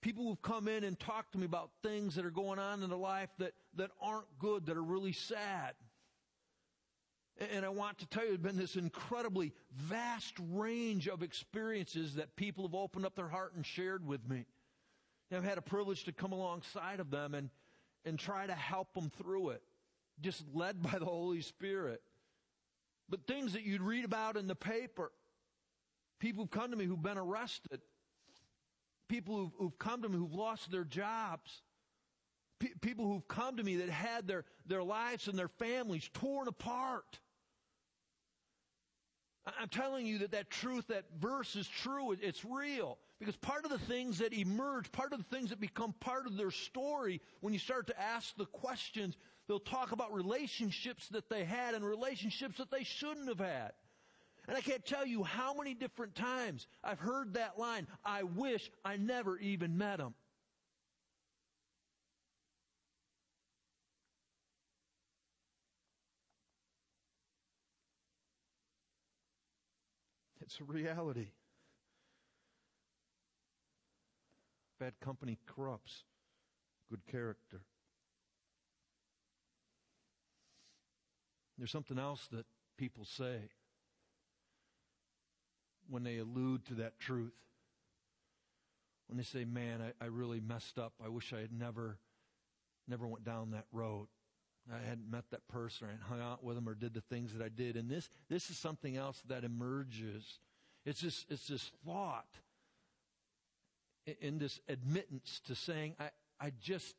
People 0.02 0.26
who've 0.26 0.42
come 0.42 0.68
in 0.68 0.84
and 0.84 1.00
talked 1.00 1.34
to 1.34 1.38
me 1.38 1.46
about 1.46 1.70
things 1.84 2.16
that 2.16 2.26
are 2.26 2.32
going 2.32 2.60
on 2.60 2.82
in 2.82 2.90
their 2.90 2.98
life 2.98 3.30
that, 3.40 3.54
that 3.76 3.92
aren't 4.02 4.40
good, 4.40 4.66
that 4.68 4.78
are 4.78 4.84
really 4.84 5.12
sad. 5.12 5.74
And 7.54 7.64
I 7.64 7.70
want 7.70 8.00
to 8.00 8.08
tell 8.08 8.24
you, 8.24 8.30
there's 8.30 8.40
been 8.40 8.58
this 8.58 8.76
incredibly 8.76 9.54
vast 9.76 10.34
range 10.52 11.08
of 11.08 11.22
experiences 11.22 12.16
that 12.16 12.36
people 12.36 12.66
have 12.66 12.74
opened 12.74 13.06
up 13.06 13.16
their 13.16 13.28
heart 13.28 13.54
and 13.56 13.64
shared 13.64 14.06
with 14.08 14.28
me. 14.28 14.46
I've 15.32 15.43
had 15.43 15.57
a 15.57 15.61
privilege 15.61 16.05
to 16.05 16.11
come 16.11 16.32
alongside 16.32 16.99
of 16.99 17.11
them 17.11 17.34
and, 17.34 17.49
and 18.05 18.17
try 18.17 18.47
to 18.47 18.53
help 18.53 18.93
them 18.93 19.11
through 19.17 19.49
it, 19.49 19.61
just 20.21 20.43
led 20.53 20.82
by 20.82 20.99
the 20.99 21.05
Holy 21.05 21.41
Spirit. 21.41 22.01
But 23.09 23.28
things 23.28 23.53
that 23.53 23.63
you'd 23.63 23.82
read 23.82 24.05
about 24.05 24.38
in 24.38 24.47
the 24.47 24.55
paper, 24.55 25.11
people 26.19 26.43
who've 26.43 26.51
come 26.51 26.71
to 26.71 26.78
me 26.78 26.86
who've 26.86 27.01
been 27.01 27.17
arrested, 27.17 27.82
people 29.07 29.36
who've, 29.36 29.51
who've 29.57 29.80
come 29.80 30.01
to 30.01 30.09
me 30.09 30.17
who've 30.17 30.34
lost 30.34 30.71
their 30.71 30.84
jobs, 30.84 31.61
P- 32.59 32.73
people 32.82 33.05
who've 33.05 33.28
come 33.28 33.57
to 33.57 33.63
me 33.63 33.78
that 33.78 33.89
had 33.89 34.28
their, 34.28 34.43
their 34.65 34.84
lives 34.84 35.28
and 35.28 35.38
their 35.38 35.47
families 35.47 36.09
torn 36.13 36.47
apart. 36.47 37.19
I'm 39.60 39.70
telling 39.70 40.06
you 40.06 40.20
that 40.20 40.32
that 40.32 40.50
truth, 40.50 40.88
that 40.88 41.06
verse 41.20 41.56
is 41.56 41.68
true. 41.68 42.12
It's 42.12 42.43
real. 42.43 42.98
Because 43.20 43.36
part 43.36 43.66
of 43.66 43.72
the 43.72 43.80
things 43.80 44.20
that 44.20 44.34
emerge, 44.34 44.91
part 44.91 45.14
of 45.14 45.20
the 45.20 45.36
things 45.36 45.50
that 45.50 45.60
become 45.60 45.93
part 46.00 46.28
of 46.28 46.38
their 46.38 46.52
story, 46.52 47.22
when 47.41 47.54
you 47.54 47.60
start 47.60 47.88
to 47.88 48.00
ask 48.00 48.36
the 48.36 48.45
questions, 48.45 49.16
they'll 49.48 49.60
talk 49.60 49.91
about 49.91 50.14
relationships 50.14 51.08
that 51.10 51.30
they 51.30 51.45
had 51.45 51.74
and 51.74 51.86
relationships 51.86 52.58
that 52.58 52.70
they 52.72 52.84
shouldn't 52.84 53.28
have 53.28 53.39
had. 53.39 53.72
And 54.48 54.56
I 54.56 54.62
can't 54.62 54.86
tell 54.86 55.06
you 55.06 55.24
how 55.24 55.54
many 55.54 55.74
different 55.74 56.16
times 56.16 56.68
I've 56.84 57.00
heard 57.00 57.34
that 57.34 57.58
line, 57.58 57.88
I 58.06 58.24
wish 58.24 58.72
I 58.86 58.98
never 58.98 59.38
even 59.39 59.78
met 59.78 60.00
him. 60.00 60.14
It's 70.48 70.62
a 70.62 70.64
reality. 70.64 71.28
Bad 74.80 74.93
company 75.02 75.38
corrupts 75.45 76.04
good 76.89 77.06
character. 77.06 77.64
There's 81.58 81.70
something 81.70 82.00
else 82.00 82.30
that 82.32 82.45
people 82.78 83.04
say 83.04 83.50
when 85.89 86.04
they 86.04 86.20
allude 86.20 86.66
to 86.68 86.76
that 86.76 86.98
truth. 86.98 87.34
When 89.08 89.18
they 89.18 89.24
say, 89.24 89.43
man, 89.43 89.82
I, 89.82 90.06
I 90.06 90.08
really 90.08 90.39
messed 90.39 90.80
up. 90.80 90.93
I 91.04 91.10
wish 91.10 91.34
I 91.34 91.41
had 91.41 91.52
never, 91.52 91.98
never 92.88 93.06
went 93.06 93.26
down 93.26 93.52
that 93.52 93.66
road. 93.74 94.08
I 94.74 94.88
hadn't 94.88 95.09
met 95.09 95.24
that 95.32 95.47
person 95.47 95.88
or 95.88 95.99
hung 96.09 96.22
out 96.22 96.43
with 96.43 96.55
them 96.55 96.68
or 96.68 96.74
did 96.74 96.93
the 96.93 97.01
things 97.01 97.34
that 97.34 97.43
I 97.43 97.49
did. 97.49 97.78
And 97.78 97.89
this, 97.89 98.09
this 98.30 98.49
is 98.49 98.57
something 98.57 98.97
else 98.97 99.22
that 99.28 99.43
emerges. 99.43 100.39
It's 100.86 100.99
just, 100.99 101.26
it's 101.30 101.47
this 101.47 101.72
thought 101.86 102.28
in 104.22 104.39
this 104.39 104.59
admittance 104.68 105.41
to 105.47 105.55
saying, 105.55 105.95
I, 105.99 106.09
I 106.39 106.51
just, 106.61 106.95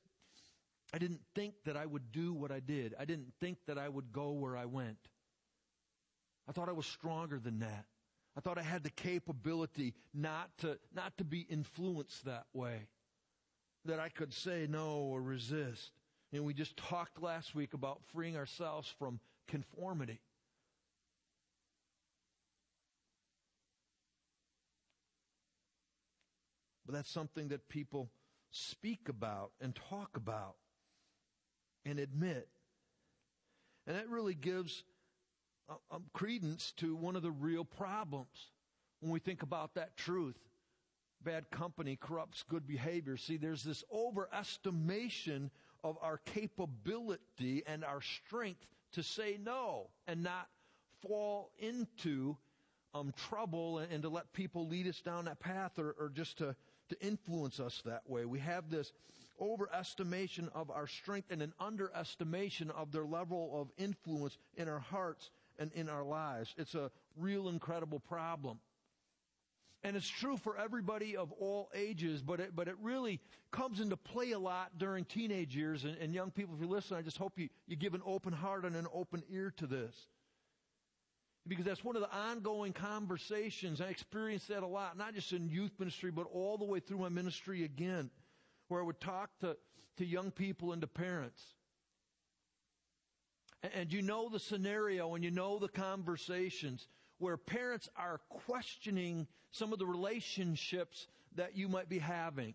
I 0.93 0.99
didn't 0.99 1.21
think 1.35 1.55
that 1.65 1.77
I 1.77 1.87
would 1.87 2.13
do 2.13 2.33
what 2.33 2.51
I 2.51 2.61
did. 2.61 2.95
I 2.99 3.05
didn't 3.05 3.33
think 3.41 3.59
that 3.67 3.79
I 3.79 3.89
would 3.89 4.13
go 4.13 4.33
where 4.33 4.57
I 4.57 4.65
went. 4.65 4.99
I 6.49 6.53
thought 6.53 6.69
I 6.69 6.73
was 6.73 6.87
stronger 6.87 7.39
than 7.39 7.61
that. 7.61 7.85
I 8.37 8.41
thought 8.41 8.59
I 8.59 8.63
had 8.63 8.85
the 8.85 8.91
capability 8.91 9.95
not 10.15 10.51
to, 10.59 10.79
not 10.95 11.17
to 11.19 11.25
be 11.25 11.41
influenced 11.41 12.25
that 12.25 12.47
way. 12.53 12.87
That 13.85 14.01
I 14.01 14.09
could 14.09 14.33
say 14.33 14.67
no 14.69 14.97
or 14.97 15.21
resist. 15.21 15.93
And 16.33 16.45
we 16.45 16.53
just 16.53 16.77
talked 16.77 17.23
last 17.23 17.55
week 17.55 17.73
about 17.75 18.01
freeing 18.13 18.37
ourselves 18.37 18.93
from 18.99 19.21
conformity. 19.47 20.21
But 26.85 26.95
that's 26.95 27.11
something 27.11 27.49
that 27.49 27.69
people 27.69 28.11
speak 28.51 29.09
about 29.09 29.53
and 29.61 29.75
talk 29.75 30.17
about 30.17 30.57
and 31.85 31.99
admit. 31.99 32.49
And 33.87 33.97
that 33.97 34.09
really 34.09 34.35
gives 34.35 34.85
uh, 35.69 35.75
um, 35.91 36.05
credence 36.13 36.73
to 36.79 36.95
one 36.95 37.17
of 37.17 37.23
the 37.23 37.31
real 37.31 37.65
problems 37.65 38.53
when 39.01 39.13
we 39.13 39.19
think 39.19 39.43
about 39.43 39.75
that 39.75 39.97
truth. 39.97 40.37
Bad 41.23 41.51
company 41.51 41.97
corrupts 42.01 42.45
good 42.49 42.67
behavior. 42.67 43.17
See, 43.17 43.37
there's 43.37 43.65
this 43.65 43.85
overestimation 43.93 45.51
of 45.85 45.97
our 46.03 46.19
capability 46.19 47.63
and 47.67 47.85
our 47.85 48.01
strength 48.01 48.67
to 48.93 49.03
say 49.03 49.39
no 49.43 49.89
and 50.07 50.23
not 50.23 50.49
fall 51.03 51.51
into 51.59 52.37
um, 52.95 53.13
trouble 53.29 53.79
and, 53.79 53.93
and, 53.93 54.03
to 54.03 54.09
let 54.09 54.33
people 54.33 54.67
lead 54.67 54.87
us 54.87 55.01
down 55.01 55.27
that 55.27 55.39
path 55.39 55.79
or, 55.79 55.95
or 55.99 56.11
just 56.15 56.39
to, 56.39 56.57
to 56.89 57.01
influence 57.07 57.61
us 57.61 57.83
that 57.85 58.09
way. 58.09 58.25
We 58.25 58.41
have 58.41 58.71
this 58.71 58.93
overestimation 59.41 60.49
of 60.55 60.71
our 60.71 60.87
strength 60.87 61.31
and 61.31 61.43
an 61.43 61.53
underestimation 61.61 62.71
of 62.71 62.91
their 62.93 63.05
level 63.05 63.51
of 63.55 63.69
influence 63.77 64.37
in 64.57 64.69
our 64.69 64.81
hearts 64.81 65.31
and 65.59 65.71
in 65.75 65.89
our 65.89 66.05
lives. 66.05 66.55
It's 66.57 66.75
a 66.75 66.91
real 67.17 67.49
incredible 67.49 68.01
problem. 68.01 68.59
And 69.85 69.97
it's 69.97 70.09
true 70.09 70.37
for 70.37 70.59
everybody 70.59 71.17
of 71.17 71.31
all 71.33 71.71
ages, 71.73 72.21
but 72.21 72.41
it, 72.41 72.57
but 72.57 72.67
it 72.67 72.75
really 72.83 73.21
comes 73.53 73.79
into 73.79 73.97
play 73.97 74.33
a 74.33 74.39
lot 74.39 74.77
during 74.77 75.05
teenage 75.05 75.55
years. 75.55 75.85
And, 75.85 75.97
and 75.99 76.13
young 76.13 76.33
people, 76.33 76.55
if 76.57 76.61
you 76.61 76.69
listen, 76.69 76.97
I 76.97 77.03
just 77.03 77.17
hope 77.17 77.39
you, 77.39 77.49
you 77.67 77.77
give 77.77 77.95
an 77.95 78.03
open 78.05 78.33
heart 78.33 78.65
and 78.65 78.75
an 78.75 78.89
open 78.93 79.23
ear 79.31 79.53
to 79.59 79.67
this. 79.67 79.95
Because 81.47 81.65
that's 81.65 81.85
one 81.85 81.97
of 81.97 82.03
the 82.03 82.13
ongoing 82.13 82.73
conversations. 82.73 83.81
I 83.81 83.87
experience 83.87 84.47
that 84.49 84.65
a 84.65 84.67
lot, 84.67 84.99
not 84.99 85.15
just 85.15 85.33
in 85.33 85.49
youth 85.49 85.71
ministry, 85.79 86.11
but 86.11 86.27
all 86.33 86.59
the 86.59 86.65
way 86.65 86.81
through 86.81 86.99
my 86.99 87.09
ministry 87.09 87.65
again, 87.65 88.11
where 88.67 88.81
I 88.81 88.85
would 88.85 89.01
talk 89.01 89.31
to, 89.41 89.57
to 89.99 90.05
young 90.05 90.33
people 90.33 90.73
and 90.73 90.83
to 90.83 90.89
parents. 90.89 91.43
And, 93.63 93.73
and 93.75 93.93
you 93.93 94.03
know 94.03 94.29
the 94.29 94.41
scenario 94.41 95.15
and 95.15 95.23
you 95.23 95.31
know 95.31 95.59
the 95.61 95.69
conversations 95.69 96.89
where 97.19 97.37
parents 97.37 97.89
are 97.97 98.21
questioning 98.29 99.27
some 99.51 99.73
of 99.73 99.79
the 99.79 99.87
relationships 99.87 101.07
that 101.37 101.57
you 101.57 101.69
might 101.69 101.89
be 101.89 101.99
having. 101.99 102.55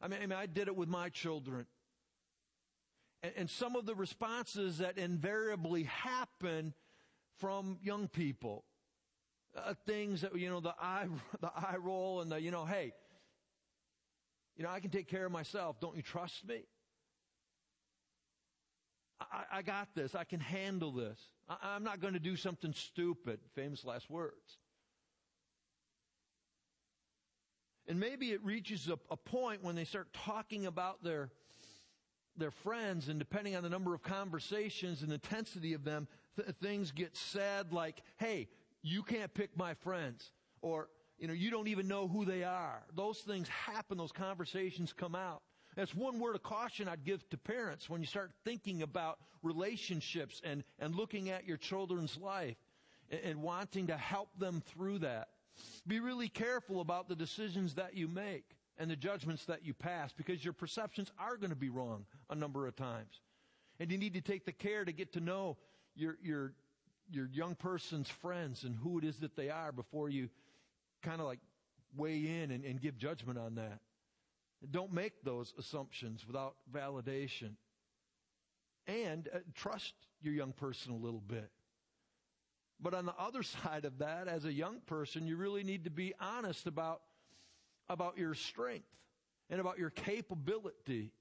I 0.00 0.08
mean, 0.08 0.20
I, 0.22 0.26
mean, 0.26 0.38
I 0.38 0.46
did 0.46 0.68
it 0.68 0.76
with 0.76 0.88
my 0.88 1.08
children. 1.08 1.66
And, 3.22 3.32
and 3.36 3.50
some 3.50 3.76
of 3.76 3.86
the 3.86 3.94
responses 3.94 4.78
that 4.78 4.98
invariably 4.98 5.84
happen 5.84 6.74
from 7.38 7.78
young 7.82 8.08
people, 8.08 8.64
uh, 9.56 9.74
things 9.86 10.22
that, 10.22 10.36
you 10.36 10.48
know, 10.48 10.60
the 10.60 10.74
eye, 10.80 11.06
the 11.40 11.50
eye 11.54 11.76
roll 11.78 12.20
and 12.20 12.32
the, 12.32 12.40
you 12.40 12.50
know, 12.50 12.64
hey, 12.64 12.92
you 14.56 14.64
know, 14.64 14.70
I 14.70 14.80
can 14.80 14.90
take 14.90 15.08
care 15.08 15.24
of 15.24 15.32
myself. 15.32 15.80
Don't 15.80 15.96
you 15.96 16.02
trust 16.02 16.46
me? 16.46 16.62
I, 19.20 19.58
I 19.58 19.62
got 19.62 19.88
this. 19.94 20.14
I 20.14 20.24
can 20.24 20.40
handle 20.40 20.92
this. 20.92 21.18
I, 21.48 21.56
I'm 21.62 21.84
not 21.84 22.00
going 22.00 22.14
to 22.14 22.20
do 22.20 22.36
something 22.36 22.72
stupid. 22.72 23.40
Famous 23.54 23.84
last 23.84 24.10
words. 24.10 24.58
And 27.90 27.98
maybe 27.98 28.30
it 28.30 28.40
reaches 28.44 28.88
a, 28.88 28.96
a, 29.10 29.16
point 29.16 29.64
when 29.64 29.74
they 29.74 29.82
start 29.82 30.12
talking 30.12 30.66
about 30.66 31.02
their, 31.02 31.28
their 32.36 32.52
friends, 32.52 33.08
and 33.08 33.18
depending 33.18 33.56
on 33.56 33.64
the 33.64 33.68
number 33.68 33.94
of 33.94 34.02
conversations 34.04 35.02
and 35.02 35.12
intensity 35.12 35.72
of 35.72 35.82
them, 35.82 36.06
th- 36.36 36.54
things 36.62 36.92
get 36.92 37.16
said 37.16 37.72
like, 37.72 38.00
hey, 38.16 38.46
you 38.80 39.02
can't 39.02 39.34
pick 39.34 39.56
my 39.56 39.74
friends. 39.74 40.30
Or, 40.62 40.88
you 41.18 41.26
know, 41.26 41.34
you 41.34 41.50
don't 41.50 41.66
even 41.66 41.88
know 41.88 42.06
who 42.06 42.24
they 42.24 42.44
are. 42.44 42.84
Those 42.94 43.18
things 43.18 43.48
happen, 43.48 43.98
those 43.98 44.12
conversations 44.12 44.92
come 44.92 45.16
out. 45.16 45.42
That's 45.74 45.92
one 45.92 46.20
word 46.20 46.36
of 46.36 46.44
caution 46.44 46.86
I'd 46.86 47.02
give 47.02 47.28
to 47.30 47.36
parents 47.36 47.90
when 47.90 48.00
you 48.00 48.06
start 48.06 48.30
thinking 48.44 48.82
about 48.82 49.18
relationships 49.42 50.40
and, 50.44 50.62
and 50.78 50.94
looking 50.94 51.28
at 51.28 51.44
your 51.44 51.56
children's 51.56 52.16
life 52.16 52.56
and, 53.10 53.20
and 53.24 53.42
wanting 53.42 53.88
to 53.88 53.96
help 53.96 54.28
them 54.38 54.62
through 54.64 55.00
that. 55.00 55.26
Be 55.86 56.00
really 56.00 56.28
careful 56.28 56.80
about 56.80 57.08
the 57.08 57.16
decisions 57.16 57.74
that 57.74 57.96
you 57.96 58.08
make 58.08 58.44
and 58.78 58.90
the 58.90 58.96
judgments 58.96 59.44
that 59.46 59.64
you 59.64 59.74
pass 59.74 60.12
because 60.12 60.44
your 60.44 60.54
perceptions 60.54 61.10
are 61.18 61.36
going 61.36 61.50
to 61.50 61.56
be 61.56 61.68
wrong 61.68 62.06
a 62.30 62.34
number 62.34 62.66
of 62.66 62.76
times. 62.76 63.20
And 63.78 63.90
you 63.90 63.98
need 63.98 64.14
to 64.14 64.20
take 64.20 64.44
the 64.44 64.52
care 64.52 64.84
to 64.84 64.92
get 64.92 65.12
to 65.14 65.20
know 65.20 65.56
your, 65.94 66.16
your, 66.22 66.52
your 67.10 67.28
young 67.32 67.54
person's 67.54 68.08
friends 68.08 68.64
and 68.64 68.74
who 68.74 68.98
it 68.98 69.04
is 69.04 69.18
that 69.18 69.36
they 69.36 69.50
are 69.50 69.72
before 69.72 70.08
you 70.08 70.28
kind 71.02 71.20
of 71.20 71.26
like 71.26 71.40
weigh 71.96 72.42
in 72.42 72.50
and, 72.50 72.64
and 72.64 72.80
give 72.80 72.98
judgment 72.98 73.38
on 73.38 73.56
that. 73.56 73.80
Don't 74.70 74.92
make 74.92 75.24
those 75.24 75.54
assumptions 75.58 76.26
without 76.26 76.54
validation. 76.72 77.52
And 78.86 79.28
uh, 79.34 79.38
trust 79.54 79.94
your 80.20 80.34
young 80.34 80.52
person 80.52 80.92
a 80.92 80.96
little 80.96 81.22
bit. 81.26 81.50
But 82.82 82.94
on 82.94 83.06
the 83.06 83.14
other 83.18 83.42
side 83.64 83.84
of 83.84 83.98
that, 83.98 84.28
as 84.28 84.44
a 84.44 84.52
young 84.52 84.80
person, 84.86 85.26
you 85.26 85.36
really 85.36 85.64
need 85.64 85.84
to 85.84 85.90
be 85.90 86.14
honest 86.20 86.66
about, 86.66 87.02
about 87.88 88.18
your 88.18 88.34
strength 88.34 88.88
and 89.48 89.60
about 89.60 89.78
your 89.78 89.90
capability 89.90 91.12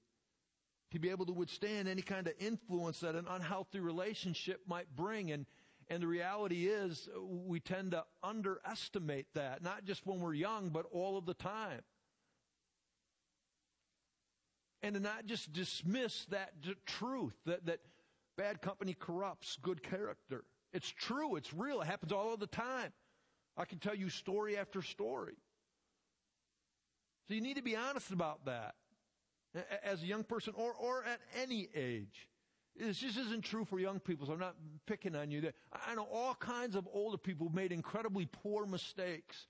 to 0.91 0.99
be 0.99 1.09
able 1.09 1.25
to 1.25 1.33
withstand 1.33 1.87
any 1.87 2.01
kind 2.01 2.27
of 2.27 2.33
influence 2.39 3.01
that 3.01 3.15
an 3.15 3.25
unhealthy 3.29 3.79
relationship 3.79 4.61
might 4.67 4.87
bring. 4.95 5.31
And, 5.31 5.45
and 5.87 6.01
the 6.01 6.07
reality 6.07 6.67
is 6.67 7.07
we 7.23 7.59
tend 7.59 7.91
to 7.91 8.05
underestimate 8.23 9.27
that, 9.35 9.61
not 9.63 9.85
just 9.85 10.05
when 10.07 10.19
we're 10.19 10.33
young, 10.33 10.69
but 10.69 10.85
all 10.91 11.17
of 11.17 11.25
the 11.25 11.35
time 11.35 11.81
and 14.81 14.95
to 14.95 14.99
not 14.99 15.25
just 15.25 15.51
dismiss 15.53 16.25
that 16.25 16.51
truth 16.85 17.33
that, 17.45 17.65
that 17.65 17.79
bad 18.37 18.61
company 18.61 18.95
corrupts 18.97 19.57
good 19.61 19.83
character. 19.83 20.43
It's 20.73 20.89
true. 20.89 21.35
It's 21.35 21.53
real. 21.53 21.81
It 21.81 21.87
happens 21.87 22.11
all 22.11 22.37
the 22.37 22.47
time. 22.47 22.91
I 23.57 23.65
can 23.65 23.79
tell 23.79 23.95
you 23.95 24.09
story 24.09 24.57
after 24.57 24.81
story. 24.81 25.35
So 27.27 27.33
you 27.33 27.41
need 27.41 27.57
to 27.57 27.63
be 27.63 27.75
honest 27.75 28.11
about 28.11 28.45
that 28.45 28.75
as 29.83 30.01
a 30.01 30.05
young 30.05 30.23
person 30.23 30.53
or, 30.55 30.73
or 30.73 31.03
at 31.03 31.19
any 31.41 31.67
age. 31.75 32.27
This 32.75 32.99
just 32.99 33.17
isn't 33.17 33.43
true 33.43 33.65
for 33.65 33.79
young 33.79 33.99
people, 33.99 34.25
so 34.25 34.33
I'm 34.33 34.39
not 34.39 34.55
picking 34.85 35.15
on 35.15 35.31
you. 35.31 35.41
there. 35.41 35.53
I 35.87 35.95
know 35.95 36.07
all 36.11 36.33
kinds 36.35 36.75
of 36.75 36.87
older 36.93 37.17
people 37.17 37.47
who've 37.47 37.55
made 37.55 37.71
incredibly 37.71 38.25
poor 38.25 38.65
mistakes 38.65 39.47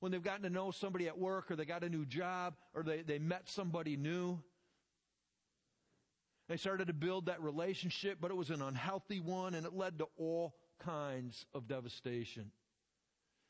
when 0.00 0.12
they've 0.12 0.22
gotten 0.22 0.42
to 0.42 0.50
know 0.50 0.70
somebody 0.70 1.06
at 1.06 1.18
work 1.18 1.50
or 1.50 1.56
they 1.56 1.64
got 1.64 1.82
a 1.82 1.88
new 1.88 2.04
job 2.04 2.54
or 2.74 2.82
they, 2.82 3.02
they 3.02 3.18
met 3.18 3.48
somebody 3.48 3.96
new. 3.96 4.38
They 6.52 6.58
started 6.58 6.88
to 6.88 6.92
build 6.92 7.26
that 7.26 7.40
relationship, 7.40 8.18
but 8.20 8.30
it 8.30 8.36
was 8.36 8.50
an 8.50 8.60
unhealthy 8.60 9.20
one 9.20 9.54
and 9.54 9.64
it 9.64 9.72
led 9.72 9.98
to 10.00 10.08
all 10.18 10.54
kinds 10.80 11.46
of 11.54 11.66
devastation. 11.66 12.50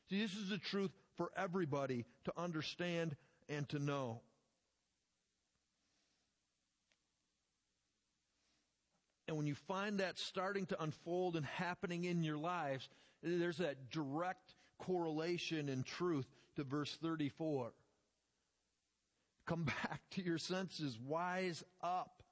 See, 0.09 0.21
this 0.21 0.33
is 0.37 0.47
the 0.47 0.57
truth 0.57 0.91
for 1.17 1.29
everybody 1.35 2.05
to 2.23 2.33
understand 2.37 3.17
and 3.49 3.67
to 3.67 3.79
know. 3.79 4.21
And 9.27 9.35
when 9.35 9.47
you 9.47 9.55
find 9.55 9.99
that 9.99 10.17
starting 10.17 10.65
to 10.67 10.81
unfold 10.81 11.35
and 11.35 11.45
happening 11.45 12.05
in 12.05 12.23
your 12.23 12.37
lives, 12.37 12.87
there's 13.21 13.57
that 13.57 13.89
direct 13.91 14.55
correlation 14.77 15.67
in 15.67 15.83
truth 15.83 16.29
to 16.55 16.63
verse 16.63 16.97
34. 17.01 17.73
Come 19.45 19.63
back 19.83 19.99
to 20.11 20.23
your 20.23 20.37
senses. 20.37 20.97
Wise 21.05 21.65
up. 21.83 22.22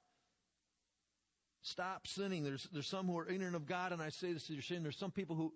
Stop 1.62 2.08
sinning. 2.08 2.42
There's, 2.42 2.68
there's 2.72 2.88
some 2.88 3.06
who 3.06 3.16
are 3.18 3.28
ignorant 3.28 3.54
of 3.54 3.66
God, 3.66 3.92
and 3.92 4.02
I 4.02 4.08
say 4.08 4.32
this 4.32 4.48
to 4.48 4.52
your 4.52 4.62
sin. 4.62 4.82
There's 4.82 4.96
some 4.96 5.12
people 5.12 5.36
who, 5.36 5.52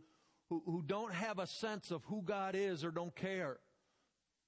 who, 0.48 0.62
who 0.64 0.82
don't 0.86 1.12
have 1.12 1.40
a 1.40 1.46
sense 1.46 1.90
of 1.90 2.04
who 2.04 2.22
God 2.22 2.54
is 2.54 2.84
or 2.84 2.92
don't 2.92 3.14
care. 3.14 3.59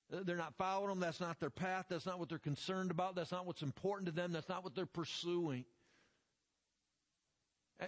They're 0.09 0.37
not 0.37 0.55
following 0.57 0.93
Him. 0.93 1.01
That's 1.01 1.21
not 1.21 1.41
their 1.41 1.51
path. 1.51 1.87
That's 1.91 2.07
not 2.07 2.19
what 2.19 2.29
they're 2.29 2.39
concerned 2.39 2.93
about. 2.93 3.17
That's 3.17 3.33
not 3.33 3.45
what's 3.45 3.63
important 3.63 4.07
to 4.07 4.13
them. 4.13 4.33
That's 4.33 4.49
not 4.49 4.63
what 4.65 4.75
they're 4.75 4.87
pursuing. 4.87 5.65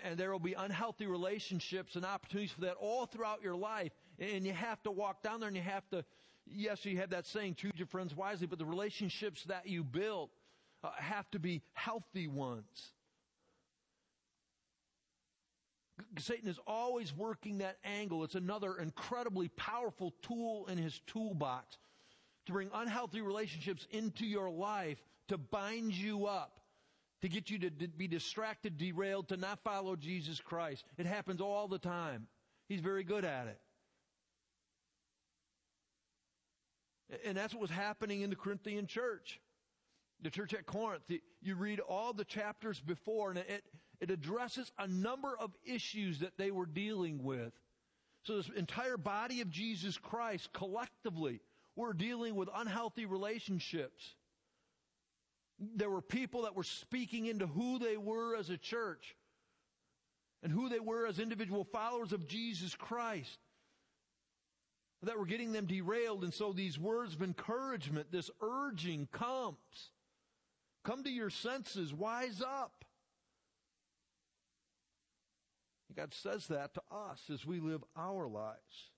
And 0.04 0.18
there 0.18 0.30
will 0.30 0.38
be 0.38 0.54
unhealthy 0.54 1.06
relationships 1.06 1.96
and 1.96 2.04
opportunities 2.04 2.52
for 2.52 2.60
that 2.62 2.74
all 2.74 3.06
throughout 3.06 3.42
your 3.42 3.56
life. 3.56 3.92
And 4.18 4.44
you 4.44 4.52
have 4.52 4.82
to 4.82 4.90
walk 4.90 5.22
down 5.22 5.40
there 5.40 5.48
and 5.48 5.56
you 5.56 5.62
have 5.62 5.88
to, 5.90 6.04
yes, 6.46 6.84
you 6.84 6.98
have 6.98 7.10
that 7.10 7.26
saying, 7.26 7.54
choose 7.54 7.72
your 7.76 7.86
friends 7.86 8.14
wisely, 8.14 8.46
but 8.46 8.58
the 8.58 8.66
relationships 8.66 9.44
that 9.44 9.66
you 9.66 9.82
build 9.82 10.30
uh, 10.84 10.90
have 10.96 11.30
to 11.30 11.38
be 11.38 11.62
healthy 11.72 12.28
ones. 12.28 12.92
Satan 16.18 16.48
is 16.48 16.58
always 16.66 17.14
working 17.16 17.58
that 17.58 17.78
angle. 17.84 18.24
It's 18.24 18.34
another 18.34 18.76
incredibly 18.76 19.48
powerful 19.48 20.14
tool 20.22 20.66
in 20.66 20.78
his 20.78 21.00
toolbox 21.06 21.78
to 22.46 22.52
bring 22.52 22.70
unhealthy 22.72 23.20
relationships 23.20 23.86
into 23.90 24.26
your 24.26 24.50
life, 24.50 24.98
to 25.28 25.38
bind 25.38 25.92
you 25.92 26.26
up, 26.26 26.60
to 27.22 27.28
get 27.28 27.50
you 27.50 27.58
to 27.58 27.70
be 27.70 28.08
distracted, 28.08 28.78
derailed, 28.78 29.28
to 29.28 29.36
not 29.36 29.60
follow 29.62 29.94
Jesus 29.96 30.40
Christ. 30.40 30.84
It 30.96 31.06
happens 31.06 31.40
all 31.40 31.68
the 31.68 31.78
time. 31.78 32.26
He's 32.68 32.80
very 32.80 33.04
good 33.04 33.24
at 33.24 33.46
it. 33.46 33.60
And 37.24 37.36
that's 37.36 37.52
what 37.52 37.60
was 37.60 37.70
happening 37.70 38.22
in 38.22 38.30
the 38.30 38.36
Corinthian 38.36 38.86
church. 38.86 39.40
The 40.22 40.30
church 40.30 40.54
at 40.54 40.66
Corinth. 40.66 41.02
You 41.42 41.54
read 41.54 41.80
all 41.80 42.12
the 42.12 42.24
chapters 42.24 42.78
before, 42.78 43.30
and 43.30 43.38
it, 43.38 43.64
it 44.00 44.10
addresses 44.10 44.72
a 44.78 44.86
number 44.86 45.36
of 45.38 45.54
issues 45.64 46.20
that 46.20 46.38
they 46.38 46.50
were 46.50 46.66
dealing 46.66 47.22
with. 47.22 47.52
So 48.22 48.36
this 48.36 48.50
entire 48.56 48.96
body 48.96 49.40
of 49.40 49.50
Jesus 49.50 49.98
Christ 49.98 50.52
collectively 50.52 51.40
were 51.76 51.92
dealing 51.92 52.34
with 52.34 52.48
unhealthy 52.54 53.06
relationships. 53.06 54.14
There 55.58 55.90
were 55.90 56.02
people 56.02 56.42
that 56.42 56.56
were 56.56 56.64
speaking 56.64 57.26
into 57.26 57.46
who 57.46 57.78
they 57.78 57.96
were 57.96 58.36
as 58.36 58.50
a 58.50 58.56
church 58.56 59.16
and 60.42 60.50
who 60.50 60.68
they 60.68 60.80
were 60.80 61.06
as 61.06 61.18
individual 61.18 61.64
followers 61.64 62.12
of 62.12 62.26
Jesus 62.26 62.74
Christ 62.74 63.38
that 65.02 65.18
were 65.18 65.26
getting 65.26 65.52
them 65.52 65.66
derailed. 65.66 66.24
And 66.24 66.32
so 66.32 66.52
these 66.52 66.78
words 66.78 67.14
of 67.14 67.22
encouragement, 67.22 68.10
this 68.10 68.30
urging 68.40 69.08
comes. 69.12 69.90
Come 70.84 71.04
to 71.04 71.10
your 71.10 71.30
senses, 71.30 71.92
wise 71.92 72.42
up. 72.42 72.84
God 75.96 76.14
says 76.14 76.46
that 76.48 76.74
to 76.74 76.82
us 76.90 77.20
as 77.32 77.44
we 77.44 77.60
live 77.60 77.82
our 77.96 78.28
lives. 78.28 78.90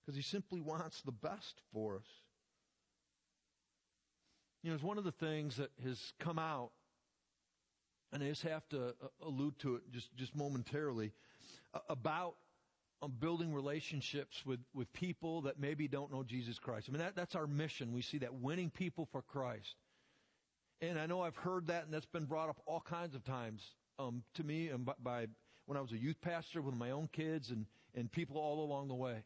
Because 0.00 0.16
He 0.16 0.22
simply 0.22 0.60
wants 0.60 1.00
the 1.02 1.12
best 1.12 1.60
for 1.72 1.96
us. 1.96 2.06
You 4.62 4.70
know, 4.70 4.74
it's 4.74 4.84
one 4.84 4.98
of 4.98 5.04
the 5.04 5.12
things 5.12 5.56
that 5.56 5.70
has 5.82 6.12
come 6.20 6.38
out, 6.38 6.70
and 8.12 8.22
I 8.22 8.28
just 8.28 8.42
have 8.42 8.68
to 8.68 8.88
uh, 8.88 8.92
allude 9.22 9.58
to 9.60 9.76
it 9.76 9.82
just, 9.90 10.14
just 10.16 10.36
momentarily, 10.36 11.12
about 11.88 12.34
um, 13.00 13.12
building 13.18 13.52
relationships 13.52 14.46
with, 14.46 14.60
with 14.72 14.92
people 14.92 15.42
that 15.42 15.58
maybe 15.58 15.88
don't 15.88 16.12
know 16.12 16.22
Jesus 16.22 16.58
Christ. 16.58 16.86
I 16.88 16.92
mean, 16.92 17.00
that, 17.00 17.16
that's 17.16 17.34
our 17.34 17.48
mission. 17.48 17.92
We 17.92 18.02
see 18.02 18.18
that 18.18 18.34
winning 18.34 18.70
people 18.70 19.08
for 19.10 19.22
Christ. 19.22 19.74
And 20.80 20.98
I 20.98 21.06
know 21.06 21.22
I've 21.22 21.36
heard 21.36 21.68
that, 21.68 21.84
and 21.84 21.92
that's 21.92 22.06
been 22.06 22.26
brought 22.26 22.48
up 22.48 22.60
all 22.66 22.80
kinds 22.80 23.14
of 23.14 23.24
times 23.24 23.62
um, 23.98 24.22
to 24.34 24.44
me 24.44 24.68
and 24.68 24.84
by, 24.84 24.94
by, 25.02 25.26
when 25.66 25.76
I 25.76 25.80
was 25.80 25.92
a 25.92 25.98
youth 25.98 26.20
pastor 26.20 26.62
with 26.62 26.74
my 26.74 26.90
own 26.90 27.08
kids 27.12 27.50
and, 27.50 27.66
and 27.94 28.10
people 28.10 28.38
all 28.38 28.64
along 28.64 28.88
the 28.88 28.94
way. 28.94 29.24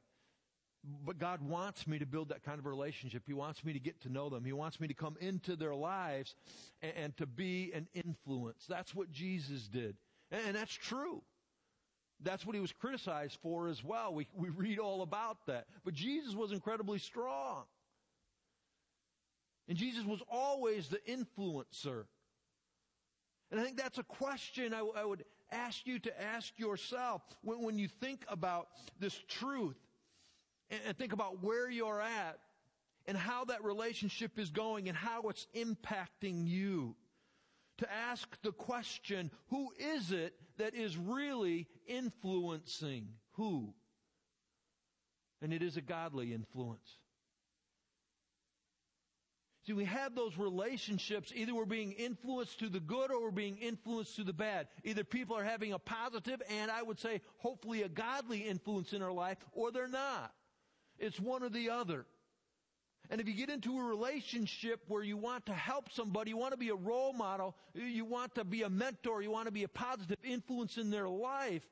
But 1.04 1.18
God 1.18 1.40
wants 1.42 1.86
me 1.86 1.98
to 1.98 2.06
build 2.06 2.28
that 2.28 2.44
kind 2.44 2.58
of 2.58 2.66
relationship. 2.66 3.24
He 3.26 3.32
wants 3.32 3.64
me 3.64 3.72
to 3.72 3.80
get 3.80 4.00
to 4.02 4.08
know 4.08 4.28
them. 4.28 4.44
He 4.44 4.52
wants 4.52 4.78
me 4.78 4.86
to 4.86 4.94
come 4.94 5.16
into 5.20 5.56
their 5.56 5.74
lives 5.74 6.36
and, 6.80 6.92
and 6.96 7.16
to 7.16 7.26
be 7.26 7.72
an 7.74 7.88
influence. 7.92 8.66
That's 8.68 8.94
what 8.94 9.10
Jesus 9.10 9.66
did. 9.66 9.96
And, 10.30 10.42
and 10.48 10.56
that's 10.56 10.72
true. 10.72 11.22
That's 12.22 12.46
what 12.46 12.54
he 12.54 12.60
was 12.60 12.72
criticized 12.72 13.38
for 13.42 13.68
as 13.68 13.82
well. 13.82 14.14
We, 14.14 14.28
we 14.34 14.48
read 14.48 14.78
all 14.78 15.02
about 15.02 15.38
that. 15.46 15.66
But 15.84 15.94
Jesus 15.94 16.34
was 16.34 16.52
incredibly 16.52 16.98
strong. 16.98 17.64
And 19.68 19.76
Jesus 19.76 20.04
was 20.04 20.20
always 20.30 20.88
the 20.88 21.00
influencer. 21.08 22.04
And 23.50 23.60
I 23.60 23.64
think 23.64 23.76
that's 23.76 23.98
a 23.98 24.02
question 24.02 24.74
I, 24.74 24.78
w- 24.78 24.94
I 24.96 25.04
would 25.04 25.24
ask 25.52 25.86
you 25.86 25.98
to 26.00 26.22
ask 26.22 26.58
yourself 26.58 27.22
when, 27.42 27.62
when 27.62 27.78
you 27.78 27.88
think 27.88 28.24
about 28.28 28.68
this 28.98 29.16
truth 29.28 29.76
and, 30.70 30.80
and 30.86 30.96
think 30.96 31.12
about 31.12 31.42
where 31.42 31.70
you're 31.70 32.00
at 32.00 32.38
and 33.06 33.16
how 33.16 33.44
that 33.44 33.62
relationship 33.64 34.38
is 34.38 34.50
going 34.50 34.88
and 34.88 34.96
how 34.96 35.22
it's 35.28 35.46
impacting 35.54 36.46
you. 36.46 36.96
To 37.78 37.92
ask 37.92 38.26
the 38.40 38.52
question, 38.52 39.30
who 39.48 39.68
is 39.78 40.10
it 40.10 40.34
that 40.56 40.74
is 40.74 40.96
really 40.96 41.66
influencing 41.86 43.08
who? 43.32 43.74
And 45.42 45.52
it 45.52 45.62
is 45.62 45.76
a 45.76 45.82
godly 45.82 46.32
influence. 46.32 46.88
See, 49.66 49.72
we 49.72 49.84
have 49.84 50.14
those 50.14 50.38
relationships. 50.38 51.32
Either 51.34 51.52
we're 51.52 51.64
being 51.64 51.92
influenced 51.92 52.60
to 52.60 52.68
the 52.68 52.78
good 52.78 53.10
or 53.10 53.20
we're 53.20 53.30
being 53.32 53.58
influenced 53.58 54.14
to 54.16 54.24
the 54.24 54.32
bad. 54.32 54.68
Either 54.84 55.02
people 55.02 55.36
are 55.36 55.42
having 55.42 55.72
a 55.72 55.78
positive 55.78 56.40
and 56.48 56.70
I 56.70 56.82
would 56.82 57.00
say 57.00 57.20
hopefully 57.38 57.82
a 57.82 57.88
godly 57.88 58.38
influence 58.38 58.92
in 58.92 59.02
our 59.02 59.12
life 59.12 59.38
or 59.52 59.72
they're 59.72 59.88
not. 59.88 60.32
It's 60.98 61.18
one 61.18 61.42
or 61.42 61.48
the 61.48 61.70
other. 61.70 62.06
And 63.10 63.20
if 63.20 63.28
you 63.28 63.34
get 63.34 63.50
into 63.50 63.78
a 63.78 63.82
relationship 63.82 64.82
where 64.88 65.02
you 65.02 65.16
want 65.16 65.46
to 65.46 65.52
help 65.52 65.92
somebody, 65.92 66.30
you 66.30 66.36
want 66.36 66.52
to 66.52 66.58
be 66.58 66.70
a 66.70 66.74
role 66.74 67.12
model, 67.12 67.56
you 67.74 68.04
want 68.04 68.34
to 68.36 68.44
be 68.44 68.62
a 68.62 68.70
mentor, 68.70 69.22
you 69.22 69.30
want 69.30 69.46
to 69.46 69.52
be 69.52 69.64
a 69.64 69.68
positive 69.68 70.18
influence 70.24 70.76
in 70.76 70.90
their 70.90 71.08
life, 71.08 71.62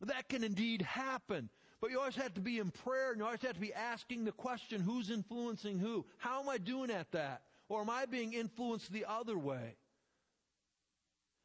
that 0.00 0.28
can 0.28 0.44
indeed 0.44 0.82
happen. 0.82 1.48
But 1.80 1.90
you 1.90 1.98
always 1.98 2.16
have 2.16 2.34
to 2.34 2.40
be 2.40 2.58
in 2.58 2.70
prayer 2.70 3.10
and 3.10 3.18
you 3.18 3.24
always 3.24 3.42
have 3.42 3.54
to 3.54 3.60
be 3.60 3.74
asking 3.74 4.24
the 4.24 4.32
question, 4.32 4.80
who's 4.80 5.10
influencing 5.10 5.78
who? 5.78 6.06
How 6.18 6.40
am 6.40 6.48
I 6.48 6.58
doing 6.58 6.90
at 6.90 7.12
that? 7.12 7.42
Or 7.68 7.82
am 7.82 7.90
I 7.90 8.06
being 8.06 8.32
influenced 8.32 8.92
the 8.92 9.04
other 9.08 9.36
way? 9.36 9.76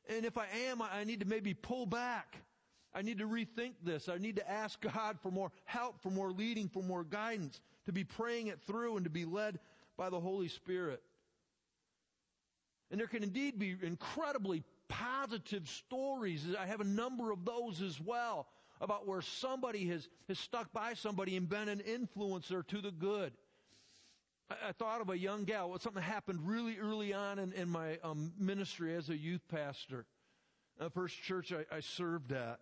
And 0.08 0.26
if 0.26 0.38
I 0.38 0.48
am, 0.68 0.82
I 0.82 1.04
need 1.04 1.20
to 1.20 1.28
maybe 1.28 1.54
pull 1.54 1.86
back. 1.86 2.38
I 2.94 3.02
need 3.02 3.20
to 3.20 3.28
rethink 3.28 3.74
this. 3.84 4.10
I 4.10 4.18
need 4.18 4.38
to 4.38 4.50
ask 4.50 4.80
God 4.82 5.18
for 5.22 5.32
more 5.32 5.52
help, 5.66 6.02
for 6.02 6.10
more 6.10 6.32
leading, 6.32 6.68
for 6.68 6.84
more 6.84 7.04
guidance, 7.04 7.62
to 7.86 7.94
be 7.94 8.04
praying 8.04 8.48
it 8.48 8.62
through 8.62 8.98
and 8.98 9.04
to 9.06 9.10
be 9.10 9.26
led 9.26 9.60
by 9.98 10.10
the 10.10 10.20
Holy 10.20 10.48
Spirit. 10.48 11.02
And 12.90 13.00
there 13.00 13.08
can 13.08 13.24
indeed 13.24 13.58
be 13.58 13.76
incredibly 13.82 14.64
positive 14.90 15.70
stories. 15.70 16.46
I 16.60 16.66
have 16.66 16.82
a 16.82 16.86
number 16.86 17.32
of 17.32 17.46
those 17.46 17.82
as 17.82 18.00
well 18.02 18.48
about 18.82 19.08
where 19.08 19.22
somebody 19.22 19.88
has, 19.88 20.10
has 20.28 20.40
stuck 20.40 20.74
by 20.74 20.96
somebody 20.96 21.38
and 21.38 21.48
been 21.48 21.70
an 21.70 21.82
influencer 21.88 22.68
to 22.68 22.82
the 22.82 22.92
good. 22.92 23.32
I, 24.50 24.70
I 24.70 24.72
thought 24.74 25.00
of 25.00 25.10
a 25.10 25.18
young 25.18 25.46
gal. 25.46 25.70
Well, 25.70 25.80
Something 25.80 26.04
happened 26.04 26.40
really 26.44 26.78
early 26.80 27.14
on 27.14 27.40
in, 27.40 27.54
in 27.54 27.70
my 27.70 28.00
um, 28.04 28.34
ministry 28.38 28.96
as 28.96 29.10
a 29.10 29.16
youth 29.16 29.48
pastor. 29.50 30.06
The 30.80 30.90
first 30.90 31.22
church 31.22 31.54
I, 31.54 31.76
I 31.76 31.80
served 31.80 32.32
at, 32.32 32.60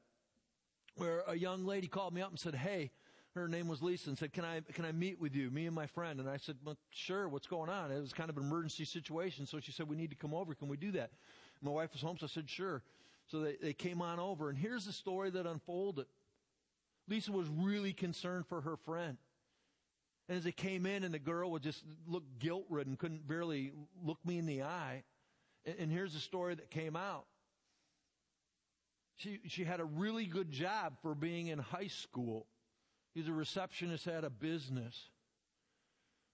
where 0.95 1.23
a 1.25 1.35
young 1.35 1.65
lady 1.65 1.87
called 1.87 2.13
me 2.13 2.21
up 2.21 2.29
and 2.29 2.39
said, 2.39 2.53
Hey, 2.53 2.91
her 3.35 3.47
name 3.47 3.69
was 3.69 3.81
Lisa 3.81 4.09
and 4.09 4.17
said, 4.17 4.33
"Can 4.33 4.43
I 4.43 4.61
can 4.73 4.85
I 4.85 4.91
meet 4.91 5.21
with 5.21 5.35
you, 5.35 5.51
me 5.51 5.67
and 5.67 5.75
my 5.75 5.85
friend?" 5.85 6.19
And 6.19 6.27
I 6.27 6.37
said, 6.37 6.57
"Well, 6.65 6.77
sure. 6.89 7.29
What's 7.29 7.45
going 7.45 7.69
on?" 7.69 7.91
It 7.91 8.01
was 8.01 8.11
kind 8.11 8.29
of 8.29 8.37
an 8.37 8.43
emergency 8.43 8.85
situation, 8.85 9.45
so 9.45 9.59
she 9.59 9.71
said, 9.71 9.87
"We 9.87 9.95
need 9.95 10.09
to 10.09 10.15
come 10.15 10.33
over. 10.33 10.55
Can 10.55 10.67
we 10.67 10.77
do 10.77 10.91
that?" 10.93 11.11
My 11.61 11.71
wife 11.71 11.91
was 11.91 12.01
home, 12.01 12.17
so 12.17 12.25
I 12.25 12.29
said, 12.29 12.49
sure. 12.49 12.81
So 13.29 13.41
they, 13.41 13.55
they 13.61 13.73
came 13.73 14.01
on 14.01 14.19
over, 14.19 14.49
and 14.49 14.57
here's 14.57 14.85
the 14.85 14.91
story 14.91 15.29
that 15.31 15.45
unfolded. 15.45 16.07
Lisa 17.07 17.31
was 17.31 17.47
really 17.47 17.93
concerned 17.93 18.47
for 18.47 18.61
her 18.61 18.75
friend. 18.75 19.17
And 20.27 20.37
as 20.37 20.43
they 20.43 20.51
came 20.51 20.85
in, 20.85 21.03
and 21.03 21.13
the 21.13 21.19
girl 21.19 21.51
would 21.51 21.63
just 21.63 21.83
look 22.07 22.23
guilt 22.39 22.65
ridden, 22.69 22.95
couldn't 22.95 23.27
barely 23.27 23.71
look 24.03 24.19
me 24.25 24.37
in 24.37 24.45
the 24.45 24.63
eye. 24.63 25.03
And, 25.65 25.75
and 25.79 25.91
here's 25.91 26.13
the 26.13 26.19
story 26.19 26.55
that 26.55 26.69
came 26.69 26.95
out. 26.95 27.25
She, 29.15 29.39
she 29.47 29.63
had 29.63 29.79
a 29.79 29.85
really 29.85 30.25
good 30.25 30.51
job 30.51 30.93
for 31.01 31.13
being 31.13 31.47
in 31.47 31.59
high 31.59 31.87
school. 31.87 32.47
He's 33.13 33.27
a 33.27 33.33
receptionist 33.33 34.07
at 34.07 34.23
a 34.23 34.29
business. 34.29 35.09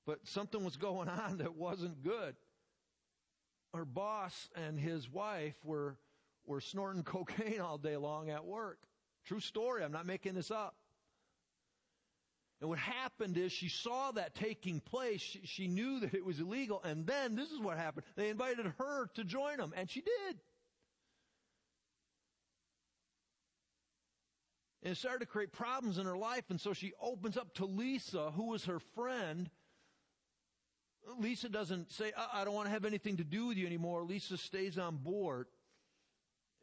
But 0.06 0.28
something 0.28 0.64
was 0.64 0.78
going 0.78 1.10
on 1.28 1.40
that 1.40 1.56
wasn't 1.56 2.04
good. 2.04 2.36
Her 3.74 3.86
boss 3.86 4.50
and 4.56 4.80
his 4.80 5.10
wife 5.10 5.56
were, 5.64 5.98
were 6.48 6.62
snorting 6.62 7.04
cocaine 7.04 7.60
all 7.60 7.78
day 7.78 7.98
long 7.98 8.30
at 8.30 8.46
work. 8.46 8.80
True 9.26 9.40
story. 9.40 9.84
I'm 9.84 9.92
not 9.92 10.06
making 10.06 10.36
this 10.36 10.52
up. 10.52 10.76
And 12.62 12.70
what 12.70 12.80
happened 12.80 13.38
is 13.38 13.52
she 13.52 13.68
saw 13.68 14.12
that 14.12 14.34
taking 14.34 14.80
place. 14.80 15.22
She, 15.22 15.42
she, 15.44 15.68
knew 15.68 16.00
that 16.00 16.14
it 16.14 16.24
was 16.24 16.40
illegal. 16.40 16.82
And 16.84 17.06
then 17.06 17.36
this 17.36 17.52
is 17.52 17.60
what 17.60 17.78
happened. 17.78 18.06
They 18.16 18.30
invited 18.30 18.72
her 18.78 19.08
to 19.16 19.24
join 19.24 19.58
them, 19.58 19.74
and 19.76 19.90
she 19.90 20.02
did. 20.02 20.38
And 24.84 24.92
it 24.94 24.98
started 24.98 25.22
to 25.22 25.26
create 25.26 25.52
problems 25.52 25.98
in 25.98 26.06
her 26.06 26.18
life. 26.18 26.46
And 26.50 26.62
so 26.62 26.74
she 26.74 26.94
opens 27.02 27.38
up 27.38 27.54
to 27.56 27.66
Lisa, 27.66 28.32
who 28.32 28.50
was 28.50 28.66
her 28.66 28.80
friend. 28.80 29.50
Lisa 31.20 31.50
doesn't 31.50 31.92
say, 31.92 32.14
uh, 32.16 32.28
I 32.32 32.46
don't 32.46 32.54
want 32.54 32.68
to 32.68 32.72
have 32.72 32.86
anything 32.86 33.18
to 33.18 33.24
do 33.24 33.48
with 33.48 33.58
you 33.58 33.66
anymore. 33.66 34.04
Lisa 34.04 34.38
stays 34.38 34.78
on 34.78 34.98
board 34.98 35.48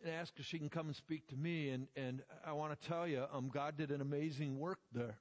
and 0.04 0.12
asks 0.12 0.38
if 0.38 0.46
she 0.46 0.58
can 0.58 0.68
come 0.68 0.86
and 0.86 0.96
speak 0.96 1.28
to 1.28 1.36
me. 1.36 1.70
And, 1.70 1.86
and 1.96 2.22
I 2.46 2.52
want 2.52 2.80
to 2.80 2.88
tell 2.88 3.06
you, 3.06 3.24
um, 3.32 3.50
God 3.52 3.76
did 3.76 3.90
an 3.90 4.00
amazing 4.00 4.58
work 4.58 4.78
there. 4.92 5.18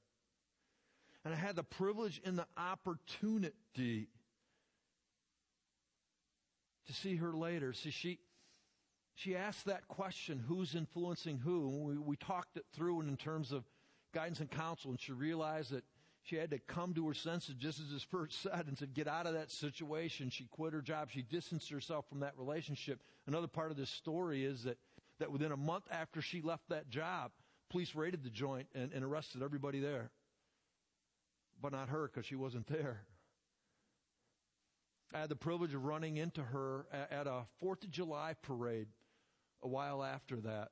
And 1.24 1.34
I 1.34 1.38
had 1.38 1.56
the 1.56 1.64
privilege 1.64 2.22
and 2.26 2.38
the 2.38 2.48
opportunity 2.58 4.08
to 6.88 6.94
see 6.94 7.16
her 7.18 7.34
later. 7.34 7.74
See, 7.74 7.92
she, 7.92 8.20
she 9.14 9.36
asked 9.36 9.66
that 9.66 9.88
question, 9.88 10.44
who's 10.48 10.74
influencing 10.74 11.38
who? 11.38 11.68
And 11.68 11.84
we, 11.84 11.98
we 11.98 12.16
talked 12.16 12.58
it 12.58 12.66
through 12.74 13.02
in 13.02 13.18
terms 13.18 13.52
of 13.52 13.64
guidance 14.14 14.40
and 14.40 14.50
counsel, 14.50 14.92
and 14.92 15.00
she 15.00 15.12
realized 15.12 15.72
that 15.72 15.84
she 16.24 16.36
had 16.36 16.52
to 16.52 16.60
come 16.60 16.94
to 16.94 17.08
her 17.08 17.14
senses, 17.14 17.56
just 17.56 17.80
as 17.80 17.90
his 17.90 18.04
first 18.04 18.42
said, 18.42 18.66
and 18.68 18.78
said, 18.78 18.94
get 18.94 19.08
out 19.08 19.26
of 19.26 19.34
that 19.34 19.52
situation. 19.52 20.30
She 20.30 20.46
quit 20.46 20.74
her 20.74 20.82
job. 20.82 21.10
She 21.12 21.24
distanced 21.24 21.70
herself 21.70 22.06
from 22.08 22.20
that 22.20 22.38
relationship. 22.38 23.02
Another 23.26 23.48
part 23.48 23.72
of 23.72 23.78
this 23.78 23.90
story 23.90 24.46
is 24.46 24.64
that, 24.64 24.78
that 25.20 25.32
within 25.32 25.52
a 25.52 25.58
month 25.58 25.86
after 25.92 26.22
she 26.22 26.42
left 26.42 26.70
that 26.70 26.90
job, 26.90 27.32
police 27.70 27.96
raided 27.96 28.24
the 28.24 28.30
joint 28.30 28.68
and, 28.76 28.92
and 28.94 29.04
arrested 29.04 29.42
everybody 29.42 29.80
there. 29.80 30.12
But 31.60 31.72
not 31.72 31.90
her, 31.90 32.08
because 32.08 32.26
she 32.26 32.36
wasn't 32.36 32.68
there. 32.68 33.02
I 35.14 35.20
had 35.20 35.30
the 35.30 35.36
privilege 35.36 35.74
of 35.74 35.84
running 35.84 36.18
into 36.18 36.42
her 36.42 36.86
at 36.92 37.28
a 37.28 37.44
Fourth 37.60 37.84
of 37.84 37.92
July 37.92 38.36
parade 38.42 38.88
a 39.62 39.68
while 39.68 40.04
after 40.04 40.38
that. 40.38 40.70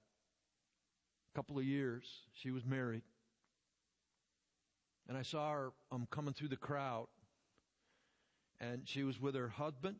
A 1.33 1.35
couple 1.35 1.57
of 1.57 1.65
years. 1.65 2.05
She 2.33 2.51
was 2.51 2.65
married. 2.65 3.01
And 5.09 5.17
I 5.17 5.23
saw 5.23 5.51
her 5.51 5.71
um, 5.91 6.07
coming 6.11 6.35
through 6.35 6.49
the 6.49 6.55
crowd. 6.55 7.07
And 8.61 8.87
she 8.87 9.03
was 9.03 9.19
with 9.19 9.33
her 9.35 9.49
husband. 9.49 9.95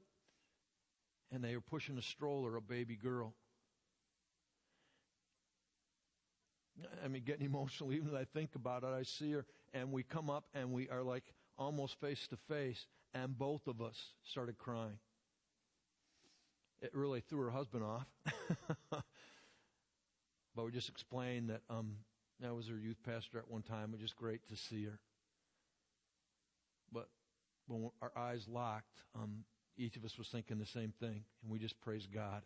And 1.31 1.43
they 1.43 1.55
were 1.55 1.61
pushing 1.61 1.97
a 1.97 2.01
stroller, 2.01 2.55
a 2.55 2.61
baby 2.61 2.95
girl. 2.95 3.33
I 7.03 7.07
mean, 7.07 7.23
getting 7.25 7.45
emotional 7.47 7.91
even 7.91 8.09
as 8.09 8.13
I 8.13 8.25
think 8.25 8.55
about 8.55 8.83
it. 8.83 8.89
I 8.89 9.03
see 9.03 9.31
her, 9.31 9.45
and 9.73 9.91
we 9.91 10.03
come 10.03 10.29
up, 10.29 10.45
and 10.53 10.71
we 10.71 10.87
are 10.89 11.03
like 11.03 11.23
almost 11.57 11.99
face 11.99 12.27
to 12.27 12.37
face, 12.37 12.87
and 13.13 13.37
both 13.37 13.67
of 13.67 13.81
us 13.81 14.13
started 14.23 14.57
crying. 14.57 14.99
It 16.81 16.91
really 16.93 17.21
threw 17.21 17.41
her 17.41 17.51
husband 17.51 17.83
off. 17.83 18.07
but 20.55 20.65
we 20.65 20.71
just 20.71 20.87
explained 20.87 21.49
that 21.49 21.61
um, 21.69 21.97
I 22.47 22.51
was 22.51 22.67
her 22.67 22.77
youth 22.77 22.97
pastor 23.05 23.37
at 23.37 23.49
one 23.49 23.63
time. 23.63 23.89
It 23.89 23.91
was 23.93 24.01
just 24.01 24.15
great 24.15 24.47
to 24.47 24.55
see 24.55 24.85
her. 24.85 24.99
But 26.91 27.09
when 27.67 27.89
our 28.01 28.11
eyes 28.17 28.47
locked, 28.47 29.03
um, 29.15 29.43
each 29.77 29.97
of 29.97 30.05
us 30.05 30.17
was 30.17 30.27
thinking 30.29 30.57
the 30.57 30.65
same 30.65 30.93
thing, 30.99 31.23
and 31.41 31.51
we 31.51 31.59
just 31.59 31.79
praised 31.81 32.11
God. 32.13 32.43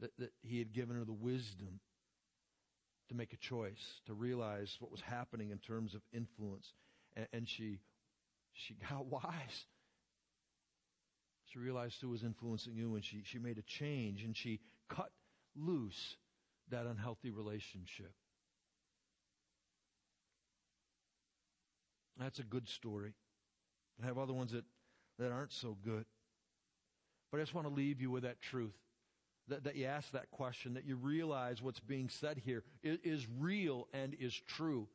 That, 0.00 0.10
that 0.18 0.32
He 0.42 0.58
had 0.58 0.72
given 0.72 0.96
her 0.96 1.04
the 1.04 1.12
wisdom 1.12 1.80
to 3.08 3.14
make 3.14 3.32
a 3.32 3.36
choice, 3.36 4.00
to 4.06 4.14
realize 4.14 4.76
what 4.78 4.90
was 4.90 5.00
happening 5.00 5.50
in 5.50 5.58
terms 5.58 5.94
of 5.94 6.00
influence. 6.12 6.72
And, 7.16 7.26
and 7.32 7.48
she, 7.48 7.80
she 8.52 8.76
got 8.88 9.06
wise. 9.10 9.64
She 11.46 11.58
realized 11.58 11.96
who 12.00 12.08
was 12.10 12.22
influencing 12.22 12.74
you, 12.76 12.94
and 12.94 13.04
she, 13.04 13.22
she 13.24 13.38
made 13.38 13.58
a 13.58 13.62
change, 13.62 14.22
and 14.22 14.36
she 14.36 14.60
cut 14.88 15.10
loose 15.56 16.16
that 16.70 16.86
unhealthy 16.86 17.30
relationship. 17.30 18.12
That's 22.18 22.38
a 22.38 22.44
good 22.44 22.68
story. 22.68 23.14
I 24.02 24.06
have 24.06 24.18
other 24.18 24.34
ones 24.34 24.52
that, 24.52 24.64
that 25.18 25.32
aren't 25.32 25.52
so 25.52 25.76
good. 25.82 26.04
But 27.30 27.38
I 27.38 27.42
just 27.42 27.54
want 27.54 27.66
to 27.66 27.72
leave 27.72 28.00
you 28.00 28.10
with 28.10 28.24
that 28.24 28.40
truth. 28.40 28.74
That, 29.48 29.64
that 29.64 29.74
you 29.76 29.86
ask 29.86 30.12
that 30.12 30.30
question, 30.30 30.74
that 30.74 30.84
you 30.84 30.96
realize 30.96 31.62
what's 31.62 31.80
being 31.80 32.08
said 32.08 32.38
here 32.44 32.62
is, 32.82 32.98
is 33.02 33.26
real 33.38 33.88
and 33.92 34.14
is 34.20 34.38
true. 34.46 34.86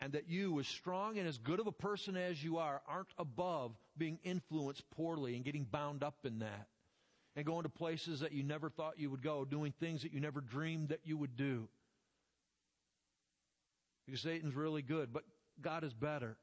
And 0.00 0.12
that 0.12 0.28
you, 0.28 0.60
as 0.60 0.68
strong 0.68 1.18
and 1.18 1.26
as 1.26 1.38
good 1.38 1.60
of 1.60 1.66
a 1.66 1.72
person 1.72 2.16
as 2.16 2.44
you 2.44 2.58
are, 2.58 2.82
aren't 2.86 3.12
above 3.18 3.72
being 3.96 4.18
influenced 4.22 4.88
poorly 4.90 5.34
and 5.34 5.44
getting 5.44 5.64
bound 5.64 6.04
up 6.04 6.18
in 6.24 6.40
that 6.40 6.68
and 7.36 7.44
going 7.44 7.64
to 7.64 7.68
places 7.68 8.20
that 8.20 8.32
you 8.32 8.42
never 8.42 8.70
thought 8.70 8.98
you 8.98 9.10
would 9.10 9.22
go, 9.22 9.44
doing 9.44 9.72
things 9.80 10.02
that 10.02 10.12
you 10.12 10.20
never 10.20 10.40
dreamed 10.40 10.90
that 10.90 11.00
you 11.04 11.16
would 11.16 11.36
do. 11.36 11.68
Because 14.06 14.20
Satan's 14.20 14.54
really 14.54 14.82
good, 14.82 15.12
but 15.12 15.24
God 15.60 15.82
is 15.82 15.92
better. 15.92 16.36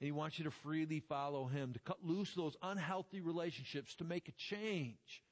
And 0.00 0.06
he 0.06 0.12
wants 0.12 0.38
you 0.38 0.44
to 0.44 0.50
freely 0.50 1.00
follow 1.00 1.46
him, 1.46 1.72
to 1.72 1.80
cut 1.80 1.98
loose 2.04 2.32
those 2.34 2.56
unhealthy 2.62 3.20
relationships, 3.20 3.94
to 3.96 4.04
make 4.04 4.28
a 4.28 4.32
change 4.32 5.22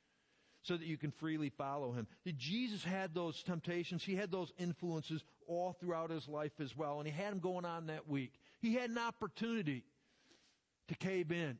so 0.62 0.76
that 0.76 0.86
you 0.86 0.96
can 0.96 1.12
freely 1.12 1.50
follow 1.50 1.92
him. 1.92 2.08
Jesus 2.36 2.82
had 2.82 3.14
those 3.14 3.40
temptations. 3.44 4.02
He 4.02 4.16
had 4.16 4.32
those 4.32 4.52
influences 4.58 5.22
all 5.46 5.72
throughout 5.72 6.10
his 6.10 6.26
life 6.26 6.50
as 6.60 6.76
well. 6.76 6.98
And 6.98 7.06
he 7.06 7.14
had 7.14 7.30
them 7.30 7.38
going 7.38 7.64
on 7.64 7.86
that 7.86 8.08
week. 8.08 8.32
He 8.60 8.74
had 8.74 8.90
an 8.90 8.98
opportunity 8.98 9.84
to 10.88 10.94
cave 10.96 11.30
in, 11.30 11.58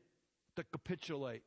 to 0.57 0.65
capitulate 0.65 1.43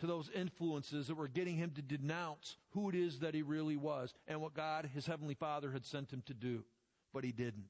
to 0.00 0.06
those 0.06 0.30
influences 0.34 1.06
that 1.06 1.14
were 1.14 1.28
getting 1.28 1.56
him 1.56 1.70
to 1.70 1.82
denounce 1.82 2.56
who 2.70 2.88
it 2.88 2.94
is 2.94 3.20
that 3.20 3.34
he 3.34 3.42
really 3.42 3.76
was 3.76 4.12
and 4.26 4.40
what 4.40 4.54
God, 4.54 4.90
his 4.92 5.06
heavenly 5.06 5.34
father, 5.34 5.70
had 5.70 5.86
sent 5.86 6.12
him 6.12 6.22
to 6.26 6.34
do. 6.34 6.64
But 7.12 7.24
he 7.24 7.32
didn't. 7.32 7.68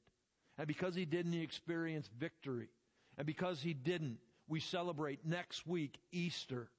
And 0.57 0.67
because 0.67 0.95
he 0.95 1.05
didn't, 1.05 1.33
he 1.33 1.41
experienced 1.41 2.11
victory. 2.17 2.69
And 3.17 3.27
because 3.27 3.61
he 3.61 3.73
didn't, 3.73 4.17
we 4.47 4.59
celebrate 4.59 5.25
next 5.25 5.67
week 5.67 5.99
Easter, 6.11 6.69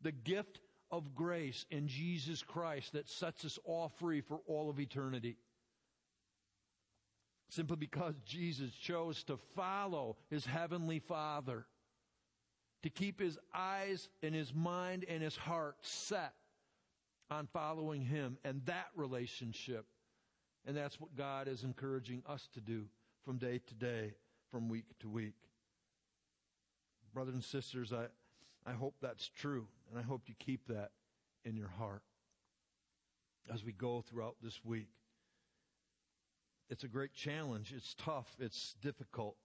the 0.00 0.12
gift 0.12 0.60
of 0.90 1.14
grace 1.14 1.64
in 1.70 1.88
Jesus 1.88 2.42
Christ 2.42 2.92
that 2.92 3.08
sets 3.08 3.44
us 3.44 3.58
all 3.64 3.88
free 3.98 4.20
for 4.20 4.40
all 4.46 4.68
of 4.68 4.78
eternity. 4.78 5.36
Simply 7.48 7.76
because 7.76 8.14
Jesus 8.24 8.72
chose 8.72 9.22
to 9.24 9.38
follow 9.54 10.16
his 10.30 10.46
heavenly 10.46 11.00
Father 11.00 11.66
to 12.82 12.90
keep 12.90 13.20
his 13.20 13.38
eyes 13.54 14.08
and 14.22 14.34
his 14.34 14.52
mind 14.54 15.04
and 15.08 15.22
his 15.22 15.36
heart 15.36 15.76
set 15.82 16.34
on 17.30 17.48
following 17.52 18.02
him 18.02 18.38
and 18.44 18.60
that 18.66 18.88
relationship. 18.96 19.86
And 20.66 20.76
that's 20.76 21.00
what 21.00 21.16
God 21.16 21.48
is 21.48 21.64
encouraging 21.64 22.22
us 22.28 22.48
to 22.54 22.60
do 22.60 22.84
from 23.24 23.38
day 23.38 23.60
to 23.66 23.74
day, 23.74 24.14
from 24.50 24.68
week 24.68 24.86
to 25.00 25.08
week. 25.08 25.34
Brothers 27.14 27.34
and 27.34 27.44
sisters, 27.44 27.92
I, 27.92 28.06
I 28.68 28.72
hope 28.72 28.94
that's 29.00 29.28
true, 29.28 29.66
and 29.90 29.98
I 29.98 30.02
hope 30.02 30.22
you 30.26 30.34
keep 30.38 30.66
that 30.68 30.90
in 31.44 31.56
your 31.56 31.68
heart 31.68 32.02
as 33.52 33.64
we 33.64 33.72
go 33.72 34.02
throughout 34.02 34.36
this 34.42 34.64
week. 34.64 34.88
It's 36.70 36.84
a 36.84 36.88
great 36.88 37.12
challenge. 37.12 37.74
It's 37.76 37.94
tough. 37.94 38.34
It's 38.38 38.74
difficult. 38.80 39.36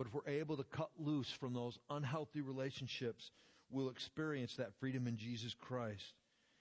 But 0.00 0.06
if 0.06 0.14
we're 0.14 0.32
able 0.32 0.56
to 0.56 0.64
cut 0.64 0.88
loose 0.98 1.30
from 1.30 1.52
those 1.52 1.78
unhealthy 1.90 2.40
relationships, 2.40 3.32
we'll 3.70 3.90
experience 3.90 4.56
that 4.56 4.72
freedom 4.80 5.06
in 5.06 5.18
Jesus 5.18 5.52
Christ. 5.52 6.14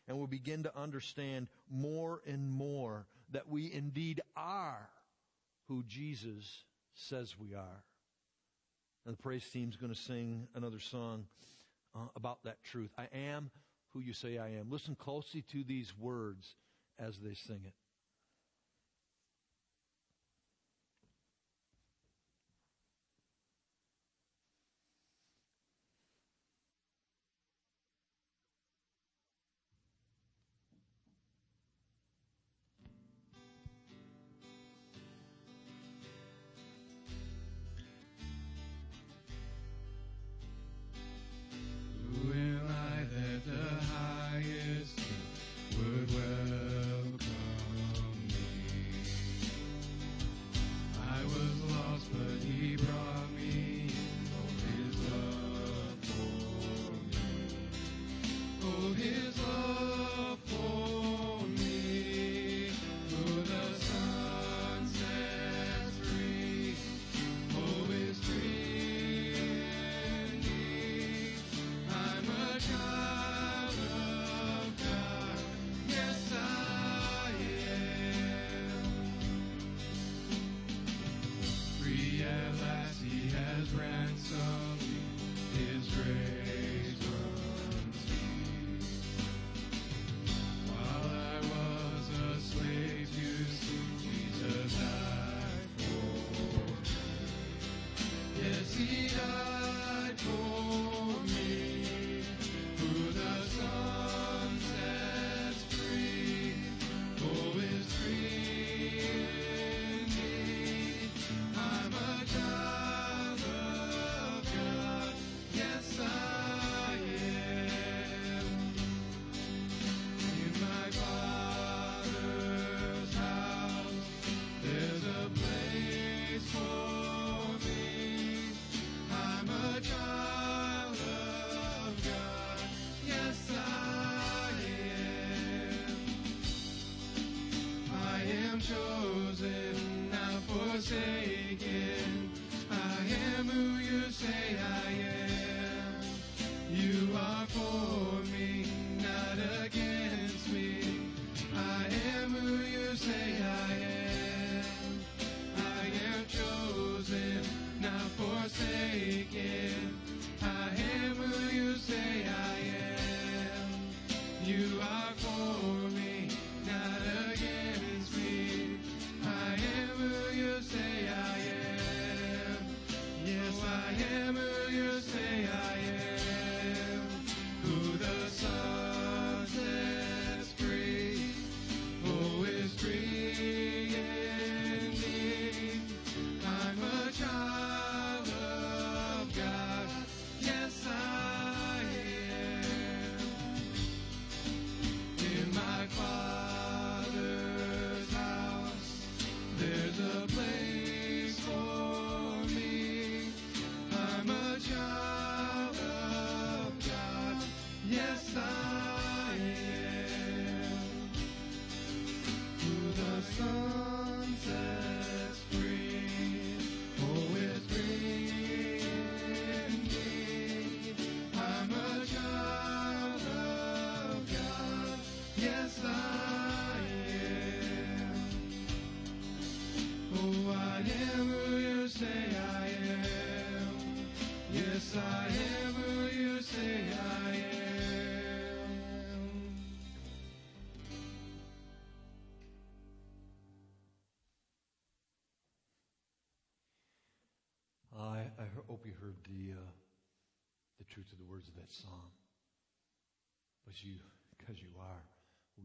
And 0.09 0.17
we'll 0.17 0.27
begin 0.27 0.63
to 0.63 0.77
understand 0.77 1.47
more 1.71 2.21
and 2.27 2.51
more 2.51 3.07
that 3.31 3.47
we 3.47 3.71
indeed 3.71 4.19
are 4.35 4.89
who 5.69 5.85
Jesus 5.87 6.65
says 6.95 7.39
we 7.39 7.55
are. 7.55 7.83
And 9.05 9.17
the 9.17 9.21
praise 9.23 9.49
team's 9.49 9.77
going 9.77 9.93
to 9.93 10.01
sing 10.01 10.49
another 10.53 10.81
song 10.81 11.23
uh, 11.95 12.07
about 12.17 12.43
that 12.43 12.61
truth. 12.65 12.91
I 12.97 13.07
am 13.15 13.51
who 13.93 14.01
you 14.01 14.11
say 14.11 14.37
I 14.37 14.49
am. 14.49 14.69
Listen 14.69 14.95
closely 14.95 15.43
to 15.43 15.63
these 15.63 15.97
words 15.97 16.55
as 16.99 17.17
they 17.19 17.35
sing 17.35 17.61
it. 17.65 17.73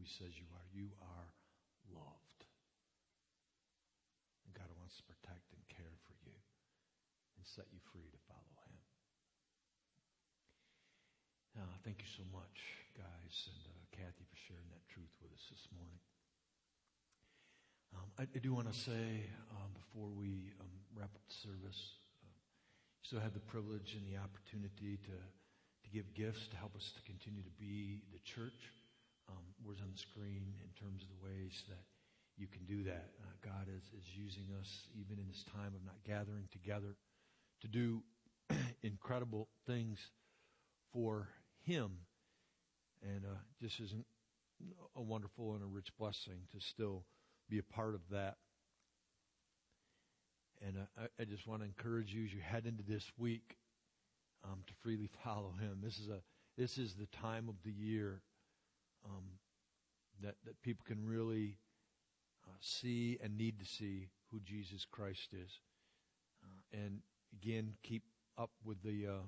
He 0.05 0.13
says 0.21 0.37
you 0.37 0.45
are, 0.53 0.69
you 0.69 0.93
are 1.01 1.29
loved, 1.89 2.45
and 4.45 4.53
God 4.53 4.69
wants 4.77 5.01
to 5.01 5.03
protect 5.09 5.49
and 5.49 5.65
care 5.65 5.97
for 6.05 6.13
you 6.21 6.37
and 7.33 7.41
set 7.41 7.65
you 7.73 7.81
free 7.89 8.05
to 8.13 8.21
follow 8.29 8.53
Him. 8.69 8.77
Uh, 11.57 11.73
thank 11.81 12.05
you 12.05 12.09
so 12.13 12.21
much, 12.29 12.85
guys, 12.93 13.49
and 13.49 13.65
uh, 13.65 13.81
Kathy 13.97 14.29
for 14.29 14.37
sharing 14.45 14.69
that 14.69 14.85
truth 14.93 15.09
with 15.25 15.33
us 15.33 15.41
this 15.49 15.65
morning. 15.73 15.97
Um, 17.97 18.05
I, 18.21 18.29
I 18.29 18.39
do 18.45 18.53
want 18.53 18.69
to 18.69 18.77
say 18.77 19.25
um, 19.57 19.73
before 19.73 20.13
we 20.13 20.53
um, 20.61 20.69
wrap 20.93 21.09
up 21.17 21.25
the 21.25 21.33
service, 21.33 21.97
uh, 22.21 22.29
you 22.29 23.09
still 23.09 23.25
have 23.25 23.33
the 23.33 23.41
privilege 23.49 23.97
and 23.97 24.05
the 24.05 24.21
opportunity 24.21 25.01
to 25.09 25.17
to 25.17 25.89
give 25.89 26.05
gifts 26.13 26.45
to 26.53 26.57
help 26.61 26.77
us 26.77 26.93
to 26.93 27.01
continue 27.09 27.41
to 27.41 27.55
be 27.57 28.05
the 28.13 28.21
church. 28.21 28.69
Um, 29.29 29.43
words 29.65 29.81
on 29.81 29.89
the 29.91 29.97
screen 29.97 30.53
in 30.61 30.69
terms 30.79 31.01
of 31.01 31.09
the 31.09 31.25
ways 31.25 31.63
that 31.69 31.83
you 32.37 32.47
can 32.47 32.65
do 32.65 32.83
that. 32.83 33.09
Uh, 33.21 33.33
God 33.43 33.67
is 33.69 33.83
is 33.97 34.05
using 34.13 34.45
us 34.59 34.87
even 34.93 35.19
in 35.19 35.27
this 35.27 35.43
time 35.51 35.73
of 35.73 35.83
not 35.85 35.95
gathering 36.05 36.47
together 36.51 36.95
to 37.61 37.67
do 37.67 38.03
incredible 38.83 39.47
things 39.65 39.99
for 40.93 41.29
Him, 41.63 41.91
and 43.01 43.25
uh, 43.25 43.37
just 43.61 43.79
is 43.79 43.93
a 44.95 45.01
wonderful 45.01 45.55
and 45.55 45.63
a 45.63 45.67
rich 45.67 45.89
blessing 45.97 46.47
to 46.51 46.59
still 46.59 47.03
be 47.49 47.59
a 47.59 47.63
part 47.63 47.95
of 47.95 48.01
that. 48.11 48.35
And 50.65 50.77
uh, 50.77 51.01
I, 51.19 51.21
I 51.21 51.25
just 51.25 51.47
want 51.47 51.61
to 51.61 51.65
encourage 51.65 52.13
you 52.13 52.25
as 52.25 52.33
you 52.33 52.39
head 52.41 52.65
into 52.65 52.83
this 52.83 53.03
week 53.17 53.57
um, 54.43 54.59
to 54.67 54.73
freely 54.81 55.09
follow 55.23 55.53
him. 55.59 55.79
This 55.83 55.97
is 55.99 56.09
a 56.09 56.21
this 56.57 56.77
is 56.77 56.93
the 56.93 57.07
time 57.07 57.49
of 57.49 57.55
the 57.65 57.71
year 57.71 58.21
um, 59.05 59.23
that 60.21 60.35
that 60.45 60.61
people 60.61 60.83
can 60.85 61.05
really 61.05 61.57
uh, 62.45 62.57
see 62.59 63.17
and 63.23 63.37
need 63.37 63.59
to 63.59 63.65
see 63.65 64.09
who 64.31 64.39
Jesus 64.41 64.85
Christ 64.89 65.33
is. 65.33 65.59
Uh, 66.43 66.83
and 66.83 66.99
again, 67.41 67.73
keep 67.83 68.03
up 68.37 68.51
with 68.63 68.81
the 68.83 69.07
uh, 69.07 69.25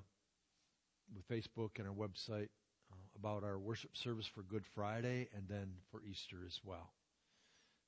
with 1.15 1.27
Facebook 1.27 1.79
and 1.79 1.87
our 1.87 1.93
website 1.93 2.49
uh, 2.91 3.07
about 3.15 3.43
our 3.43 3.59
worship 3.59 3.95
service 3.95 4.27
for 4.27 4.43
Good 4.43 4.65
Friday 4.65 5.27
and 5.35 5.47
then 5.47 5.71
for 5.91 6.01
Easter 6.03 6.37
as 6.45 6.59
well. 6.63 6.91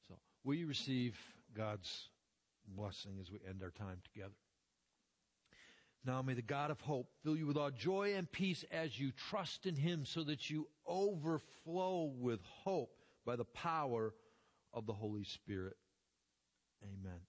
So, 0.07 0.15
will 0.43 0.55
you 0.55 0.67
receive 0.67 1.17
God's 1.55 2.09
blessing 2.67 3.17
as 3.21 3.31
we 3.31 3.39
end 3.47 3.61
our 3.63 3.71
time 3.71 4.01
together? 4.13 4.33
Now 6.05 6.21
may 6.21 6.33
the 6.33 6.41
God 6.41 6.71
of 6.71 6.79
hope 6.81 7.09
fill 7.23 7.35
you 7.35 7.45
with 7.45 7.57
all 7.57 7.71
joy 7.71 8.13
and 8.15 8.31
peace 8.31 8.63
as 8.71 8.97
you 8.99 9.11
trust 9.11 9.65
in 9.65 9.75
him 9.75 10.05
so 10.05 10.23
that 10.23 10.49
you 10.49 10.67
overflow 10.87 12.11
with 12.17 12.39
hope 12.63 12.95
by 13.25 13.35
the 13.35 13.45
power 13.45 14.13
of 14.73 14.85
the 14.85 14.93
Holy 14.93 15.25
Spirit. 15.25 15.75
Amen. 16.83 17.19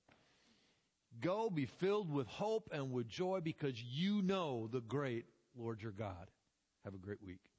Go 1.21 1.51
be 1.51 1.66
filled 1.66 2.12
with 2.12 2.29
hope 2.29 2.71
and 2.73 2.93
with 2.93 3.09
joy 3.09 3.41
because 3.43 3.83
you 3.83 4.23
know 4.23 4.68
the 4.71 4.81
great 4.81 5.27
Lord 5.57 5.83
your 5.83 5.93
God. 5.93 6.31
Have 6.85 6.95
a 6.95 6.99
great 6.99 7.23
week. 7.23 7.49